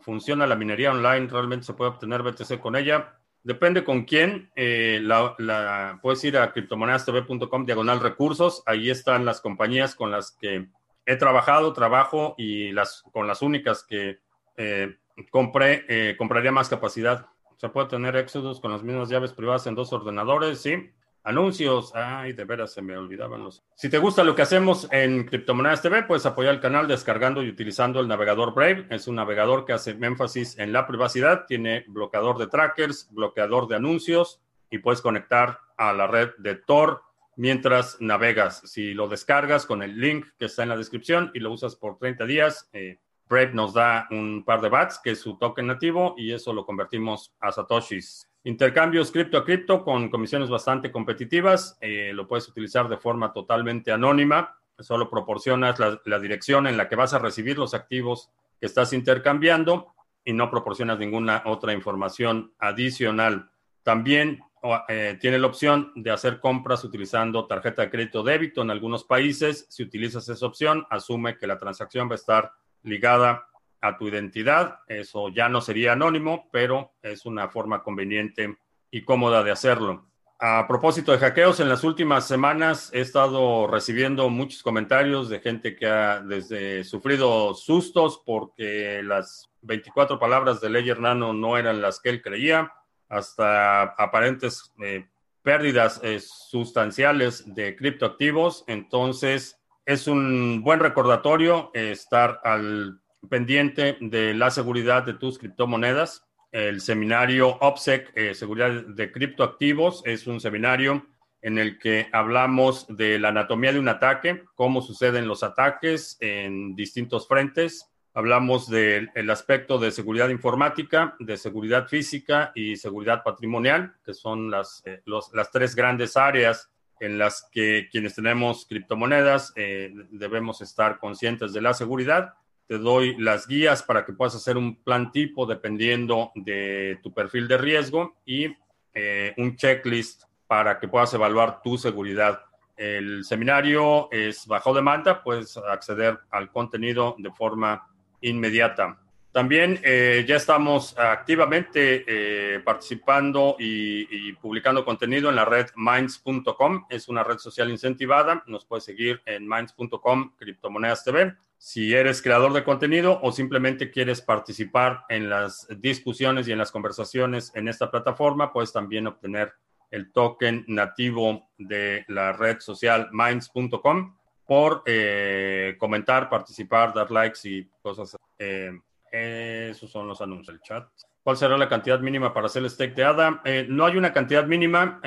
funciona 0.00 0.48
la 0.48 0.56
minería 0.56 0.90
online? 0.90 1.28
¿Realmente 1.28 1.64
se 1.64 1.74
puede 1.74 1.92
obtener 1.92 2.24
BTC 2.24 2.58
con 2.58 2.74
ella? 2.74 3.20
Depende 3.44 3.84
con 3.84 4.02
quién. 4.02 4.50
Eh, 4.56 4.98
la, 5.00 6.00
puedes 6.02 6.24
ir 6.24 6.38
a 6.38 6.52
criptomonedastv.com 6.52 7.66
diagonal 7.66 8.00
recursos. 8.00 8.64
Ahí 8.66 8.90
están 8.90 9.24
las 9.24 9.40
compañías 9.40 9.94
con 9.94 10.10
las 10.10 10.32
que 10.32 10.66
he 11.04 11.14
trabajado, 11.14 11.72
trabajo 11.72 12.34
y 12.36 12.72
las 12.72 13.04
con 13.12 13.28
las 13.28 13.42
únicas 13.42 13.84
que 13.84 14.18
eh, 14.56 14.96
compré, 15.30 16.16
compraría 16.16 16.50
más 16.50 16.68
capacidad. 16.68 17.28
Se 17.56 17.68
puede 17.68 17.88
tener 17.88 18.16
Exodus 18.16 18.60
con 18.60 18.70
las 18.70 18.82
mismas 18.82 19.08
llaves 19.08 19.32
privadas 19.32 19.66
en 19.66 19.74
dos 19.74 19.92
ordenadores, 19.92 20.60
sí. 20.60 20.90
Anuncios. 21.22 21.92
Ay, 21.94 22.34
de 22.34 22.44
veras 22.44 22.72
se 22.72 22.82
me 22.82 22.96
olvidaban 22.96 23.42
los. 23.42 23.64
Si 23.74 23.88
te 23.88 23.98
gusta 23.98 24.22
lo 24.22 24.36
que 24.36 24.42
hacemos 24.42 24.86
en 24.92 25.24
Criptomonedas 25.24 25.82
TV, 25.82 26.04
puedes 26.04 26.24
apoyar 26.24 26.54
el 26.54 26.60
canal 26.60 26.86
descargando 26.86 27.42
y 27.42 27.48
utilizando 27.48 27.98
el 27.98 28.06
navegador 28.06 28.54
Brave. 28.54 28.86
Es 28.90 29.08
un 29.08 29.16
navegador 29.16 29.64
que 29.64 29.72
hace 29.72 29.90
énfasis 29.90 30.56
en 30.58 30.72
la 30.72 30.86
privacidad. 30.86 31.46
Tiene 31.46 31.84
bloqueador 31.88 32.38
de 32.38 32.46
trackers, 32.46 33.08
bloqueador 33.10 33.66
de 33.66 33.74
anuncios 33.74 34.40
y 34.70 34.78
puedes 34.78 35.00
conectar 35.00 35.58
a 35.76 35.92
la 35.92 36.06
red 36.06 36.30
de 36.38 36.54
Tor 36.54 37.02
mientras 37.36 38.00
navegas. 38.00 38.62
Si 38.64 38.94
lo 38.94 39.08
descargas 39.08 39.66
con 39.66 39.82
el 39.82 39.98
link 39.98 40.26
que 40.38 40.46
está 40.46 40.62
en 40.62 40.70
la 40.70 40.76
descripción 40.76 41.30
y 41.34 41.40
lo 41.40 41.52
usas 41.52 41.76
por 41.76 41.98
30 41.98 42.24
días, 42.26 42.68
eh, 42.72 43.00
Brave 43.28 43.52
nos 43.52 43.74
da 43.74 44.06
un 44.10 44.44
par 44.44 44.60
de 44.60 44.68
BATs, 44.68 45.00
que 45.02 45.10
es 45.10 45.20
su 45.20 45.36
token 45.36 45.66
nativo, 45.66 46.14
y 46.16 46.32
eso 46.32 46.52
lo 46.52 46.64
convertimos 46.64 47.34
a 47.40 47.50
Satoshis. 47.50 48.30
Intercambios 48.44 49.10
cripto 49.10 49.38
a 49.38 49.44
cripto 49.44 49.82
con 49.82 50.08
comisiones 50.08 50.48
bastante 50.48 50.92
competitivas. 50.92 51.76
Eh, 51.80 52.12
lo 52.14 52.28
puedes 52.28 52.48
utilizar 52.48 52.88
de 52.88 52.96
forma 52.96 53.32
totalmente 53.32 53.90
anónima. 53.90 54.56
Solo 54.78 55.10
proporcionas 55.10 55.80
la, 56.04 56.18
dirección 56.20 56.68
en 56.68 56.76
la 56.76 56.88
que 56.88 56.94
vas 56.94 57.12
a 57.12 57.18
recibir 57.18 57.58
los 57.58 57.74
activos 57.74 58.30
que 58.60 58.66
estás 58.66 58.92
intercambiando 58.92 59.94
y 60.24 60.32
no 60.32 60.48
proporcionas 60.48 61.00
ninguna 61.00 61.42
otra 61.46 61.72
información 61.72 62.52
adicional. 62.60 63.50
También 63.82 64.40
eh, 64.88 65.18
tiene 65.20 65.40
la 65.40 65.48
opción 65.48 65.90
de 65.96 66.12
hacer 66.12 66.38
compras 66.38 66.84
utilizando 66.84 67.46
tarjeta 67.46 67.82
de 67.82 67.90
crédito 67.90 68.22
débito 68.22 68.62
en 68.62 68.70
algunos 68.70 69.02
países. 69.02 69.66
Si 69.70 69.82
utilizas 69.82 70.28
esa 70.28 70.46
opción, 70.46 70.86
asume 70.90 71.36
que 71.36 71.48
la 71.48 71.58
transacción 71.58 72.08
va 72.08 72.12
a 72.12 72.16
estar 72.16 72.52
ligada 72.86 73.46
a 73.80 73.96
tu 73.98 74.08
identidad. 74.08 74.80
Eso 74.88 75.28
ya 75.28 75.48
no 75.48 75.60
sería 75.60 75.92
anónimo, 75.92 76.48
pero 76.50 76.94
es 77.02 77.26
una 77.26 77.48
forma 77.48 77.82
conveniente 77.82 78.56
y 78.90 79.02
cómoda 79.02 79.42
de 79.42 79.50
hacerlo. 79.50 80.06
A 80.38 80.66
propósito 80.68 81.12
de 81.12 81.18
hackeos, 81.18 81.60
en 81.60 81.68
las 81.68 81.82
últimas 81.82 82.28
semanas 82.28 82.90
he 82.92 83.00
estado 83.00 83.66
recibiendo 83.66 84.28
muchos 84.28 84.62
comentarios 84.62 85.30
de 85.30 85.40
gente 85.40 85.76
que 85.76 85.86
ha 85.86 86.20
desde 86.20 86.84
sufrido 86.84 87.54
sustos 87.54 88.22
porque 88.24 89.02
las 89.02 89.50
24 89.62 90.18
palabras 90.18 90.60
de 90.60 90.68
Ledger 90.68 91.00
Nano 91.00 91.32
no 91.32 91.56
eran 91.56 91.80
las 91.80 92.00
que 92.00 92.10
él 92.10 92.20
creía, 92.20 92.70
hasta 93.08 93.82
aparentes 93.82 94.74
eh, 94.82 95.06
pérdidas 95.40 96.00
eh, 96.02 96.20
sustanciales 96.20 97.54
de 97.54 97.74
criptoactivos. 97.74 98.64
Entonces, 98.66 99.58
es 99.86 100.08
un 100.08 100.62
buen 100.62 100.80
recordatorio 100.80 101.70
estar 101.72 102.40
al 102.42 103.00
pendiente 103.30 103.96
de 104.00 104.34
la 104.34 104.50
seguridad 104.50 105.04
de 105.04 105.14
tus 105.14 105.38
criptomonedas. 105.38 106.26
El 106.50 106.80
seminario 106.80 107.56
OPSEC, 107.60 108.12
eh, 108.16 108.34
Seguridad 108.34 108.70
de 108.70 109.12
Criptoactivos, 109.12 110.02
es 110.04 110.26
un 110.26 110.40
seminario 110.40 111.06
en 111.40 111.58
el 111.58 111.78
que 111.78 112.08
hablamos 112.12 112.86
de 112.88 113.20
la 113.20 113.28
anatomía 113.28 113.72
de 113.72 113.78
un 113.78 113.88
ataque, 113.88 114.42
cómo 114.56 114.82
suceden 114.82 115.28
los 115.28 115.44
ataques 115.44 116.16
en 116.20 116.74
distintos 116.74 117.28
frentes. 117.28 117.88
Hablamos 118.12 118.68
del 118.68 119.10
aspecto 119.30 119.78
de 119.78 119.92
seguridad 119.92 120.30
informática, 120.30 121.14
de 121.20 121.36
seguridad 121.36 121.86
física 121.86 122.50
y 122.54 122.74
seguridad 122.76 123.22
patrimonial, 123.22 123.94
que 124.04 124.14
son 124.14 124.50
las, 124.50 124.82
eh, 124.84 125.02
las 125.04 125.50
tres 125.52 125.76
grandes 125.76 126.16
áreas 126.16 126.70
en 127.00 127.18
las 127.18 127.48
que 127.52 127.88
quienes 127.90 128.14
tenemos 128.14 128.66
criptomonedas 128.66 129.52
eh, 129.56 129.92
debemos 130.10 130.60
estar 130.60 130.98
conscientes 130.98 131.52
de 131.52 131.60
la 131.60 131.74
seguridad. 131.74 132.34
Te 132.66 132.78
doy 132.78 133.16
las 133.18 133.46
guías 133.46 133.82
para 133.82 134.04
que 134.04 134.12
puedas 134.12 134.34
hacer 134.34 134.56
un 134.56 134.82
plan 134.82 135.12
tipo 135.12 135.46
dependiendo 135.46 136.32
de 136.34 136.98
tu 137.02 137.12
perfil 137.12 137.48
de 137.48 137.58
riesgo 137.58 138.16
y 138.24 138.48
eh, 138.94 139.34
un 139.36 139.56
checklist 139.56 140.24
para 140.46 140.78
que 140.78 140.88
puedas 140.88 141.12
evaluar 141.14 141.60
tu 141.62 141.78
seguridad. 141.78 142.40
El 142.76 143.24
seminario 143.24 144.10
es 144.10 144.46
bajo 144.46 144.74
demanda, 144.74 145.22
puedes 145.22 145.56
acceder 145.56 146.18
al 146.30 146.50
contenido 146.50 147.14
de 147.18 147.30
forma 147.30 147.88
inmediata. 148.20 148.98
También 149.36 149.78
eh, 149.82 150.24
ya 150.26 150.36
estamos 150.36 150.98
activamente 150.98 152.04
eh, 152.08 152.60
participando 152.60 153.54
y, 153.58 154.32
publicando 154.32 154.82
contenido 154.82 155.28
en 155.28 155.36
la 155.36 155.44
red 155.44 155.66
minds.com. 155.76 156.86
Es 156.88 157.06
una 157.06 157.22
red 157.22 157.36
social 157.36 157.70
incentivada. 157.70 158.42
Nos 158.46 158.64
puedes 158.64 158.84
seguir 158.84 159.20
en 159.26 159.46
minds.com, 159.46 160.32
criptomonedas 160.38 161.04
TV. 161.04 161.34
Si 161.58 161.92
eres 161.92 162.22
creador 162.22 162.54
de 162.54 162.64
contenido 162.64 163.20
o 163.22 163.30
simplemente 163.30 163.90
quieres 163.90 164.22
participar 164.22 165.04
en 165.10 165.28
las 165.28 165.68
discusiones 165.80 166.48
y 166.48 166.52
en 166.52 166.58
las 166.58 166.72
conversaciones 166.72 167.52
en 167.54 167.68
esta 167.68 167.90
plataforma, 167.90 168.54
puedes 168.54 168.72
también 168.72 169.06
obtener 169.06 169.52
el 169.90 170.12
token 170.12 170.64
nativo 170.66 171.50
de 171.58 172.06
la 172.08 172.32
red 172.32 172.60
social 172.60 173.10
minds.com 173.12 174.16
por 174.46 174.82
eh, 174.86 175.76
comentar, 175.78 176.30
participar, 176.30 176.94
dar 176.94 177.10
likes 177.10 177.40
y 177.44 177.68
cosas. 177.82 178.16
Eh, 178.38 178.72
esos 179.10 179.90
son 179.90 180.08
los 180.08 180.20
anuncios 180.20 180.48
del 180.48 180.60
chat. 180.60 180.88
¿Cuál 181.22 181.36
será 181.36 181.56
la 181.56 181.68
cantidad 181.68 181.98
mínima 182.00 182.32
para 182.32 182.46
hacer 182.46 182.62
el 182.62 182.70
stake 182.70 182.94
de 182.94 183.04
ADA? 183.04 183.42
Eh, 183.44 183.66
no 183.68 183.84
hay 183.84 183.96
una 183.96 184.12
cantidad 184.12 184.46
mínima. 184.46 185.00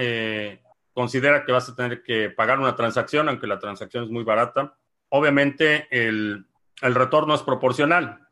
considera 0.93 1.45
que 1.45 1.51
vas 1.51 1.69
a 1.69 1.75
tener 1.75 2.03
que 2.03 2.29
pagar 2.29 2.59
una 2.59 2.75
transacción, 2.75 3.29
aunque 3.29 3.47
la 3.47 3.59
transacción 3.59 4.03
es 4.03 4.09
muy 4.09 4.23
barata. 4.23 4.75
Obviamente, 5.09 5.87
el, 5.91 6.45
el 6.81 6.95
retorno 6.95 7.35
es 7.35 7.41
proporcional. 7.41 8.27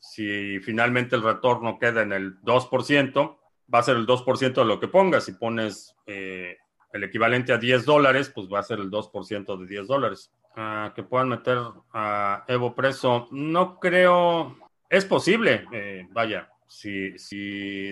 si 0.00 0.58
finalmente 0.60 1.16
el 1.16 1.22
retorno 1.22 1.78
queda 1.78 2.02
en 2.02 2.12
el 2.12 2.40
2%, 2.42 3.36
va 3.72 3.78
a 3.78 3.82
ser 3.82 3.96
el 3.96 4.06
2% 4.06 4.54
de 4.54 4.64
lo 4.64 4.80
que 4.80 4.88
pongas. 4.88 5.24
Si 5.24 5.32
pones 5.32 5.94
el 6.92 7.04
equivalente 7.04 7.52
a 7.52 7.58
10 7.58 7.84
dólares, 7.84 8.30
pues 8.34 8.48
va 8.48 8.60
a 8.60 8.62
ser 8.62 8.78
el 8.78 8.90
2% 8.90 9.56
de 9.58 9.66
10 9.66 9.86
dólares. 9.86 10.32
Ah, 10.56 10.92
que 10.94 11.02
puedan 11.02 11.28
meter 11.28 11.58
a 11.92 12.44
Evo 12.48 12.74
preso, 12.74 13.28
no 13.30 13.78
creo, 13.78 14.56
es 14.88 15.04
posible, 15.04 15.66
eh, 15.72 16.06
vaya, 16.10 16.50
si, 16.66 17.10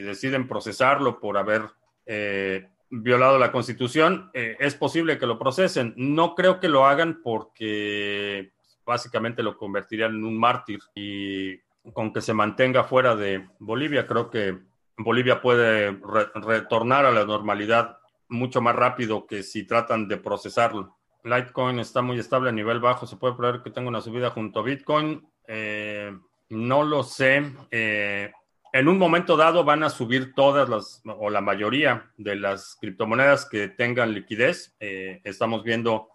deciden 0.00 0.46
procesarlo 0.46 1.18
por 1.18 1.38
haber 1.38 1.62
eh, 2.04 2.68
violado 2.90 3.38
la 3.38 3.52
constitución, 3.52 4.30
eh, 4.34 4.56
es 4.60 4.74
posible 4.74 5.18
que 5.18 5.26
lo 5.26 5.38
procesen. 5.38 5.94
No 5.96 6.34
creo 6.34 6.60
que 6.60 6.68
lo 6.68 6.86
hagan 6.86 7.20
porque 7.22 8.52
básicamente 8.84 9.42
lo 9.42 9.56
convertirían 9.56 10.14
en 10.14 10.24
un 10.24 10.38
mártir 10.38 10.80
y 10.94 11.58
con 11.92 12.12
que 12.12 12.20
se 12.20 12.32
mantenga 12.32 12.84
fuera 12.84 13.14
de 13.16 13.46
Bolivia, 13.58 14.06
creo 14.06 14.30
que 14.30 14.58
Bolivia 14.98 15.40
puede 15.40 15.98
retornar 16.34 17.04
a 17.04 17.10
la 17.10 17.24
normalidad 17.24 17.98
mucho 18.28 18.60
más 18.60 18.74
rápido 18.74 19.26
que 19.26 19.42
si 19.42 19.64
tratan 19.64 20.08
de 20.08 20.16
procesarlo. 20.16 20.96
Litecoin 21.22 21.78
está 21.80 22.02
muy 22.02 22.18
estable 22.18 22.48
a 22.48 22.52
nivel 22.52 22.80
bajo. 22.80 23.06
Se 23.06 23.16
puede 23.16 23.34
prever 23.34 23.62
que 23.62 23.70
tenga 23.70 23.88
una 23.88 24.00
subida 24.00 24.30
junto 24.30 24.60
a 24.60 24.62
Bitcoin. 24.62 25.28
Eh, 25.46 26.16
no 26.50 26.82
lo 26.82 27.02
sé. 27.02 27.52
Eh, 27.70 28.32
en 28.72 28.88
un 28.88 28.98
momento 28.98 29.36
dado 29.36 29.64
van 29.64 29.82
a 29.82 29.90
subir 29.90 30.34
todas 30.34 30.68
las 30.68 31.02
o 31.04 31.30
la 31.30 31.40
mayoría 31.40 32.10
de 32.16 32.36
las 32.36 32.76
criptomonedas 32.80 33.46
que 33.46 33.68
tengan 33.68 34.12
liquidez. 34.12 34.74
Eh, 34.80 35.20
estamos 35.24 35.62
viendo, 35.62 36.08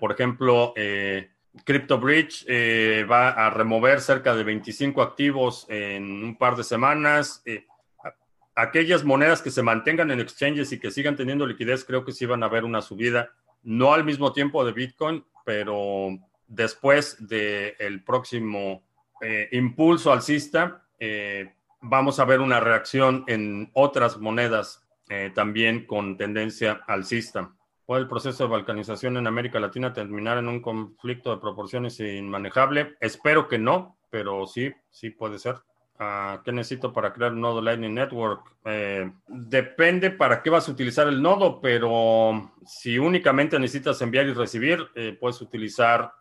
por 0.00 0.12
ejemplo, 0.12 0.72
CryptoBridge 1.64 2.46
va 3.08 3.30
a 3.30 3.50
remover 3.50 4.00
cerca 4.00 4.34
de 4.34 4.42
25 4.42 5.02
activos 5.02 5.66
en 5.68 6.24
un 6.24 6.36
par 6.36 6.56
de 6.56 6.64
semanas 6.64 7.42
aquellas 8.58 9.04
monedas 9.04 9.40
que 9.40 9.52
se 9.52 9.62
mantengan 9.62 10.10
en 10.10 10.18
exchanges 10.18 10.72
y 10.72 10.80
que 10.80 10.90
sigan 10.90 11.14
teniendo 11.14 11.46
liquidez, 11.46 11.84
creo 11.84 12.04
que 12.04 12.10
sí 12.10 12.26
van 12.26 12.42
a 12.42 12.48
ver 12.48 12.64
una 12.64 12.82
subida, 12.82 13.30
no 13.62 13.94
al 13.94 14.04
mismo 14.04 14.32
tiempo 14.32 14.64
de 14.64 14.72
Bitcoin, 14.72 15.24
pero 15.44 16.18
después 16.48 17.16
del 17.20 18.02
próximo 18.02 18.82
eh, 19.20 19.48
impulso 19.52 20.12
alcista, 20.12 20.84
eh, 20.98 21.52
vamos 21.80 22.18
a 22.20 22.24
ver 22.24 22.40
una 22.40 22.60
reacción 22.60 23.24
en 23.26 23.70
otras 23.74 24.18
monedas 24.18 24.86
eh, 25.08 25.30
también 25.34 25.86
con 25.86 26.16
tendencia 26.16 26.80
alcista. 26.86 27.52
¿Puede 27.86 28.02
el 28.02 28.08
proceso 28.08 28.44
de 28.44 28.50
balcanización 28.50 29.16
en 29.16 29.26
América 29.26 29.58
Latina 29.58 29.92
terminar 29.92 30.36
en 30.36 30.48
un 30.48 30.60
conflicto 30.60 31.30
de 31.30 31.40
proporciones 31.40 31.98
inmanejable? 32.00 32.96
Espero 33.00 33.48
que 33.48 33.58
no, 33.58 33.96
pero 34.10 34.46
sí, 34.46 34.70
sí 34.90 35.08
puede 35.10 35.38
ser. 35.38 35.56
¿Qué 36.44 36.52
necesito 36.52 36.92
para 36.92 37.12
crear 37.12 37.32
un 37.32 37.40
nodo 37.40 37.60
Lightning 37.60 37.94
Network? 37.94 38.54
Eh, 38.64 39.10
depende 39.26 40.12
para 40.12 40.42
qué 40.42 40.50
vas 40.50 40.68
a 40.68 40.72
utilizar 40.72 41.08
el 41.08 41.20
nodo, 41.20 41.60
pero 41.60 42.52
si 42.64 42.98
únicamente 42.98 43.58
necesitas 43.58 44.00
enviar 44.00 44.26
y 44.26 44.32
recibir, 44.32 44.86
eh, 44.94 45.16
puedes 45.18 45.40
utilizar 45.40 46.12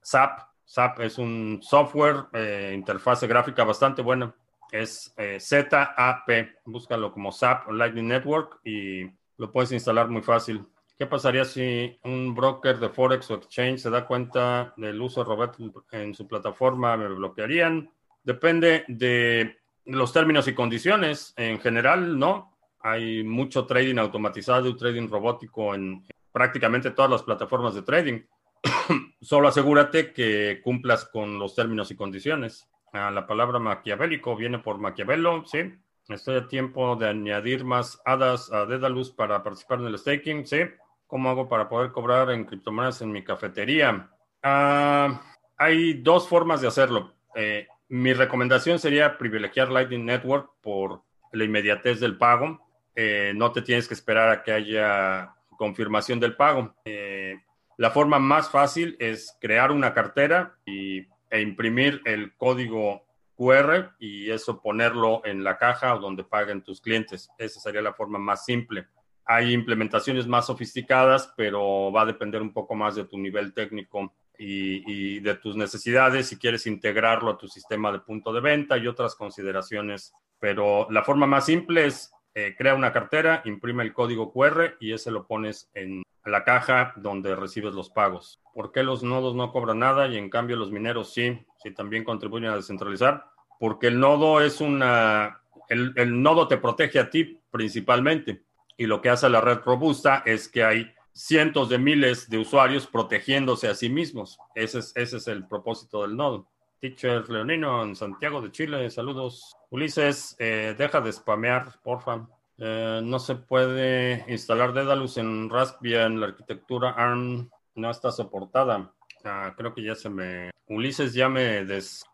SAP. 0.00 0.53
SAP 0.74 1.00
es 1.02 1.18
un 1.18 1.60
software, 1.62 2.24
interfase 2.72 3.28
gráfica 3.28 3.62
bastante 3.62 4.02
buena. 4.02 4.34
Es 4.72 5.14
ZAP. 5.38 6.28
Búscalo 6.64 7.12
como 7.12 7.30
SAP 7.30 7.70
Lightning 7.70 8.08
Network 8.08 8.58
y 8.64 9.04
lo 9.36 9.52
puedes 9.52 9.70
instalar 9.70 10.08
muy 10.08 10.22
fácil. 10.22 10.66
¿Qué 10.98 11.06
pasaría 11.06 11.44
si 11.44 11.96
un 12.02 12.34
broker 12.34 12.80
de 12.80 12.88
Forex 12.88 13.30
o 13.30 13.34
Exchange 13.34 13.78
se 13.78 13.90
da 13.90 14.04
cuenta 14.04 14.74
del 14.76 15.00
uso 15.00 15.22
de 15.22 15.28
Roberto 15.28 15.84
en 15.92 16.12
su 16.12 16.26
plataforma? 16.26 16.96
¿Me 16.96 17.06
bloquearían? 17.06 17.88
Depende 18.24 18.84
de 18.88 19.58
los 19.84 20.12
términos 20.12 20.48
y 20.48 20.54
condiciones. 20.54 21.34
En 21.36 21.60
general, 21.60 22.18
no. 22.18 22.56
Hay 22.80 23.22
mucho 23.22 23.64
trading 23.64 23.98
automatizado 23.98 24.68
y 24.68 24.76
trading 24.76 25.08
robótico 25.08 25.72
en 25.72 26.04
prácticamente 26.32 26.90
todas 26.90 27.12
las 27.12 27.22
plataformas 27.22 27.76
de 27.76 27.82
trading. 27.82 28.22
Solo 29.20 29.48
asegúrate 29.48 30.12
que 30.12 30.60
cumplas 30.62 31.04
con 31.06 31.38
los 31.38 31.54
términos 31.54 31.90
y 31.90 31.96
condiciones. 31.96 32.68
Ah, 32.92 33.10
la 33.10 33.26
palabra 33.26 33.58
maquiavélico 33.58 34.36
viene 34.36 34.58
por 34.58 34.78
Maquiavelo, 34.78 35.44
sí. 35.46 35.74
Estoy 36.08 36.36
a 36.36 36.48
tiempo 36.48 36.96
de 36.96 37.08
añadir 37.08 37.64
más 37.64 38.00
hadas 38.04 38.52
a 38.52 38.66
Dedalus 38.66 39.10
para 39.10 39.42
participar 39.42 39.80
en 39.80 39.86
el 39.86 39.98
staking, 39.98 40.46
sí. 40.46 40.60
¿Cómo 41.06 41.30
hago 41.30 41.48
para 41.48 41.68
poder 41.68 41.92
cobrar 41.92 42.30
en 42.30 42.44
criptomonedas 42.44 43.02
en 43.02 43.12
mi 43.12 43.24
cafetería? 43.24 44.10
Ah, 44.42 45.22
hay 45.56 45.94
dos 45.94 46.28
formas 46.28 46.60
de 46.60 46.68
hacerlo. 46.68 47.14
Eh, 47.34 47.66
mi 47.88 48.12
recomendación 48.12 48.78
sería 48.78 49.16
privilegiar 49.18 49.70
Lightning 49.70 50.04
Network 50.04 50.50
por 50.60 51.02
la 51.32 51.44
inmediatez 51.44 52.00
del 52.00 52.16
pago. 52.16 52.60
Eh, 52.94 53.32
no 53.34 53.52
te 53.52 53.62
tienes 53.62 53.88
que 53.88 53.94
esperar 53.94 54.28
a 54.28 54.42
que 54.42 54.52
haya 54.52 55.34
confirmación 55.56 56.20
del 56.20 56.36
pago. 56.36 56.74
Eh, 56.84 57.40
la 57.76 57.90
forma 57.90 58.18
más 58.18 58.50
fácil 58.50 58.96
es 58.98 59.36
crear 59.40 59.72
una 59.72 59.92
cartera 59.92 60.56
y, 60.64 61.06
e 61.30 61.40
imprimir 61.40 62.00
el 62.04 62.36
código 62.36 63.04
QR 63.36 63.90
y 63.98 64.30
eso 64.30 64.60
ponerlo 64.60 65.22
en 65.24 65.42
la 65.42 65.58
caja 65.58 65.94
o 65.94 65.98
donde 65.98 66.22
paguen 66.22 66.62
tus 66.62 66.80
clientes. 66.80 67.28
Esa 67.38 67.60
sería 67.60 67.82
la 67.82 67.92
forma 67.92 68.18
más 68.18 68.44
simple. 68.44 68.86
Hay 69.24 69.52
implementaciones 69.52 70.26
más 70.26 70.46
sofisticadas, 70.46 71.32
pero 71.36 71.90
va 71.90 72.02
a 72.02 72.06
depender 72.06 72.42
un 72.42 72.52
poco 72.52 72.74
más 72.74 72.94
de 72.94 73.04
tu 73.04 73.18
nivel 73.18 73.52
técnico 73.52 74.14
y, 74.38 75.20
de 75.20 75.34
tus 75.36 75.56
necesidades, 75.56 76.28
si 76.28 76.36
quieres 76.36 76.66
integrarlo 76.66 77.30
a 77.30 77.38
tu 77.38 77.48
sistema 77.48 77.92
de 77.92 78.00
punto 78.00 78.32
de 78.32 78.40
venta 78.40 78.76
y 78.76 78.86
otras 78.86 79.14
consideraciones. 79.14 80.12
Pero 80.38 80.86
la 80.90 81.02
forma 81.02 81.26
más 81.26 81.46
simple 81.46 81.86
es 81.86 82.12
eh, 82.34 82.54
crea 82.56 82.74
una 82.74 82.92
cartera, 82.92 83.42
imprime 83.44 83.84
el 83.84 83.92
código 83.92 84.32
QR 84.32 84.76
y 84.80 84.92
ese 84.92 85.10
lo 85.10 85.26
pones 85.26 85.70
en 85.74 86.02
la 86.24 86.44
caja 86.44 86.92
donde 86.96 87.36
recibes 87.36 87.74
los 87.74 87.90
pagos. 87.90 88.40
¿Por 88.54 88.72
qué 88.72 88.82
los 88.82 89.02
nodos 89.02 89.34
no 89.34 89.52
cobran 89.52 89.78
nada 89.80 90.08
y 90.08 90.16
en 90.16 90.30
cambio 90.30 90.56
los 90.56 90.70
mineros 90.70 91.12
sí? 91.12 91.46
Sí 91.62 91.70
también 91.72 92.04
contribuyen 92.04 92.50
a 92.50 92.56
descentralizar. 92.56 93.26
Porque 93.60 93.86
el 93.86 94.00
nodo 94.00 94.40
es 94.40 94.60
una... 94.60 95.40
El, 95.68 95.92
el 95.96 96.22
nodo 96.22 96.48
te 96.48 96.58
protege 96.58 96.98
a 96.98 97.08
ti 97.08 97.40
principalmente 97.50 98.42
y 98.76 98.86
lo 98.86 99.00
que 99.00 99.10
hace 99.10 99.28
la 99.28 99.40
red 99.40 99.60
robusta 99.64 100.22
es 100.26 100.48
que 100.48 100.64
hay 100.64 100.92
cientos 101.12 101.68
de 101.68 101.78
miles 101.78 102.28
de 102.28 102.38
usuarios 102.38 102.86
protegiéndose 102.86 103.68
a 103.68 103.74
sí 103.74 103.88
mismos. 103.88 104.38
Ese 104.54 104.80
es, 104.80 104.92
ese 104.96 105.16
es 105.18 105.28
el 105.28 105.46
propósito 105.46 106.02
del 106.02 106.16
nodo. 106.16 106.48
Teacher 106.84 107.30
Leonino 107.30 107.82
en 107.82 107.96
Santiago 107.96 108.42
de 108.42 108.52
Chile, 108.52 108.90
saludos. 108.90 109.56
Ulises, 109.70 110.36
eh, 110.38 110.74
deja 110.76 111.00
de 111.00 111.12
spamear, 111.12 111.80
porfa. 111.82 112.28
Eh, 112.58 113.00
no 113.02 113.18
se 113.18 113.36
puede 113.36 114.22
instalar 114.28 114.74
Dedalus 114.74 115.16
en 115.16 115.48
Raspbian, 115.48 116.12
en 116.12 116.20
la 116.20 116.26
arquitectura 116.26 116.90
ARM 116.90 117.48
no 117.76 117.90
está 117.90 118.12
soportada. 118.12 118.92
Ah, 119.24 119.54
creo 119.56 119.72
que 119.72 119.82
ya 119.82 119.94
se 119.94 120.10
me. 120.10 120.50
Ulises 120.68 121.14
ya 121.14 121.30
me 121.30 121.64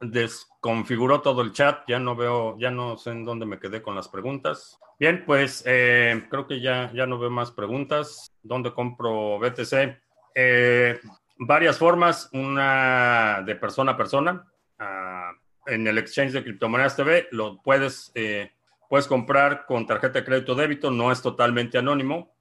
desconfiguró 0.01 1.21
todo 1.21 1.43
el 1.43 1.53
chat. 1.53 1.83
Ya 1.89 1.99
no 1.99 2.15
veo, 2.15 2.57
ya 2.57 2.71
no 2.71 2.97
sé 2.97 3.11
en 3.11 3.25
dónde 3.25 3.47
me 3.47 3.59
quedé 3.59 3.83
con 3.83 3.97
las 3.97 4.09
preguntas. 4.09 4.79
Bien, 5.01 5.25
pues 5.27 5.65
eh, 5.67 6.29
creo 6.31 6.47
que 6.47 6.61
ya, 6.61 6.93
ya 6.95 7.07
no 7.07 7.19
veo 7.19 7.31
más 7.31 7.51
preguntas. 7.51 8.31
¿Dónde 8.41 8.73
compro 8.73 9.41
BTC? 9.41 10.01
Eh, 10.33 11.01
varias 11.41 11.77
formas. 11.77 12.31
Una 12.33 13.43
de 13.45 13.57
persona 13.57 13.93
a 13.93 13.97
persona. 13.97 14.47
Ah, 14.81 15.33
en 15.67 15.87
el 15.87 15.99
exchange 15.99 16.33
de 16.33 16.43
criptomonedas 16.43 16.97
TV 16.97 17.29
lo 17.31 17.63
puedes, 17.63 18.11
eh, 18.17 18.51
puedes 18.89 19.07
comprar 19.07 19.67
con 19.67 19.87
tarjeta 19.87 20.19
de 20.19 20.25
crédito 20.25 20.57
débito. 20.57 20.91
No 20.91 21.13
es 21.13 21.23
totalmente 21.23 21.79
anónimo. 21.79 22.35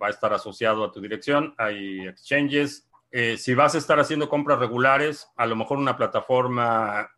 va 0.00 0.06
a 0.06 0.10
estar 0.10 0.32
asociado 0.32 0.82
a 0.82 0.90
tu 0.90 1.00
dirección. 1.02 1.54
Hay 1.58 2.08
exchanges. 2.08 2.88
si 3.36 3.54
vas 3.54 3.74
a 3.74 3.78
estar 3.78 4.00
haciendo 4.00 4.30
compras 4.30 4.58
regulares, 4.58 5.28
a 5.36 5.44
lo 5.44 5.56
mejor 5.56 5.76
una 5.76 5.94
plataforma 5.94 7.10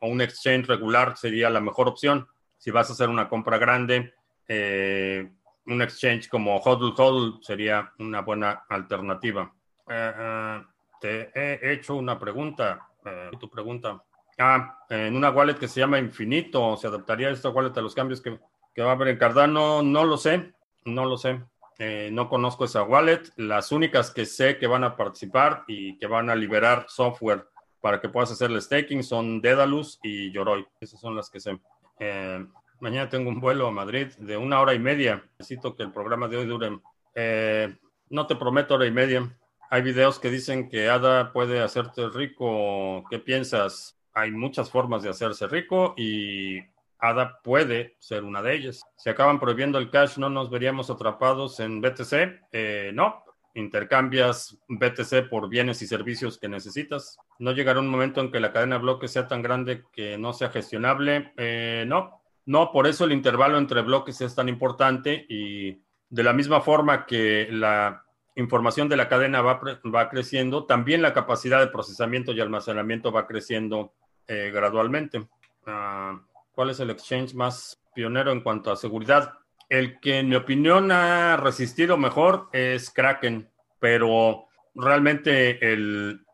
o 0.00 0.06
un 0.06 0.20
exchange 0.20 0.66
regular 0.66 1.16
sería 1.16 1.48
la 1.48 1.60
mejor 1.62 1.88
opción. 1.88 2.28
Si 2.58 2.70
vas 2.70 2.90
a 2.90 2.92
hacer 2.92 3.08
una 3.08 3.30
compra 3.30 3.56
grande, 3.56 4.12
eh, 4.52 5.30
un 5.66 5.80
exchange 5.80 6.28
como 6.28 6.56
HODL 6.56 6.92
HODL 6.96 7.40
sería 7.40 7.92
una 8.00 8.22
buena 8.22 8.64
alternativa. 8.68 9.54
Eh, 9.88 10.12
eh, 10.18 10.62
te 11.00 11.30
he 11.32 11.72
hecho 11.72 11.94
una 11.94 12.18
pregunta. 12.18 12.89
Tu 13.38 13.48
pregunta. 13.48 14.02
Ah, 14.38 14.78
en 14.88 15.16
una 15.16 15.30
wallet 15.30 15.56
que 15.56 15.68
se 15.68 15.80
llama 15.80 15.98
Infinito, 15.98 16.76
¿se 16.76 16.86
adaptaría 16.86 17.30
esta 17.30 17.50
wallet 17.50 17.76
a 17.76 17.82
los 17.82 17.94
cambios 17.94 18.22
que, 18.22 18.30
va 18.30 18.90
a 18.90 18.92
haber 18.92 19.08
en 19.08 19.18
Cardano? 19.18 19.82
No 19.82 20.04
lo 20.04 20.16
sé. 20.16 20.54
no 20.84 21.04
lo 21.04 21.18
sé. 21.18 21.42
Eh, 21.78 22.10
no 22.12 22.28
conozco 22.28 22.64
esa 22.64 22.82
wallet. 22.82 23.22
Las 23.36 23.72
únicas 23.72 24.10
que 24.10 24.26
sé 24.26 24.58
que 24.58 24.66
van 24.66 24.84
a 24.84 24.96
participar 24.96 25.64
y 25.66 25.98
que 25.98 26.06
van 26.06 26.30
a 26.30 26.34
liberar 26.34 26.86
software 26.88 27.46
para 27.80 28.00
que 28.00 28.08
puedas 28.08 28.30
hacer 28.30 28.50
el 28.50 28.60
staking 28.60 29.02
son 29.02 29.40
Dedalus 29.40 29.98
y 30.02 30.30
Yoroi. 30.30 30.66
Esas 30.80 31.00
son 31.00 31.16
las 31.16 31.30
que 31.30 31.40
sé. 31.40 31.58
Eh, 31.98 32.44
mañana 32.80 33.08
tengo 33.08 33.30
un 33.30 33.40
vuelo 33.40 33.66
a 33.66 33.70
Madrid 33.70 34.08
de 34.18 34.36
una 34.36 34.60
hora 34.60 34.74
y 34.74 34.78
media. 34.78 35.22
Necesito 35.38 35.74
que 35.74 35.82
el 35.82 35.92
programa 35.92 36.28
de 36.28 36.36
hoy 36.38 36.46
dure. 36.46 36.80
Eh, 37.14 37.76
no 38.10 38.26
te 38.26 38.36
prometo 38.36 38.74
hora 38.74 38.86
y 38.86 38.90
media. 38.90 39.30
Hay 39.72 39.82
videos 39.82 40.18
que 40.18 40.30
dicen 40.30 40.68
que 40.68 40.88
ADA 40.88 41.32
puede 41.32 41.60
hacerte 41.60 42.08
rico. 42.08 43.04
¿Qué 43.08 43.20
piensas? 43.20 43.96
Hay 44.12 44.32
muchas 44.32 44.68
formas 44.68 45.04
de 45.04 45.10
hacerse 45.10 45.46
rico 45.46 45.94
y 45.96 46.58
ADA 46.98 47.40
puede 47.44 47.94
ser 48.00 48.24
una 48.24 48.42
de 48.42 48.56
ellas. 48.56 48.82
Si 48.96 49.08
acaban 49.10 49.38
prohibiendo 49.38 49.78
el 49.78 49.88
cash, 49.88 50.18
¿no 50.18 50.28
nos 50.28 50.50
veríamos 50.50 50.90
atrapados 50.90 51.60
en 51.60 51.80
BTC? 51.80 52.48
Eh, 52.50 52.90
no, 52.94 53.22
intercambias 53.54 54.58
BTC 54.66 55.28
por 55.30 55.48
bienes 55.48 55.80
y 55.82 55.86
servicios 55.86 56.36
que 56.36 56.48
necesitas. 56.48 57.16
¿No 57.38 57.52
llegará 57.52 57.78
un 57.78 57.88
momento 57.88 58.20
en 58.20 58.32
que 58.32 58.40
la 58.40 58.52
cadena 58.52 58.74
de 58.74 58.82
bloques 58.82 59.12
sea 59.12 59.28
tan 59.28 59.40
grande 59.40 59.84
que 59.92 60.18
no 60.18 60.32
sea 60.32 60.50
gestionable? 60.50 61.32
Eh, 61.36 61.84
no, 61.86 62.20
no, 62.44 62.72
por 62.72 62.88
eso 62.88 63.04
el 63.04 63.12
intervalo 63.12 63.56
entre 63.56 63.82
bloques 63.82 64.20
es 64.20 64.34
tan 64.34 64.48
importante 64.48 65.26
y 65.28 65.80
de 66.08 66.24
la 66.24 66.32
misma 66.32 66.60
forma 66.60 67.06
que 67.06 67.46
la 67.52 68.04
información 68.36 68.88
de 68.88 68.96
la 68.96 69.08
cadena 69.08 69.42
va, 69.42 69.60
va 69.94 70.08
creciendo, 70.08 70.64
también 70.64 71.02
la 71.02 71.12
capacidad 71.12 71.60
de 71.60 71.68
procesamiento 71.68 72.32
y 72.32 72.40
almacenamiento 72.40 73.12
va 73.12 73.26
creciendo 73.26 73.92
eh, 74.26 74.50
gradualmente. 74.52 75.28
Ah, 75.66 76.20
¿Cuál 76.52 76.70
es 76.70 76.80
el 76.80 76.90
exchange 76.90 77.34
más 77.34 77.80
pionero 77.94 78.32
en 78.32 78.42
cuanto 78.42 78.70
a 78.70 78.76
seguridad? 78.76 79.34
El 79.68 80.00
que 80.00 80.18
en 80.18 80.28
mi 80.28 80.36
opinión 80.36 80.90
ha 80.92 81.36
resistido 81.36 81.96
mejor 81.96 82.48
es 82.52 82.90
Kraken, 82.90 83.48
pero 83.78 84.46
realmente 84.74 85.72
el, 85.72 86.24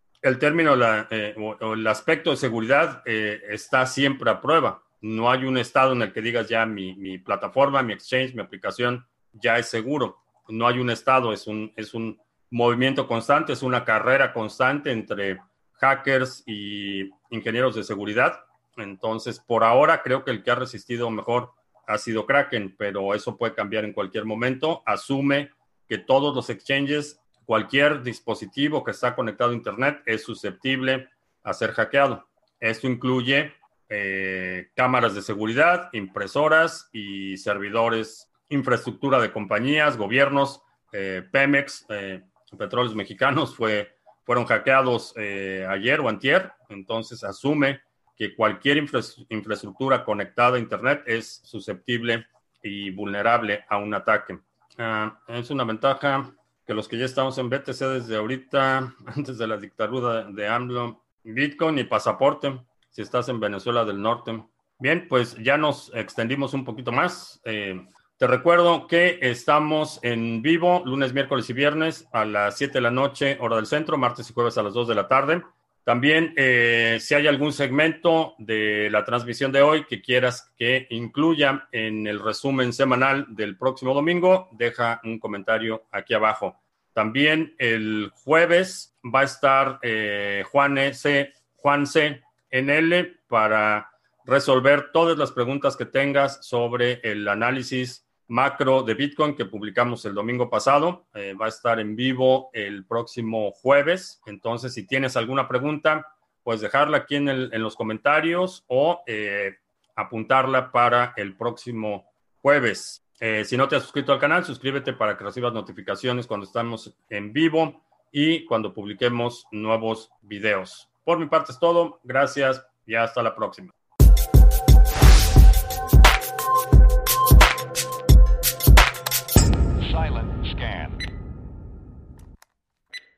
término 0.41 0.75
eh, 1.11 1.35
o, 1.39 1.75
el 1.75 1.87
aspecto 1.87 2.31
de 2.31 2.37
seguridad 2.37 3.03
eh, 3.07 3.41
está 3.49 3.87
siempre 3.87 4.31
a 4.31 4.41
prueba. 4.41 4.83
No 5.01 5.31
hay 5.31 5.45
un 5.45 5.59
estado 5.59 5.93
en 5.93 6.03
el 6.03 6.13
que 6.13 6.23
digas 6.23 6.49
ya 6.49 6.67
mi, 6.67 7.19
plataforma, 7.19 7.83
mi 7.83 7.93
exchange, 7.93 8.35
mi 8.35 8.43
aplicación 8.43 9.07
ya 9.33 9.59
es 9.59 9.69
seguro. 9.69 10.19
No 10.49 10.67
hay 10.67 10.79
un 10.79 10.91
estado, 10.91 11.33
es 11.33 11.47
un, 11.47 11.73
es 11.77 11.95
un 11.95 12.21
movimiento 12.51 13.07
constante, 13.07 13.53
es 13.53 13.63
una 13.63 13.85
carrera 13.85 14.33
constante 14.33 14.93
entre 14.93 15.39
hackers 15.75 16.43
y 16.47 17.11
ingenieros 17.31 17.75
de 17.75 17.85
seguridad. 17.85 18.41
Entonces, 18.77 19.41
por 19.41 19.65
ahora 19.65 20.03
creo 20.03 20.25
que 20.25 20.31
el 20.31 20.43
que 20.43 20.51
ha 20.51 20.57
resistido 20.57 21.11
mejor 21.11 21.53
ha 21.87 21.99
sido 21.99 22.27
Kraken, 22.27 22.75
pero 22.77 23.15
eso 23.15 23.37
puede 23.37 23.55
cambiar 23.55 23.85
en 23.85 23.93
cualquier 23.93 24.25
momento. 24.25 24.83
Asume 24.87 25.51
que 25.89 25.99
todos 25.99 26.35
los 26.35 26.51
exchanges, 26.51 27.21
cualquier 27.45 28.03
dispositivo 28.03 28.83
que 28.83 28.91
está 28.91 29.15
conectado 29.15 29.53
a 29.53 29.55
Internet 29.55 30.03
es 30.05 30.25
susceptible 30.25 31.09
a 31.45 31.55
ser 31.55 31.73
hackeado. 31.73 32.27
Esto 32.59 32.89
incluye 32.89 33.53
eh, 33.89 34.71
cámaras 34.75 35.15
de 35.15 35.23
seguridad, 35.23 35.91
impresoras 35.93 36.89
y 36.93 37.37
servidores, 37.37 38.33
infraestructura 38.49 39.21
de 39.21 39.33
compañías, 39.33 39.97
gobiernos, 39.97 40.63
eh, 40.93 41.23
Pemex, 41.31 41.87
eh, 41.89 42.23
petróleos 42.57 42.95
mexicanos 42.95 43.55
fue, 43.55 43.97
fueron 44.25 44.45
hackeados 44.45 45.15
ayer 45.17 46.01
o 46.01 46.09
antier, 46.09 46.53
entonces 46.69 47.23
asume 47.23 47.81
que 48.17 48.35
cualquier 48.35 48.79
infraestructura 48.79 50.05
conectada 50.05 50.57
a 50.57 50.61
Internet 50.61 51.03
es 51.07 51.43
susceptible 51.45 52.27
y 52.63 52.91
vulnerable 52.91 53.65
a 53.69 53.77
un 53.77 53.93
ataque. 53.95 54.39
Ah, 54.79 55.19
es 55.29 55.51
una 55.51 55.65
ventaja 55.65 56.33
que 56.67 56.75
los 56.75 56.89
que 56.89 56.99
ya 56.99 57.05
estamos 57.05 57.39
en 57.39 57.49
BTC 57.49 57.79
desde 57.81 58.17
ahorita, 58.17 58.95
antes 59.07 59.39
de 59.39 59.47
la 59.47 59.57
dictadura 59.57 60.25
de 60.25 60.49
AMLO, 60.49 61.03
Bitcoin 61.23 61.79
y 61.79 61.85
pasaporte, 61.85 62.59
si 62.91 63.03
estás 63.03 63.29
en 63.29 63.41
Venezuela 63.41 63.85
del 63.85 64.01
Norte. 64.01 64.45
Bien, 64.79 65.07
pues 65.09 65.37
ya 65.37 65.57
nos 65.57 65.93
extendimos 65.95 66.55
un 66.55 66.65
poquito 66.65 66.93
más. 66.93 67.41
Eh, 67.45 67.87
te 68.19 68.27
recuerdo 68.27 68.87
que 68.87 69.19
estamos 69.21 70.01
en 70.03 70.41
vivo 70.41 70.83
lunes, 70.87 71.13
miércoles 71.13 71.51
y 71.51 71.53
viernes 71.53 72.09
a 72.13 72.25
las 72.25 72.57
7 72.57 72.73
de 72.73 72.81
la 72.81 72.91
noche, 72.91 73.37
hora 73.41 73.57
del 73.57 73.67
centro, 73.67 73.99
martes 73.99 74.31
y 74.31 74.33
jueves 74.33 74.57
a 74.57 74.63
las 74.63 74.73
2 74.73 74.89
de 74.89 74.95
la 74.95 75.07
tarde. 75.07 75.43
También, 75.85 76.33
eh, 76.37 76.97
si 76.99 77.15
hay 77.15 77.27
algún 77.27 77.53
segmento 77.53 78.35
de 78.39 78.89
la 78.91 79.05
transmisión 79.05 79.53
de 79.53 79.61
hoy 79.61 79.85
que 79.85 80.01
quieras 80.01 80.51
que 80.57 80.87
incluya 80.89 81.69
en 81.73 82.07
el 82.07 82.19
resumen 82.19 82.73
semanal 82.73 83.27
del 83.29 83.59
próximo 83.59 83.93
domingo, 83.93 84.49
deja 84.53 84.99
un 85.05 85.19
comentario 85.19 85.85
aquí 85.93 86.15
abajo. 86.15 86.57
También 86.95 87.55
el 87.59 88.11
jueves 88.25 88.97
va 89.05 89.21
a 89.21 89.25
estar 89.25 89.79
eh, 89.83 90.43
Juan 90.51 90.79
C. 90.95 91.35
Juan 91.57 91.87
C. 91.87 92.23
NL 92.51 93.21
para 93.29 93.91
resolver 94.25 94.91
todas 94.91 95.19
las 95.19 95.33
preguntas 95.33 95.77
que 95.77 95.85
tengas 95.85 96.45
sobre 96.47 97.01
el 97.05 97.29
análisis 97.29 98.06
macro 98.29 98.83
de 98.83 98.95
Bitcoin 98.95 99.35
que 99.35 99.45
publicamos 99.45 100.05
el 100.05 100.15
domingo 100.15 100.51
pasado. 100.51 101.07
Eh, 101.15 101.35
va 101.35 101.47
a 101.47 101.51
estar 101.51 101.79
en 101.81 101.95
vivo 101.97 102.51
el 102.53 102.85
próximo 102.85 103.53
jueves. 103.53 104.21
Entonces, 104.27 104.75
si 104.75 104.87
tienes 104.87 105.17
alguna 105.17 105.49
pregunta, 105.49 106.07
puedes 106.43 106.61
dejarla 106.61 106.99
aquí 106.99 107.17
en, 107.17 107.51
los 107.63 107.77
comentarios 107.77 108.65
o 108.69 109.03
eh, 109.07 109.57
apuntarla 109.95 110.71
para 110.71 111.13
el 111.17 111.37
próximo 111.37 112.07
jueves. 112.43 113.05
Eh, 113.19 113.45
si 113.45 113.57
no 113.57 113.67
te 113.69 113.77
has 113.77 113.83
suscrito 113.83 114.13
al 114.13 114.19
canal, 114.19 114.45
suscríbete 114.45 114.93
para 114.93 115.17
que 115.17 115.25
recibas 115.25 115.53
notificaciones 115.53 116.27
cuando 116.27 116.47
estamos 116.47 116.95
en 117.09 117.33
vivo 117.33 117.83
y 118.13 118.45
cuando 118.45 118.73
publiquemos 118.73 119.47
nuevos 119.51 120.11
videos. 120.23 120.89
Por 121.05 121.19
mi 121.19 121.27
parte 121.27 121.53
es 121.53 121.59
todo. 121.59 122.01
Gracias 122.05 122.65
y 122.87 122.95
hasta 122.95 123.23
la 123.23 123.35
próxima. 123.35 123.75